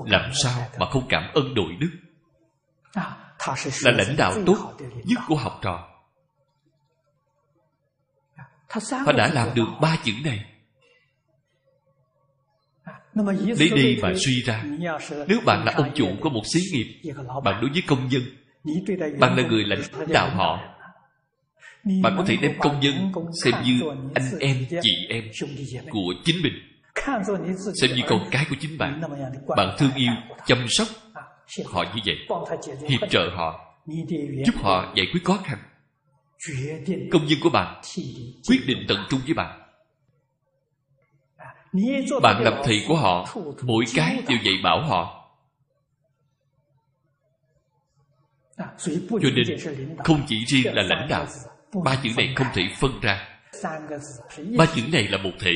[0.05, 1.91] Làm sao mà không cảm ơn đội đức?
[3.83, 4.73] Là lãnh đạo tốt
[5.05, 5.94] nhất của học trò
[9.05, 10.45] họ đã làm được ba chữ này.
[13.57, 14.63] Lấy đi mà suy ra.
[15.27, 18.21] nếu bạn là ông chủ của một xí nghiệp bạn đối với công nhân
[19.19, 20.59] bạn là người lãnh đạo họ.
[22.03, 23.11] Bạn có thể đem công nhân
[23.43, 23.79] xem như
[24.13, 25.23] anh em chị em
[25.89, 26.53] của chính mình.
[27.81, 29.01] Xem như con cái của chính bạn.
[29.57, 30.11] Bạn thương yêu
[30.45, 30.87] chăm sóc
[31.65, 32.39] họ như vậy.
[32.89, 33.59] hiệp trợ họ.
[34.45, 35.57] Giúp họ giải quyết khó khăn
[37.11, 37.81] công dân của bạn
[38.47, 39.61] quyết định tận trung với bạn.
[42.21, 45.21] bạn làm thầy của họ mỗi cái đều dạy bảo họ.
[48.87, 49.57] cho nên
[50.03, 51.27] không chỉ riêng là lãnh đạo
[51.85, 53.39] ba chữ này không thể phân ra.
[54.57, 55.51] ba chữ này là một thể.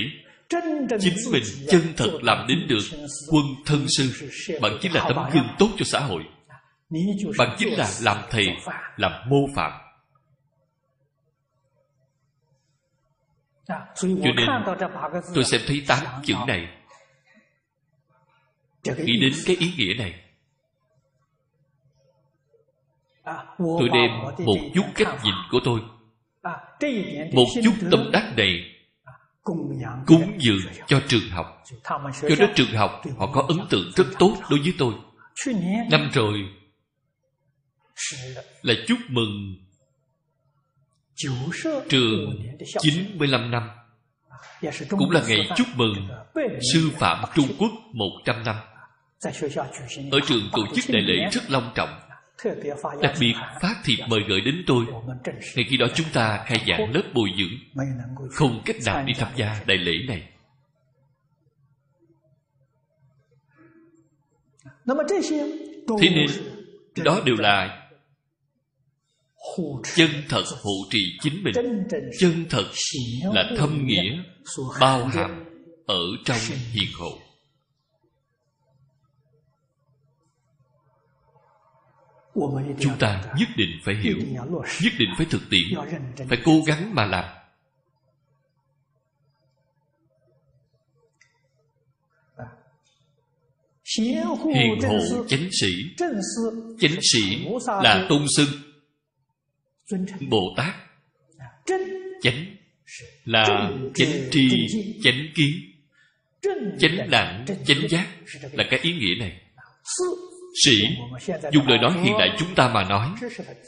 [0.99, 2.83] chính mình chân thật làm đến được
[3.31, 4.29] quân thân sư.
[4.61, 6.23] bạn chính là tấm gương tốt cho xã hội.
[7.37, 8.47] bạn chính là làm thầy
[8.97, 9.71] làm mô phạm
[13.69, 14.47] cho nên
[15.35, 16.67] tôi xem thấy tám chữ này
[18.83, 20.13] nghĩ đến cái ý nghĩa này
[23.57, 24.11] tôi đem
[24.45, 25.81] một chút cách nhìn của tôi
[27.33, 28.75] một chút tâm đắc này
[30.05, 34.59] cúng dường cho trường học。cho đến trường học họ có ấn tượng rất tốt đối
[34.59, 36.49] với tôi。năm rồi
[38.61, 39.55] là chúc mừng
[41.89, 42.43] trường
[42.81, 43.69] 95 năm,
[44.89, 45.93] cũng là ngày chúc mừng
[46.73, 48.55] sư phạm Trung Quốc 100 năm.
[50.11, 51.89] Ở trường tổ chức đại lễ rất long trọng,
[53.01, 54.85] Đặc biệt phát thiệp mời gửi đến tôi.
[55.55, 57.85] Ngày khi đó chúng ta khai giảng lớp bồi dưỡng,
[58.31, 60.29] Không cách nào đi tham gia đại lễ này.
[66.01, 66.27] Thế nên,
[67.03, 67.78] Đó đều là
[69.95, 71.53] Chân thật hộ trì chính mình.
[72.19, 72.65] Chân thật
[73.33, 74.23] là thâm nghĩa
[74.79, 75.45] Bao hàm
[75.85, 76.37] Ở trong
[76.73, 77.19] hiền hộ.
[82.79, 84.17] Chúng ta nhất định phải hiểu
[84.83, 85.79] nhất định phải thực tiễn
[86.29, 87.25] phải cố gắng mà làm.
[93.99, 95.67] Hiền hộ chánh sĩ.
[96.79, 98.68] Chánh sĩ là tôn xưng
[100.29, 100.75] bồ tát.
[102.21, 102.45] Chánh
[103.25, 104.67] là chánh tri
[105.03, 105.51] chánh kiến
[106.79, 108.07] chánh đẳng chánh giác
[108.51, 109.41] là cái ý nghĩa này.
[110.65, 110.77] Sĩ
[111.51, 113.09] dùng lời nói hiện đại chúng ta mà nói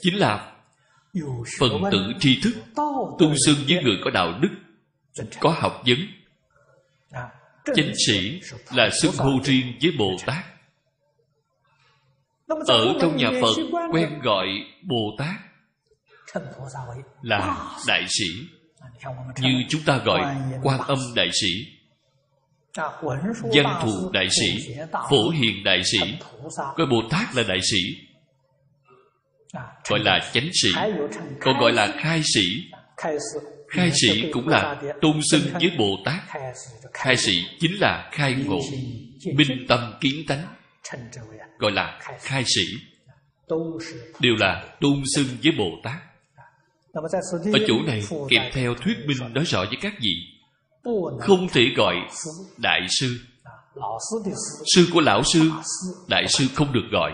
[0.02, 0.53] chính là
[1.60, 2.53] phần tử tri thức
[3.19, 4.49] tu xưng với người có đạo đức
[5.39, 5.98] có học vấn.
[7.76, 8.41] Chánh sĩ
[8.73, 10.45] là xưng hô riêng với bồ tát.
[12.68, 14.48] Ở trong nhà phật quen gọi
[14.81, 15.51] bồ tát
[17.21, 18.25] là đại sĩ.
[19.39, 21.47] Như chúng ta gọi quan âm đại sĩ.
[23.53, 24.75] Văn thù đại sĩ.
[25.09, 25.99] Phổ hiền đại sĩ.
[26.75, 27.77] Coi Bồ Tát là đại sĩ.
[29.89, 30.69] Gọi là chánh sĩ.
[31.41, 32.41] Còn gọi là khai sĩ.
[33.69, 34.31] Khai sĩ.
[34.33, 36.21] Cũng là tôn xưng với Bồ Tát.
[36.93, 38.59] Khai sĩ chính là khai ngộ.
[39.35, 40.45] Minh tâm kiến tánh.
[41.59, 42.63] Gọi là khai sĩ.
[44.19, 46.10] Đều là tôn xưng với Bồ Tát
[46.93, 50.15] Ở chỗ này kèm theo thuyết minh nói rõ với các vị.
[51.19, 51.95] Không thể gọi
[52.57, 53.19] đại sư.
[54.76, 55.51] Sư của lão sư
[56.07, 57.11] đại sư không được gọi.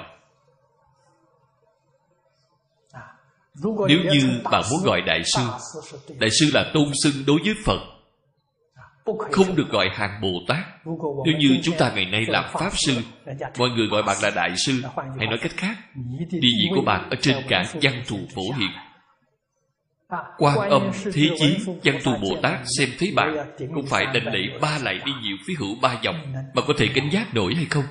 [3.88, 5.42] Nếu như bạn muốn gọi đại sư
[6.20, 7.80] đại sư là tôn xưng đối với phật.
[9.32, 10.66] Không được gọi hàng bồ tát.
[11.26, 12.94] Nếu như chúng ta ngày nay làm pháp sư
[13.58, 14.82] mọi người gọi bạn là đại sư.
[15.18, 15.78] Hay nói cách khác
[16.32, 18.70] địa vị của bạn ở trên cả văn thù phổ hiền
[20.38, 24.40] quan âm thế chí văn tu bồ tát xem thấy bạn cũng phải đành lễ
[24.62, 26.34] ba lại đi nhiều phía hữu ba dòng.
[26.54, 27.84] Mà có thể cảnh giác nổi hay không?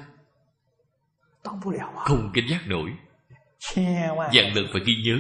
[1.97, 2.90] Không cảnh giác nổi.
[4.34, 5.18] Dạng lần phải ghi nhớ.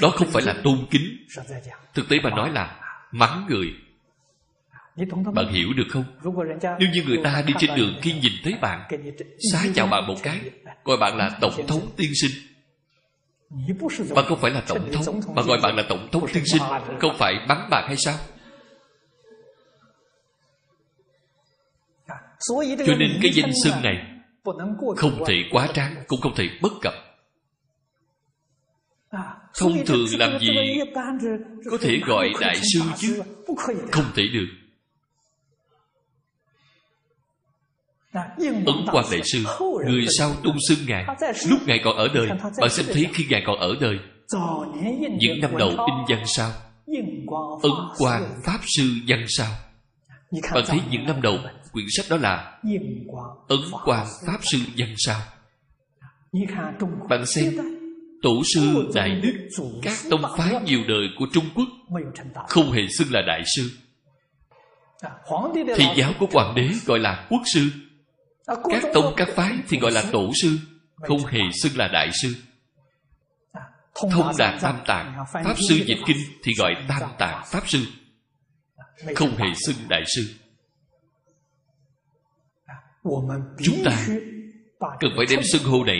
[0.00, 1.26] Đó không phải là tôn kính.
[1.94, 2.80] Thực tế mà nói là
[3.12, 3.74] mắng người.
[5.34, 6.04] Bạn hiểu được không?
[6.78, 8.88] Nếu như người ta đi trên đường khi nhìn thấy bạn
[9.52, 10.40] xá chào bạn một cái
[10.84, 12.55] coi bạn là tổng thống tiên sinh
[14.14, 16.62] bạn không phải là tổng thống Mà gọi bạn là tổng thống tiên sinh
[17.00, 18.18] Không phải bắn bạn hay sao
[22.86, 23.96] Cho nên cái danh xưng này
[24.96, 26.94] Không thể quá tráng Cũng không thể bất cập
[29.54, 30.48] Thông thường làm gì
[31.70, 33.22] Có thể gọi đại sư chứ
[33.92, 34.65] Không thể được
[38.66, 39.38] Ấn quan đại sư
[39.86, 41.04] Người sau tung xưng Ngài
[41.48, 42.28] Lúc Ngài còn ở đời
[42.60, 43.98] Bạn xem thấy khi Ngài còn ở đời.
[45.18, 46.52] Những năm đầu in văn sao
[47.62, 48.84] Ấn quan Pháp Sư.
[49.06, 49.52] văn sao.
[50.54, 51.38] Bạn thấy những năm đầu
[51.72, 52.58] Quyển sách đó là
[53.48, 54.58] Ấn quan Pháp Sư.
[54.76, 55.20] Văn sao.
[57.08, 57.54] Bạn xem
[58.22, 59.48] Tổ sư Đại Đức
[59.82, 61.64] Các tông phái nhiều đời của Trung Quốc
[62.48, 63.70] Không hề xưng là Đại sư.
[65.76, 67.70] Thì giáo của Hoàng đế gọi là Quốc sư
[68.46, 70.58] các tông các phái thì gọi là tổ sư
[70.94, 72.34] không hề xưng là đại sư.
[74.10, 77.78] Thông đạt tam tạng pháp sư dịch kinh thì gọi tam tạng pháp sư.
[79.16, 80.34] Không hề xưng đại sư.
[83.62, 84.06] Chúng ta
[85.00, 85.98] cần phải đem xưng hô này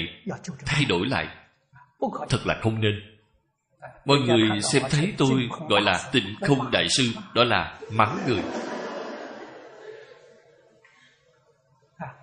[0.66, 1.26] thay đổi lại.
[2.28, 2.94] Thật là không nên.
[4.04, 7.04] Mọi người xem thấy tôi gọi là tình không đại sư
[7.34, 8.42] đó là mắng người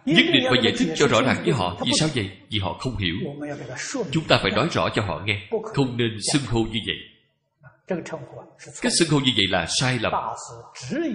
[0.06, 1.78] nhất định phải giải thích cho rõ ràng với họ.
[1.86, 2.30] vì sao vậy?
[2.50, 3.16] Vì họ không hiểu.
[4.12, 5.48] Chúng ta phải nói rõ cho họ nghe.
[5.64, 6.96] Không nên xưng hô như vậy.
[8.82, 10.14] Cái xưng hô như vậy là sai lầm.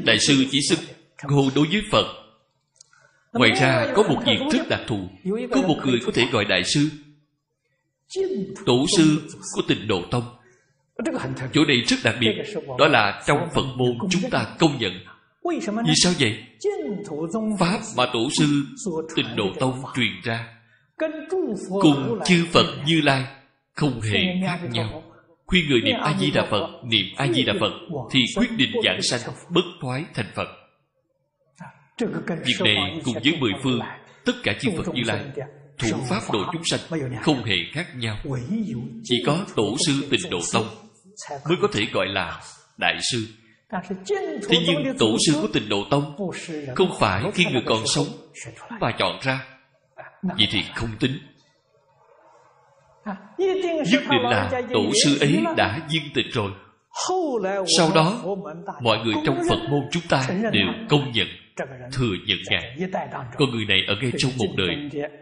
[0.04, 0.78] Đại sư chỉ xưng
[1.22, 2.06] hô đối với phật.
[3.32, 5.08] Ngoài ra có một việc rất đặc thù.
[5.50, 6.88] Có một người có thể gọi đại sư
[8.66, 9.22] tổ sư
[9.54, 10.24] của tịnh độ tông.
[11.52, 12.32] Chỗ này rất đặc biệt.
[12.78, 14.92] Đó là trong phật môn chúng ta công nhận
[15.86, 16.44] vì sao vậy?
[17.58, 18.46] pháp mà tổ sư
[19.16, 20.54] tịnh độ tông truyền ra
[21.80, 23.24] cùng chư phật như lai
[23.74, 25.02] không hề khác nhau.
[25.46, 27.72] Khuyên người niệm a di đà phật niệm a di đà phật
[28.12, 30.48] thì quyết định giảng sanh bất thoái thành phật.
[32.30, 33.80] Việc này cùng với mười phương
[34.24, 35.24] tất cả chư phật như lai
[35.78, 36.80] thủ pháp độ chúng sanh
[37.22, 38.16] không hề khác nhau.
[39.04, 40.66] Chỉ có tổ sư tịnh độ tông
[41.48, 42.40] mới có thể gọi là
[42.78, 43.26] đại sư
[44.48, 46.16] thế nhưng tổ sư của tịnh độ tông
[46.74, 48.06] không phải khi người còn sống
[48.80, 49.44] mà chọn ra.
[50.22, 51.12] Vậy thì không tính.
[53.38, 56.50] Nhất định là tổ sư ấy đã viên tịch rồi.
[57.78, 58.20] Sau đó
[58.82, 61.26] mọi người trong phật môn chúng ta đều công nhận
[61.92, 62.90] thừa nhận ngài.
[63.38, 64.76] con người này ở ngay trong một đời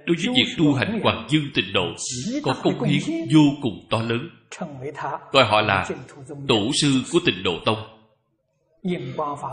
[0.06, 1.86] đối với việc tu hành hoàng dương tịnh độ
[2.42, 3.00] có công hiến
[3.34, 4.28] vô cùng to lớn.
[5.32, 5.88] Gọi họ là
[6.48, 7.95] tổ sư của tịnh độ tông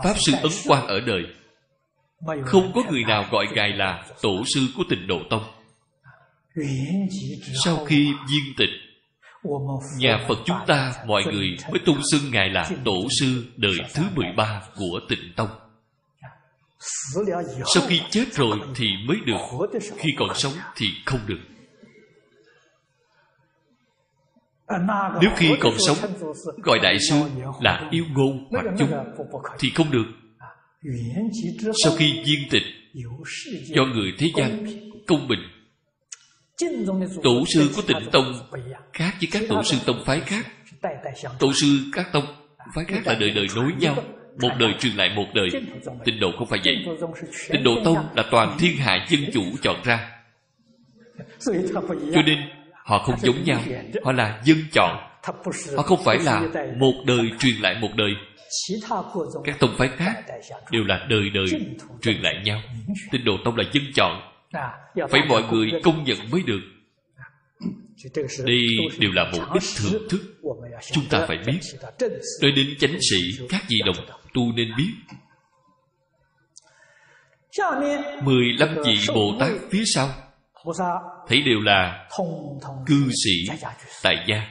[0.04, 1.22] pháp sư ấn quang ở đời.
[2.44, 5.42] Không có người nào gọi ngài là tổ sư của tịnh độ tông.
[7.64, 8.70] Sau khi viên tịch
[9.98, 14.02] nhà phật chúng ta mọi người mới tung xưng ngài là tổ sư đời thứ
[14.14, 15.48] 13 của tịnh tông.
[17.74, 19.38] Sau khi chết rồi thì mới được.
[19.96, 21.40] khi còn sống thì không được
[25.20, 25.96] nếu khi còn sống
[26.62, 27.16] gọi đại sư
[27.60, 28.90] là yêu ngôn hoặc chung
[29.58, 30.06] thì không được.
[31.84, 32.62] Sau khi viên tịch
[33.74, 34.66] cho người thế gian
[35.06, 35.40] công bình
[37.22, 38.32] tổ sư của tịnh tông
[38.92, 40.46] khác với các tổ sư tông phái khác.
[41.38, 42.24] Tổ sư các tông
[42.74, 43.96] phái khác là đời đời nối nhau.
[44.40, 45.48] Một đời truyền lại một đời.
[46.04, 46.76] Tịnh độ không phải vậy.
[47.48, 50.10] Tịnh độ tông là toàn thiên hạ dân chủ chọn ra.
[52.14, 52.38] Cho nên
[52.84, 53.60] họ không giống nhau.
[54.04, 55.10] Họ là dân chọn.
[55.76, 56.42] Họ không phải là
[56.76, 58.10] một đời truyền lại một đời.
[59.44, 60.24] Các tông phái khác
[60.70, 61.46] đều là đời đời
[62.02, 62.60] truyền lại nhau.
[63.10, 64.20] Tinh đồ tông là dân chọn.
[65.10, 66.60] Phải mọi người công nhận mới được.
[68.44, 68.66] Đây
[68.98, 70.20] đều là một đích thưởng thức.
[70.92, 71.60] Chúng ta phải biết
[72.42, 73.96] nói đến chánh sĩ các vị đồng
[74.34, 74.92] tu nên biết.
[78.22, 80.08] Mười lăm vị bồ tát phía sau
[81.28, 82.08] thấy đều là
[82.86, 83.56] cư sĩ
[84.02, 84.46] tại gia.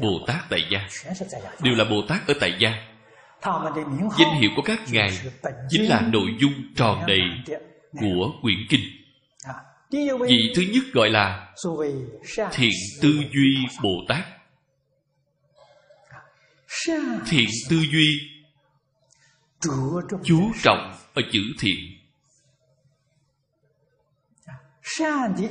[0.00, 0.88] Bồ tát tại gia.
[1.62, 2.70] Đều là bồ tát ở tại gia.
[4.18, 5.10] Danh hiệu của các ngài
[5.68, 7.20] chính là nội dung tròn đầy
[8.00, 8.80] của quyển kinh.
[10.28, 11.54] Vị thứ nhất gọi là
[12.52, 12.70] thiện
[13.02, 14.24] tư duy bồ tát.
[17.26, 18.20] Thiện tư duy
[20.24, 21.95] chú trọng ở chữ thiện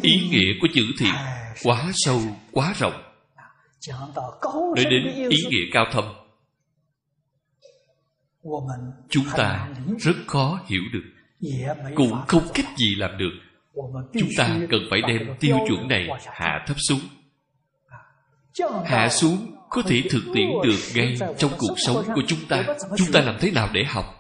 [0.02, 1.14] ý nghĩa của chữ thiện
[1.64, 2.22] quá sâu
[2.52, 3.04] quá rộng.
[4.76, 6.04] Nói đến ý nghĩa cao thâm.
[9.10, 11.04] Chúng ta rất khó hiểu được.
[11.96, 13.32] Cũng không cách gì làm được.
[14.14, 17.00] Chúng ta cần phải đem tiêu chuẩn này hạ thấp xuống.
[18.86, 22.64] Hạ xuống có thể thực tiễn được ngay trong cuộc sống của chúng ta.
[22.98, 24.15] Chúng ta làm thế nào để học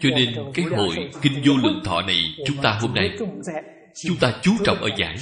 [0.00, 3.18] cho nên cái hội kinh vô lượng thọ này chúng ta hôm nay
[4.04, 5.16] chúng ta chú trọng ở giải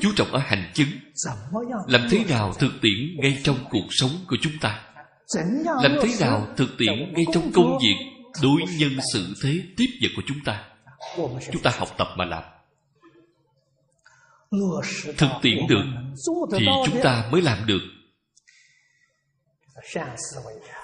[0.00, 0.88] chú trọng ở hành chứng.
[1.86, 4.84] Làm thế nào thực tiễn ngay trong cuộc sống của chúng ta?
[5.82, 7.96] Làm thế nào thực tiễn ngay trong công việc
[8.42, 10.64] đối nhân xử thế tiếp vật của chúng ta?
[11.52, 12.42] Chúng ta học tập mà làm.
[15.16, 15.84] Thực tiễn được
[16.58, 17.82] thì chúng ta mới làm được.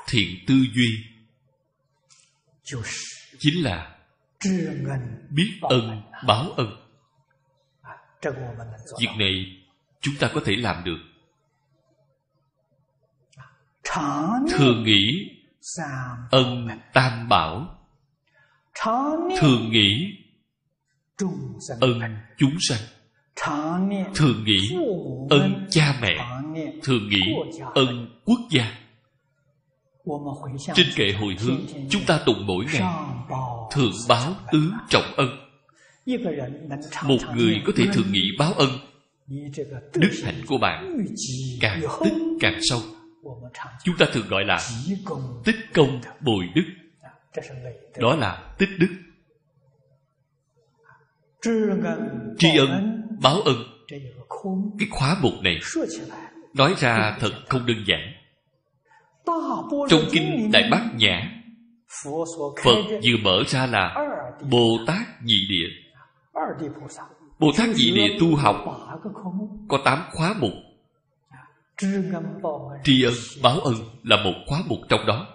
[0.09, 1.14] Thiện tư duy
[3.39, 3.97] chính là
[5.31, 6.77] biết ân báo ân
[9.01, 9.63] việc này
[10.01, 10.99] chúng ta có thể làm được.
[14.51, 15.31] Thường nghĩ
[16.31, 17.79] ân tam bảo.
[19.41, 20.19] Thường nghĩ
[21.81, 22.01] ân
[22.39, 22.81] chúng sanh.
[24.15, 24.77] Thường nghĩ
[25.31, 26.41] ân cha mẹ.
[26.83, 27.23] Thường nghĩ
[27.75, 28.84] ân quốc gia
[30.75, 31.61] trên kệ hồi hướng
[31.91, 32.95] chúng ta tụng mỗi ngày.
[33.73, 35.29] Thượng báo tứ trọng ân.
[37.05, 38.69] Một người có thể thường nghĩ báo ân.
[39.95, 40.99] Đức hạnh của bạn
[41.61, 42.81] càng tích càng sâu.
[43.85, 44.59] chúng ta thường gọi là
[45.45, 46.65] tích công bồi đức.
[47.99, 48.89] Đó là tích đức.
[52.39, 53.57] Tri ân báo ân.
[54.79, 55.61] Cái khóa mục này
[56.55, 58.24] nói ra thật không đơn giản
[59.89, 61.31] trong kinh đại bát nhã
[62.65, 63.95] phật vừa mở ra là
[64.51, 65.69] bồ tát nhị địa.
[67.39, 68.57] Bồ tát nhị địa tu học
[69.69, 70.53] có tám khóa mục.
[72.85, 75.27] Tri ân báo ân là một khóa mục trong đó.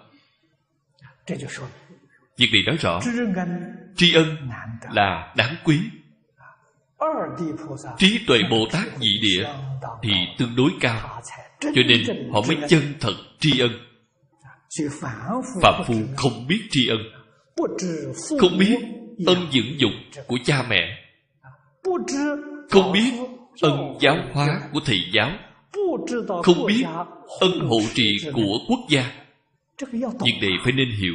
[2.36, 3.00] Việc này nói rõ
[3.96, 4.36] tri ân
[4.90, 5.80] là đáng quý.
[7.98, 9.48] Trí tuệ bồ tát nhị địa
[10.02, 11.22] thì tương đối cao
[11.60, 13.70] cho nên họ mới chân thật tri ân.
[15.62, 16.98] Phạm phu không biết tri ân.
[18.40, 18.78] Không biết
[19.26, 19.90] ân dưỡng dục
[20.26, 20.98] của cha mẹ.
[22.70, 23.12] Không biết
[23.60, 25.30] ân giáo hóa của thầy giáo.
[26.42, 26.84] Không biết
[27.40, 29.12] ân hộ trì của quốc gia.
[29.92, 31.14] Việc này phải nên hiểu.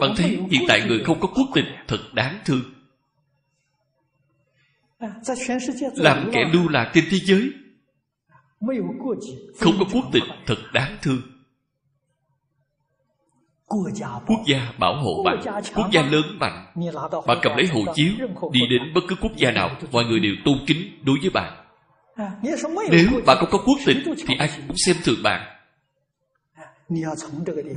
[0.00, 2.62] Bạn thấy hiện tại người không có quốc tịch thật đáng thương.
[5.96, 7.50] Làm kẻ lưu lạc trên thế giới
[9.58, 11.20] không có quốc tịch thật đáng thương.
[14.26, 15.40] quốc gia bảo hộ bạn
[15.74, 16.66] quốc gia lớn mạnh.
[17.26, 18.12] Bạn cầm lấy hộ chiếu
[18.52, 21.66] đi đến bất cứ quốc gia nào mọi người đều tôn kính đối với bạn.
[22.90, 23.96] nếu bạn không có quốc tịch
[24.26, 25.46] thì ai cũng xem thường bạn.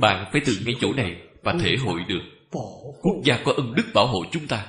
[0.00, 2.22] bạn phải từ ngay chỗ này và thể hội được.
[3.02, 4.66] Quốc gia có ân đức bảo hộ chúng ta.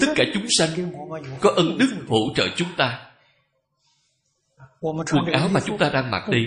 [0.00, 0.70] Tất cả chúng sanh
[1.40, 3.09] có ân đức hỗ trợ chúng ta
[4.80, 6.46] quần áo mà chúng ta đang mặc đây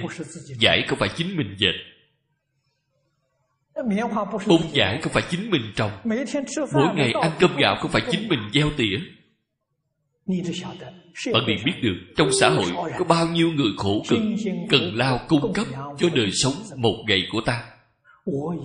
[0.59, 1.73] giải không phải chính mình dệt
[4.47, 5.91] bông giải không phải chính mình trồng.
[6.73, 8.97] mỗi ngày ăn cơm gạo không phải chính mình gieo tỉa.
[11.33, 14.19] bạn liền biết được trong xã hội có bao nhiêu người khổ cực
[14.69, 17.63] cần lao cung cấp cho đời sống một ngày của ta.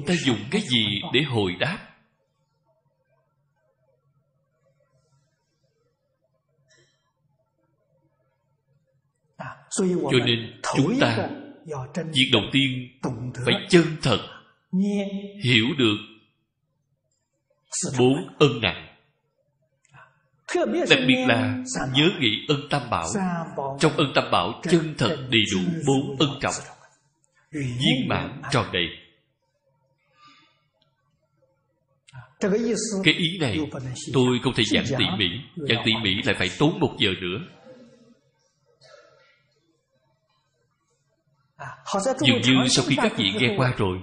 [0.06, 1.87] Ta dùng cái gì để hồi đáp
[9.70, 11.28] cho nên chúng ta
[11.94, 12.88] việc đầu tiên
[13.44, 14.18] phải chân thật
[15.44, 15.96] hiểu được
[17.98, 18.84] bốn ân nặng.
[20.90, 21.64] Đặc biệt là
[21.94, 23.08] nhớ nghĩ ân tam bảo.
[23.80, 26.54] Trong ân tam bảo chân thật đầy đủ bốn ân trọng
[27.52, 28.86] viên mãn tròn đầy.
[33.04, 33.58] Cái ý này
[34.12, 35.26] tôi không thể giảng tỉ mỉ.
[35.56, 37.57] giảng tỉ mỉ lại phải tốn một giờ nữa
[42.20, 43.98] dường như sau khi các vị nghe qua rồi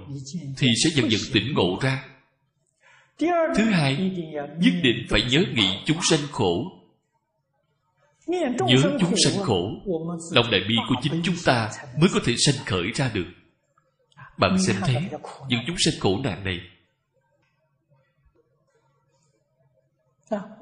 [0.58, 2.04] thì sẽ dần dần tỉnh ngộ ra.
[3.56, 3.96] Thứ hai
[4.60, 6.64] nhất định phải nhớ nghĩ chúng sanh khổ.
[8.26, 9.70] Nhớ chúng sanh khổ.
[10.32, 11.70] lòng đại bi của chính chúng ta
[12.00, 13.26] mới có thể sanh khởi ra được.
[14.38, 14.96] Bạn xem thấy
[15.48, 16.60] những chúng sanh khổ nạn này.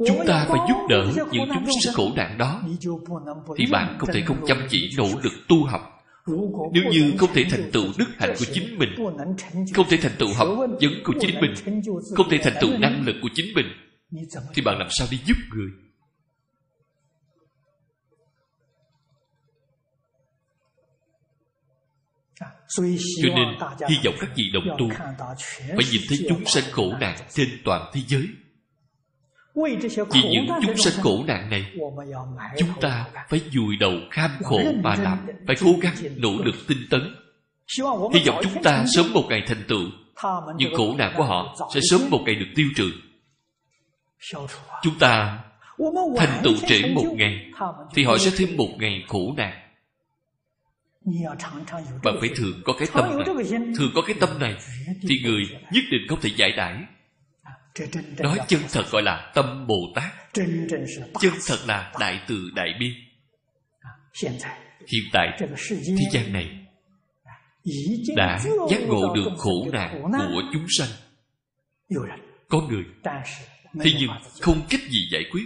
[0.06, 2.62] Chúng ta phải giúp đỡ những chúng sanh khổ nạn đó.
[3.56, 5.93] Thì bạn không thể không chăm chỉ nỗ lực tu học
[6.26, 8.88] nếu như không thể thành tựu đức hạnh của chính mình,
[9.74, 11.54] không thể thành tựu học vấn của chính mình,
[12.16, 13.66] không thể thành tựu năng lực của chính mình,
[14.54, 15.70] thì bạn làm sao đi giúp người?
[23.22, 23.48] Cho nên,
[23.88, 24.88] hy vọng các vị đồng tu
[25.58, 28.28] phải nhìn thấy chúng sanh khổ nạn trên toàn thế giới
[29.54, 31.72] vì những chúng sanh khổ nạn này
[32.58, 36.78] chúng ta phải dùi đầu kham khổ mà làm phải cố gắng nỗ lực tinh
[36.90, 37.14] tấn.
[38.14, 39.84] Hy vọng chúng ta sớm một ngày thành tựu.
[40.56, 42.92] Những khổ nạn của họ sẽ sớm một ngày được tiêu trừ.
[44.82, 45.38] Chúng ta
[46.16, 47.50] thành tựu trễ một ngày
[47.94, 49.60] thì họ sẽ thêm một ngày khổ nạn.
[52.04, 53.26] Bạn phải thường có cái tâm này.
[53.78, 54.56] thường có cái tâm này
[55.08, 56.76] thì người nhất định không thể giải đãi
[58.18, 60.12] đó chân thật gọi là tâm Bồ Tát.
[61.20, 62.86] Chân thật là đại từ đại bi.
[64.22, 66.66] Hiện tại Thế gian này
[68.16, 68.38] Đã
[68.70, 70.88] giác ngộ được khổ nạn của chúng sanh.
[72.48, 72.84] Có người.
[73.80, 74.10] Thế nhưng
[74.40, 75.44] không cách gì giải quyết.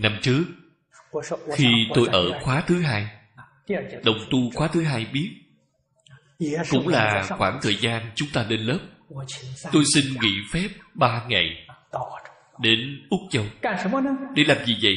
[0.00, 0.44] Năm trước
[1.56, 3.06] Khi tôi ở khóa thứ hai
[4.04, 5.47] Đồng tu khóa thứ hai biết
[6.70, 8.78] cũng là khoảng thời gian chúng ta lên lớp.
[9.72, 11.66] Tôi xin nghỉ phép ba ngày.
[12.60, 13.44] Đến Úc Châu.
[14.34, 14.94] Để làm gì vậy?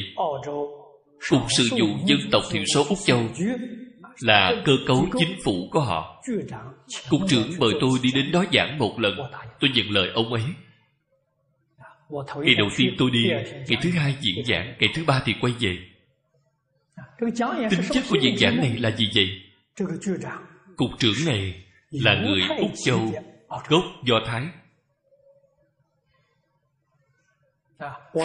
[1.30, 3.23] Cục sự vụ dân tộc thiểu số Úc Châu
[4.19, 6.23] Là cơ cấu chính phủ của họ.
[7.09, 9.18] Cục trưởng mời tôi đi đến đó giảng một lần.
[9.59, 10.43] Tôi nhận lời ông ấy.
[12.35, 13.30] Ngày đầu tiên tôi đi
[13.68, 14.76] Ngày thứ hai diễn giảng.
[14.80, 15.77] Ngày thứ ba thì quay về.
[17.69, 19.27] Tính chất của diễn giảng này là gì vậy?
[20.82, 22.99] Cục trưởng này là người Úc Châu
[23.68, 24.48] Gốc Do Thái.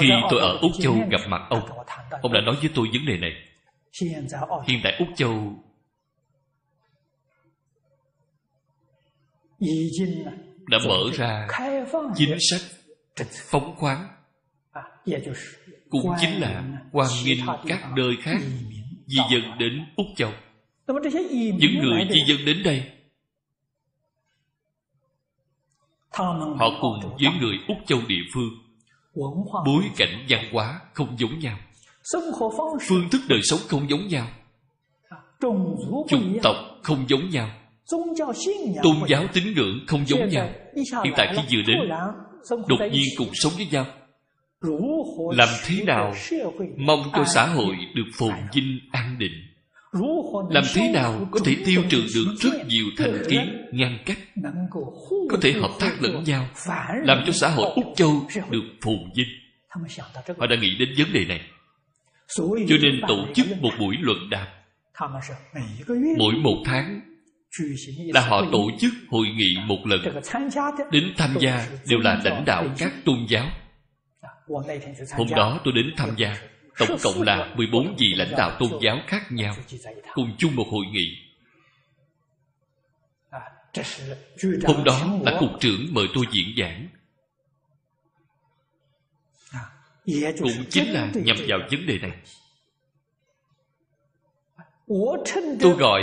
[0.00, 1.68] Khi tôi ở Úc Châu gặp mặt ông
[2.22, 3.32] Ông đã nói với tôi vấn đề này.
[4.68, 5.64] Hiện tại Úc Châu
[10.70, 11.48] đã mở ra
[12.14, 12.60] chính sách
[13.30, 14.08] phóng khoáng.
[15.90, 18.36] Cũng chính là quan nghênh các nơi khác
[19.06, 20.32] di dân đến Úc Châu
[21.58, 22.82] những người di dân đến đây
[26.58, 28.50] họ cùng với người Úc Châu địa phương
[29.66, 31.58] bối cảnh văn hóa không giống nhau.
[32.88, 34.26] Phương thức đời sống không giống nhau.
[36.08, 37.50] Chủng tộc không giống nhau.
[38.82, 40.48] Tôn giáo tín ngưỡng không giống nhau.
[41.04, 41.78] hiện tại khi vừa đến
[42.68, 43.86] đột nhiên cùng sống với nhau.
[45.36, 46.12] làm thế nào
[46.76, 49.55] mong cho xã hội được phồn vinh an định
[50.50, 54.18] làm thế nào có thể tiêu trừ được rất nhiều thành kiến ngăn cách?
[55.30, 56.48] Có thể hợp tác lẫn nhau,
[57.04, 59.28] làm cho xã hội úc châu được phồn vinh.
[60.38, 61.40] Họ đã nghĩ đến vấn đề này.
[62.68, 64.46] Cho nên tổ chức một buổi luận đàm.
[66.18, 67.00] Mỗi một tháng,
[68.14, 70.00] là họ tổ chức hội nghị một lần.
[70.90, 73.46] Đến tham gia đều là lãnh đạo các tôn giáo.
[75.12, 76.36] Hôm đó tôi đến tham gia
[76.78, 79.56] tổng cộng là 14 vị lãnh đạo tôn giáo khác nhau
[80.14, 81.16] cùng chung một hội nghị.
[84.66, 86.88] Hôm đó là cục trưởng mời tôi diễn giảng.
[90.38, 92.12] Cũng chính là nhằm vào vấn đề này.
[95.60, 96.02] Tôi gọi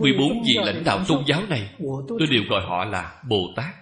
[0.00, 1.74] 14 vị lãnh đạo tôn giáo này.
[2.08, 3.74] Tôi đều gọi họ là Bồ Tát.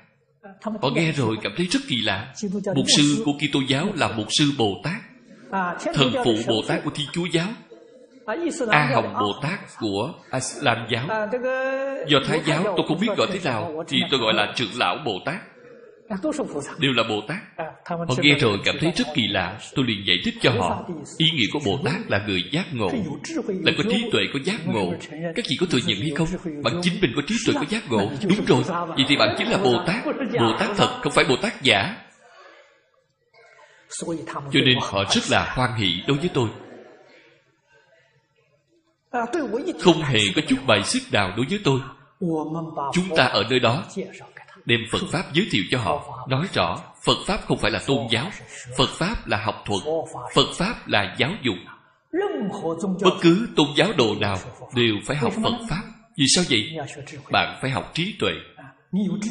[0.62, 2.34] Họ nghe rồi cảm thấy rất kỳ lạ.
[2.76, 5.11] Mục sư của Kitô giáo là mục sư Bồ Tát
[5.94, 7.48] Thần phụ Bồ Tát của Thiên Chúa giáo
[8.70, 11.28] A Hồng Bồ Tát của Islam giáo
[12.08, 14.96] Do Thái giáo tôi không biết gọi thế nào Thì tôi gọi là trưởng lão
[15.04, 15.36] Bồ Tát
[16.78, 17.38] đều là Bồ Tát.
[17.84, 20.84] Họ nghe rồi cảm thấy rất kỳ lạ, tôi liền giải thích cho họ.
[21.18, 22.90] Ý nghĩa của Bồ Tát là người giác ngộ,
[23.46, 24.94] là có trí tuệ, có giác ngộ.
[25.36, 26.28] Các chị có thừa nhận hay không?
[26.62, 28.10] Bạn chính mình có trí tuệ, có giác ngộ.
[28.28, 30.06] Đúng rồi, vậy thì bạn chính là Bồ Tát.
[30.40, 31.96] Bồ Tát thật, không phải Bồ Tát giả.
[34.52, 36.48] Cho nên họ rất là hoan hỷ đối với tôi.
[39.80, 41.80] Không hề có chút bài xích nào đối với tôi.
[42.92, 43.84] Chúng ta ở nơi đó
[44.64, 46.26] đem Phật Pháp giới thiệu cho họ.
[46.28, 48.30] Nói rõ Phật Pháp không phải là tôn giáo.
[48.76, 49.82] Phật Pháp là học thuật.
[50.34, 51.56] Phật Pháp là giáo dục.
[53.02, 54.38] Bất cứ tôn giáo đồ nào
[54.74, 55.82] Đều phải học Phật Pháp?
[56.16, 56.76] Vì sao vậy?
[57.30, 58.32] Bạn phải học trí tuệ.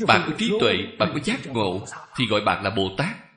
[0.08, 1.82] Bạn có trí tuệ, bạn có giác ngộ
[2.16, 3.31] Thì gọi bạn là Bồ Tát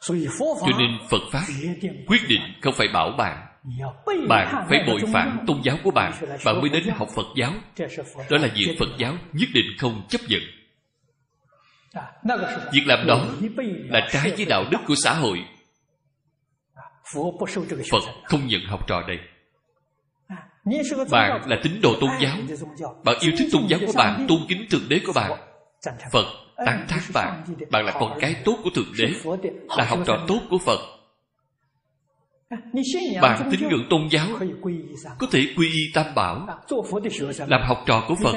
[0.00, 1.44] Cho nên Phật Pháp
[2.06, 3.44] quyết định không phải bảo bạn.
[4.28, 6.12] Bạn phải bội phản tôn giáo của bạn.
[6.44, 7.52] Bạn mới đến học phật giáo.
[8.30, 10.40] Đó là việc phật giáo nhất định không chấp nhận.
[12.72, 13.26] Việc làm đó
[13.88, 15.44] là trái với đạo đức của xã hội.
[17.90, 19.18] Phật không nhận học trò này.
[21.10, 22.36] Bạn là tín đồ tôn giáo.
[23.04, 25.32] Bạn yêu thích tôn giáo của bạn tôn kính thượng đế của bạn.
[26.12, 26.24] Phật
[26.66, 29.12] tán thác bạn bạn là con cái tốt của thượng đế,
[29.76, 30.80] là học trò tốt của phật.
[33.22, 34.26] Bạn tín ngưỡng tôn giáo
[35.18, 36.46] có thể quy y tam bảo,
[37.46, 38.34] làm học trò của phật.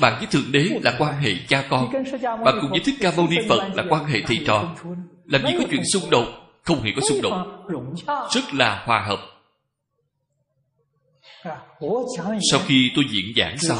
[0.00, 1.92] Bạn với thượng đế là quan hệ cha con.
[2.22, 4.74] Bạn cùng với thích ca mâu ni phật là quan hệ thầy trò.
[5.24, 6.26] Làm gì có chuyện xung đột?
[6.62, 7.46] Không hề có xung đột.
[8.30, 9.20] Rất là hòa hợp.
[12.50, 13.78] Sau khi tôi diễn giảng xong,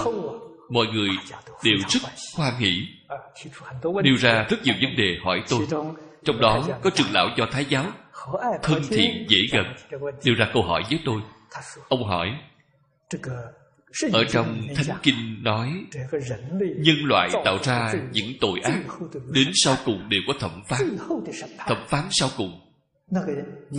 [0.70, 1.08] mọi người
[1.64, 2.00] đều rất
[2.36, 2.86] hoan hỷ
[4.04, 5.66] nêu ra rất nhiều vấn đề hỏi tôi.
[6.24, 7.84] Trong đó có trường lão do thái giáo.
[8.62, 9.66] Thân thiện dễ gần.
[10.24, 11.20] Đưa ra câu hỏi với tôi.
[11.88, 12.28] Ông hỏi
[14.12, 15.72] ở trong thánh kinh nói
[16.76, 18.82] nhân loại tạo ra những tội ác.
[19.32, 20.96] đến sau cùng đều có thẩm phán.
[21.66, 22.60] thẩm phán sau cùng.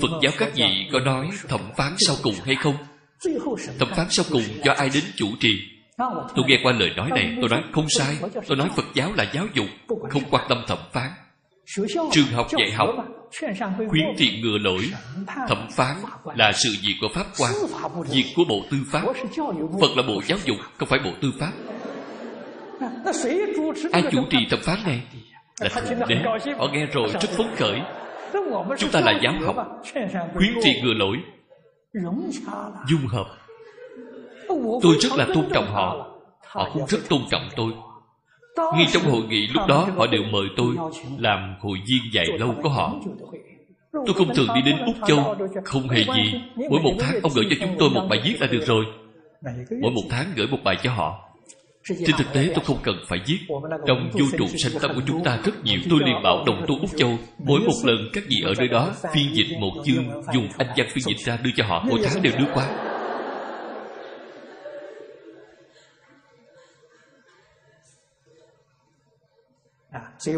[0.02, 2.76] Phật giáo các vị có nói thẩm phán sau cùng hay không?
[3.80, 5.50] Thẩm phán sau cùng do ai đến chủ trì
[6.36, 8.18] tôi nghe qua lời nói này, tôi nói không sai.
[8.48, 9.68] Tôi nói phật giáo là giáo dục,
[10.10, 11.10] không quan tâm thẩm phán.
[12.12, 12.90] Trường học dạy học,
[13.90, 14.92] khuyến thiện ngừa lỗi,
[15.48, 15.96] thẩm phán
[16.36, 17.54] là sự việc của pháp quan,
[18.12, 19.02] việc của bộ tư pháp.
[19.82, 21.52] Phật là bộ giáo dục, không phải bộ tư pháp.
[23.92, 25.02] Ai chủ trì thẩm phán này?
[25.60, 26.16] Là thượng đế.
[26.58, 27.80] Họ nghe rồi rất phấn khởi.
[28.78, 29.56] Chúng ta là giáo học,
[30.34, 31.18] khuyến trị ngừa lỗi,
[32.88, 33.26] dung hợp
[34.82, 36.08] tôi rất là tôn trọng họ.
[36.48, 37.72] họ cũng rất tôn trọng tôi.
[38.58, 40.76] Ngay trong hội nghị lúc đó họ đều mời tôi
[41.18, 42.94] làm hội viên dạy lâu của họ.
[43.92, 46.42] tôi không thường đi đến úc châu không hề gì.
[46.70, 48.86] mỗi một tháng ông gửi cho chúng tôi một bài viết là được rồi.
[49.82, 51.20] Mỗi một tháng gửi một bài cho họ.
[51.88, 53.40] Trên thực tế tôi không cần phải viết.
[53.88, 55.80] Trong vũ trụ sanh tâm của chúng ta rất nhiều.
[55.90, 58.90] Tôi liền bảo đồng tu Úc Châu Mỗi một lần các vị ở nơi đó
[59.14, 62.22] Phiên dịch một chương Dùng anh văn phiên dịch ra đưa cho họ Mỗi tháng
[62.22, 62.91] đều đưa qua
[70.26, 70.32] Cho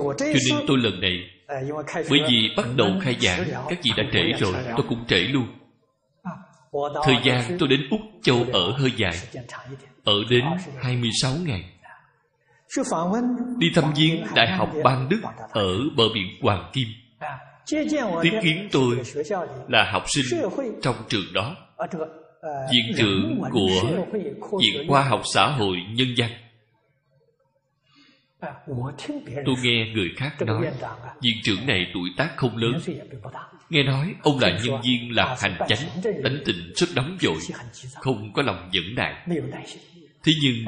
[0.49, 1.29] nên tôi lần này
[2.09, 5.47] Bởi vì bắt đầu khai giảng Các vị đã trễ rồi Tôi cũng trễ luôn.
[7.03, 9.13] Thời gian tôi đến Úc Châu ở hơi dài
[10.03, 10.43] Ở đến
[10.81, 11.63] 26 ngày.
[13.57, 15.21] Đi thăm viếng Đại học Ban Đức
[15.51, 16.87] Ở bờ biển Hoàng Kim.
[18.21, 18.97] Tiếp kiến tôi
[19.67, 20.41] Là học sinh
[20.81, 21.55] trong trường đó.
[22.71, 23.97] Viện trưởng của
[24.59, 26.29] Viện Khoa học Xã hội Nhân dân
[29.45, 30.71] Tôi nghe người khác nói
[31.21, 32.79] Viện trưởng này tuổi tác không lớn.
[33.69, 37.37] Nghe nói ông là nhân viên làm hành chánh Đánh tình rất nóng vội
[37.95, 39.13] Không có lòng dẫn đại
[40.23, 40.65] Thế nhưng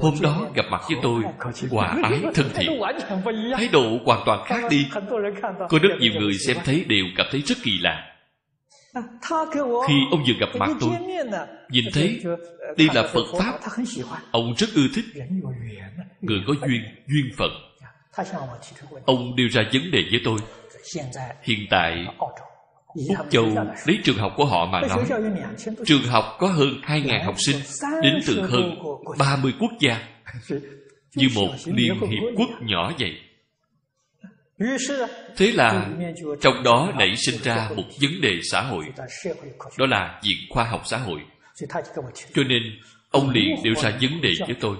[0.00, 1.22] Hôm đó gặp mặt với tôi
[1.70, 2.80] Hòa ái thân thiện.
[3.56, 4.86] Thái độ hoàn toàn khác đi.
[5.68, 8.15] Có rất nhiều người xem thấy đều cảm thấy rất kỳ lạ
[9.88, 10.90] khi ông vừa gặp mặt tôi
[11.70, 12.22] Nhìn thấy
[12.78, 13.58] Đây là Phật Pháp.
[14.30, 15.04] Ông rất ưa thích.
[16.20, 17.50] Người có duyên, duyên phận.
[19.06, 20.38] Ông đưa ra vấn đề với tôi.
[21.42, 22.06] Hiện tại
[23.08, 23.46] Úc Châu
[23.86, 25.04] lấy trường học của họ mà nói
[25.84, 27.56] Trường học có hơn 2.000 học sinh
[28.02, 28.78] Đến từ hơn
[29.18, 30.08] 30 quốc gia.
[31.14, 33.12] Như một liên hiệp quốc nhỏ vậy
[35.36, 35.86] Thế là
[36.40, 40.96] trong đó nảy sinh ra một vấn đề xã hội。Đó là viện khoa học xã
[40.96, 42.62] hội。Cho nên
[43.10, 44.76] ông liền nêu ra vấn đề với tôi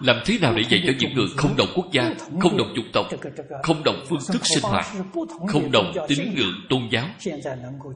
[0.00, 2.92] làm thế nào để dạy cho những người không đồng quốc gia không đồng chủng
[2.92, 3.06] tộc
[3.62, 4.86] không đồng phương thức sinh hoạt
[5.48, 7.08] không đồng tín ngưỡng tôn giáo.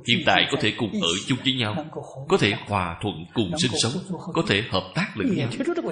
[0.09, 1.85] Hiện tại có thể cùng ở chung với nhau
[2.29, 3.93] có thể hòa thuận cùng sinh sống
[4.35, 5.49] có thể hợp tác lẫn nhau.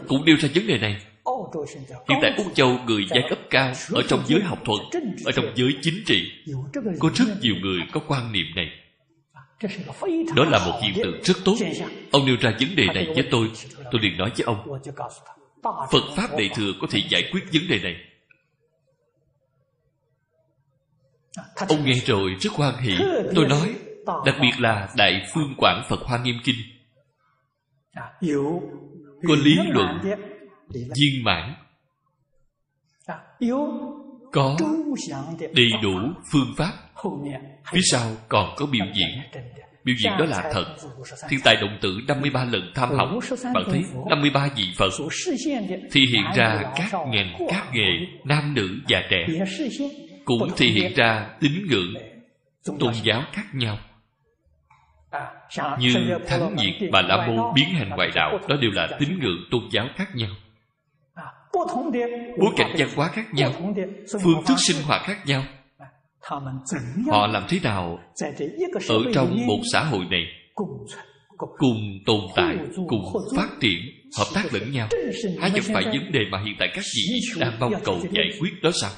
[0.08, 0.96] cũng nêu ra vấn đề này.
[2.08, 5.44] Hiện tại úc châu người giai cấp cao ở trong giới học thuật ở trong
[5.54, 6.30] giới chính trị
[6.98, 8.66] có rất nhiều người có quan niệm này
[10.36, 11.54] đó là một hiện tượng rất tốt.
[12.10, 13.50] Ông nêu ra vấn đề này với tôi.
[13.92, 14.80] Tôi liền nói với ông,
[15.62, 17.96] Phật Pháp Đại Thừa có thể giải quyết vấn đề này.
[21.68, 22.94] Ông nghe rồi rất hoan hỷ.
[23.34, 23.74] Tôi nói,
[24.06, 26.56] Đặc biệt là Đại Phương Quảng Phật Hoa Nghiêm Kinh.
[29.28, 30.00] Có lý luận,
[30.70, 31.54] Viên mãn,
[34.32, 34.56] Có
[35.54, 35.98] đầy đủ
[36.32, 36.72] phương pháp.
[37.72, 39.08] Phía sau còn có biểu diễn.
[39.84, 40.64] Biểu diễn đó là thật.
[41.28, 43.08] Thiên tài động tử 53 lần tham học.
[43.54, 44.90] Bạn thấy 53 vị Phật.
[45.92, 47.90] Thì hiện ra các ngành, các nghề
[48.24, 49.26] Nam nữ và trẻ.
[50.24, 51.94] Cũng thì hiện ra tín ngưỡng
[52.80, 53.78] Tôn giáo khác nhau.
[55.78, 55.94] Như
[56.26, 59.62] Thánh Nhiệt Bà La Môn biến hành ngoại đạo Đó đều là tín ngưỡng tôn
[59.70, 60.30] giáo khác nhau.
[62.38, 63.52] Bối cảnh văn hóa khác nhau.
[64.22, 65.42] Phương thức sinh hoạt khác nhau
[67.10, 67.98] họ làm thế nào
[68.88, 70.22] ở trong một xã hội này
[71.58, 72.56] cùng tồn tại
[72.88, 73.04] cùng
[73.36, 73.80] phát triển
[74.18, 74.88] hợp tác lẫn nhau.
[75.40, 78.50] há chẳng phải vấn đề mà hiện tại các vị đang mong cầu giải quyết
[78.62, 78.90] đó sao?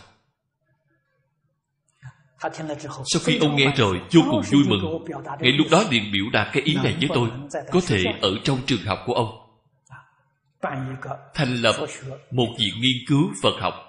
[3.05, 5.05] Sau khi ông nghe rồi vô cùng vui mừng.
[5.41, 7.29] ngay lúc đó liền biểu đạt cái ý này với tôi.
[7.71, 9.29] Có thể ở trong trường học của ông.
[11.35, 11.75] Thành lập
[12.31, 13.88] một viện nghiên cứu phật học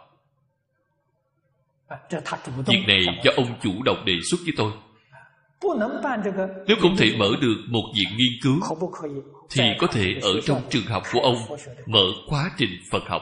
[2.67, 4.71] Việc này do ông chủ động đề xuất với tôi.
[6.67, 8.59] Nếu không thể mở được một viện nghiên cứu
[9.49, 11.35] Thì có thể ở trong trường học của ông
[11.85, 13.21] Mở quá trình Phật học.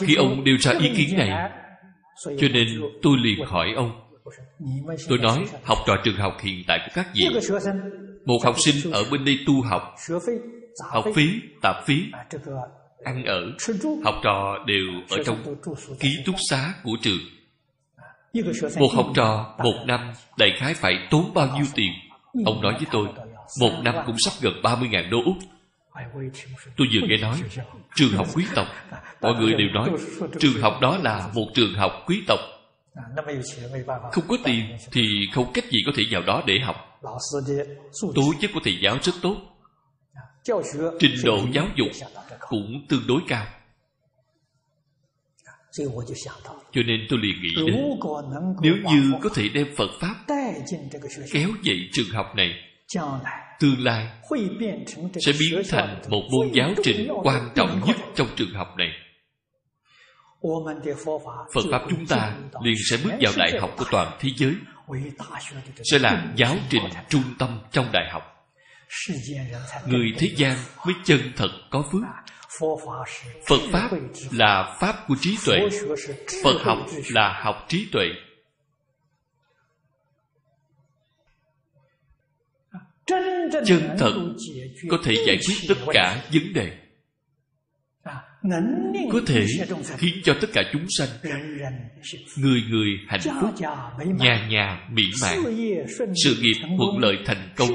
[0.00, 1.50] Khi ông đưa ra ý kiến này
[2.24, 2.66] Cho nên
[3.02, 4.00] tôi liền hỏi ông.
[5.08, 7.28] Tôi nói học trò trường học hiện tại của các vị
[8.24, 9.82] Một học sinh ở bên đây tu học.
[10.90, 12.02] Học phí, tạp phí
[13.04, 13.52] ăn ở
[14.04, 15.56] học trò đều ở trong
[16.00, 17.18] ký túc xá của trường.
[18.78, 21.92] Một học trò một năm đại khái phải tốn bao nhiêu tiền?
[22.44, 23.08] Ông nói với tôi
[23.60, 25.36] một năm cũng sắp gần 30.000 đô úc.
[26.76, 27.42] Tôi vừa nghe nói
[27.94, 28.66] trường học quý tộc.
[29.20, 29.90] Mọi người đều nói
[30.40, 32.38] trường học đó là một trường học quý tộc.
[34.12, 35.02] Không có tiền thì
[35.32, 37.00] không cách gì có thể vào đó để học.
[38.14, 39.36] Tố chất của thầy giáo rất tốt
[40.98, 41.88] trình độ giáo dục
[42.48, 43.46] cũng tương đối cao.
[46.72, 47.76] cho nên tôi liền nghĩ đến
[48.62, 50.14] nếu như có thể đem phật pháp
[51.32, 52.54] kéo dậy trường học này
[53.60, 54.08] tương lai
[55.26, 58.88] sẽ biến thành một môn giáo trình quan trọng nhất trong trường học này.
[61.54, 64.54] Phật Pháp chúng ta liền sẽ bước vào đại học của toàn thế giới
[65.90, 68.33] Sẽ là giáo trình trung tâm trong đại học
[69.86, 70.56] Người thế gian
[70.86, 72.02] mới chân thật có phước.
[73.46, 73.90] Phật Pháp
[74.30, 75.58] là Pháp của trí tuệ.
[76.44, 76.78] Phật học
[77.10, 78.06] là học trí tuệ.
[83.66, 84.12] Chân thật
[84.90, 86.83] có thể giải quyết tất cả vấn đề
[89.12, 89.46] có thể
[89.98, 91.08] khiến cho tất cả chúng sanh
[92.36, 93.50] người người hạnh phúc
[94.18, 95.38] nhà nhà mỹ mãn.
[96.24, 97.68] sự nghiệp thuận lợi thành công.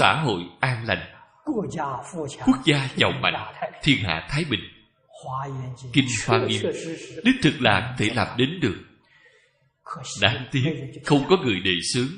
[0.00, 1.02] Xã hội an lành.
[2.46, 3.34] Quốc gia giàu mạnh.
[3.82, 4.60] Thiên hạ thái bình.
[5.92, 6.62] Kinh hoa nghiêm.
[7.24, 8.76] đích thực là thể làm đến được.
[10.22, 10.62] Đáng tiếc
[11.04, 12.08] không có người đề xướng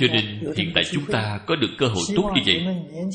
[0.00, 2.66] Cho nên hiện tại chúng ta có được cơ hội tốt như vậy.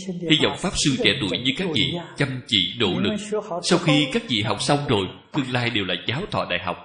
[0.07, 3.15] Hy vọng Pháp Sư trẻ tuổi như các vị Chăm chỉ nỗ lực.
[3.63, 6.77] Sau khi các vị học xong rồi Tương lai đều là giáo thọ đại học.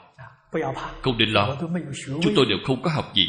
[1.03, 1.57] Không nên lo
[2.07, 3.27] Chúng tôi đều không có học gì.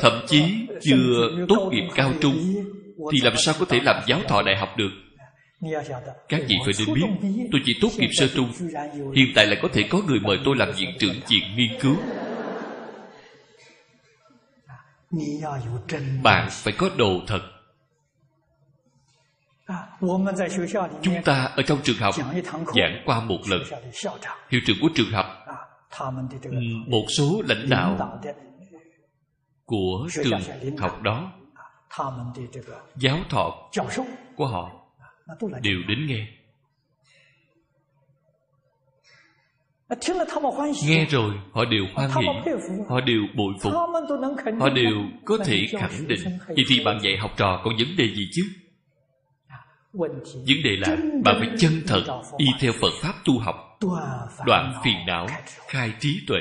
[0.00, 0.42] Thậm chí
[0.82, 2.54] chưa tốt nghiệp cao trung
[3.12, 4.90] Thì làm sao có thể làm giáo thọ đại học được?
[6.28, 8.48] Các vị phải nên biết Tôi chỉ tốt nghiệp sơ trung.
[9.14, 11.96] Hiện tại lại có thể có người mời tôi làm viện trưởng viện nghiên cứu
[16.22, 17.40] bạn phải có đồ thật.
[21.02, 22.14] Chúng ta ở trong trường học
[22.74, 23.62] giảng qua một lần.
[24.50, 25.26] Hiệu trưởng của trường học.
[26.86, 28.20] Một số lãnh đạo
[29.64, 30.40] của trường
[30.78, 31.32] học đó.
[32.96, 33.70] Giáo thọ
[34.36, 34.70] của họ
[35.62, 36.26] đều đến nghe
[40.86, 42.52] Nghe rồi họ đều hoan hỷ
[42.88, 43.72] Họ đều bội phục.
[44.60, 44.94] Họ đều
[45.24, 46.20] có thể khẳng định.
[46.48, 48.42] Vậy thì bạn dạy học trò còn vấn đề gì chứ?
[50.32, 52.02] Vấn đề là bạn phải chân thật
[52.38, 53.56] Y theo Phật Pháp tu học.
[54.46, 55.26] Đoạn phiền não
[55.68, 56.40] Khai trí tuệ.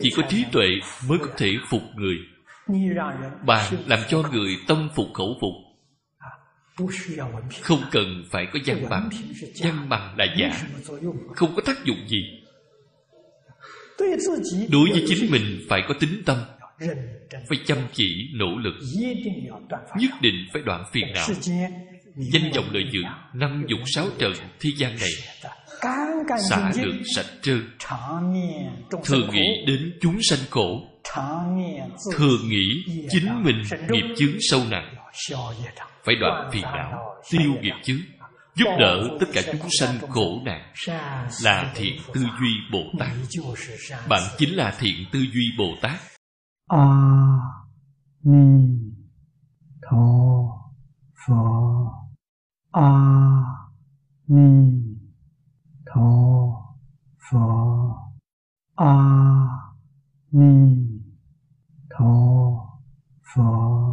[0.00, 0.66] Chỉ có trí tuệ
[1.08, 2.16] mới có thể phục người.
[3.46, 5.73] Bạn làm cho người tâm phục khẩu phục
[7.62, 9.10] không cần phải có văn bằng.
[9.62, 10.62] văn bằng là giả.
[11.34, 12.40] không có tác dụng gì.
[14.70, 16.38] đối với chính mình phải có tính tâm.
[17.48, 18.74] Phải chăm chỉ nỗ lực.
[19.98, 21.26] nhất định phải đoạn phiền não.
[22.16, 25.10] danh vọng lợi dưỡng năm dụng sáu trận thế gian này.
[26.50, 27.70] Xả lượng sạch trơn.
[29.04, 30.90] thường nghĩ đến chúng sanh khổ.
[32.16, 34.94] Thường nghĩ chính mình nghiệp chướng sâu nặng
[36.04, 38.00] phải đoạn phiền não tiêu nghiệp chứ.
[38.56, 40.72] Giúp đỡ tất cả chúng sanh khổ nạn.
[41.42, 43.10] Là thiện tư duy bồ tát.
[44.08, 46.00] Bạn chính là thiện tư duy bồ tát.
[46.68, 46.86] A
[48.22, 48.68] ni
[49.90, 50.06] tho
[51.26, 51.84] pho.
[52.72, 52.90] A
[54.26, 54.72] ni
[55.94, 56.10] tho
[57.30, 57.94] pho.
[58.76, 58.96] A
[60.30, 60.76] ni
[61.98, 62.14] tho
[63.34, 63.84] pho.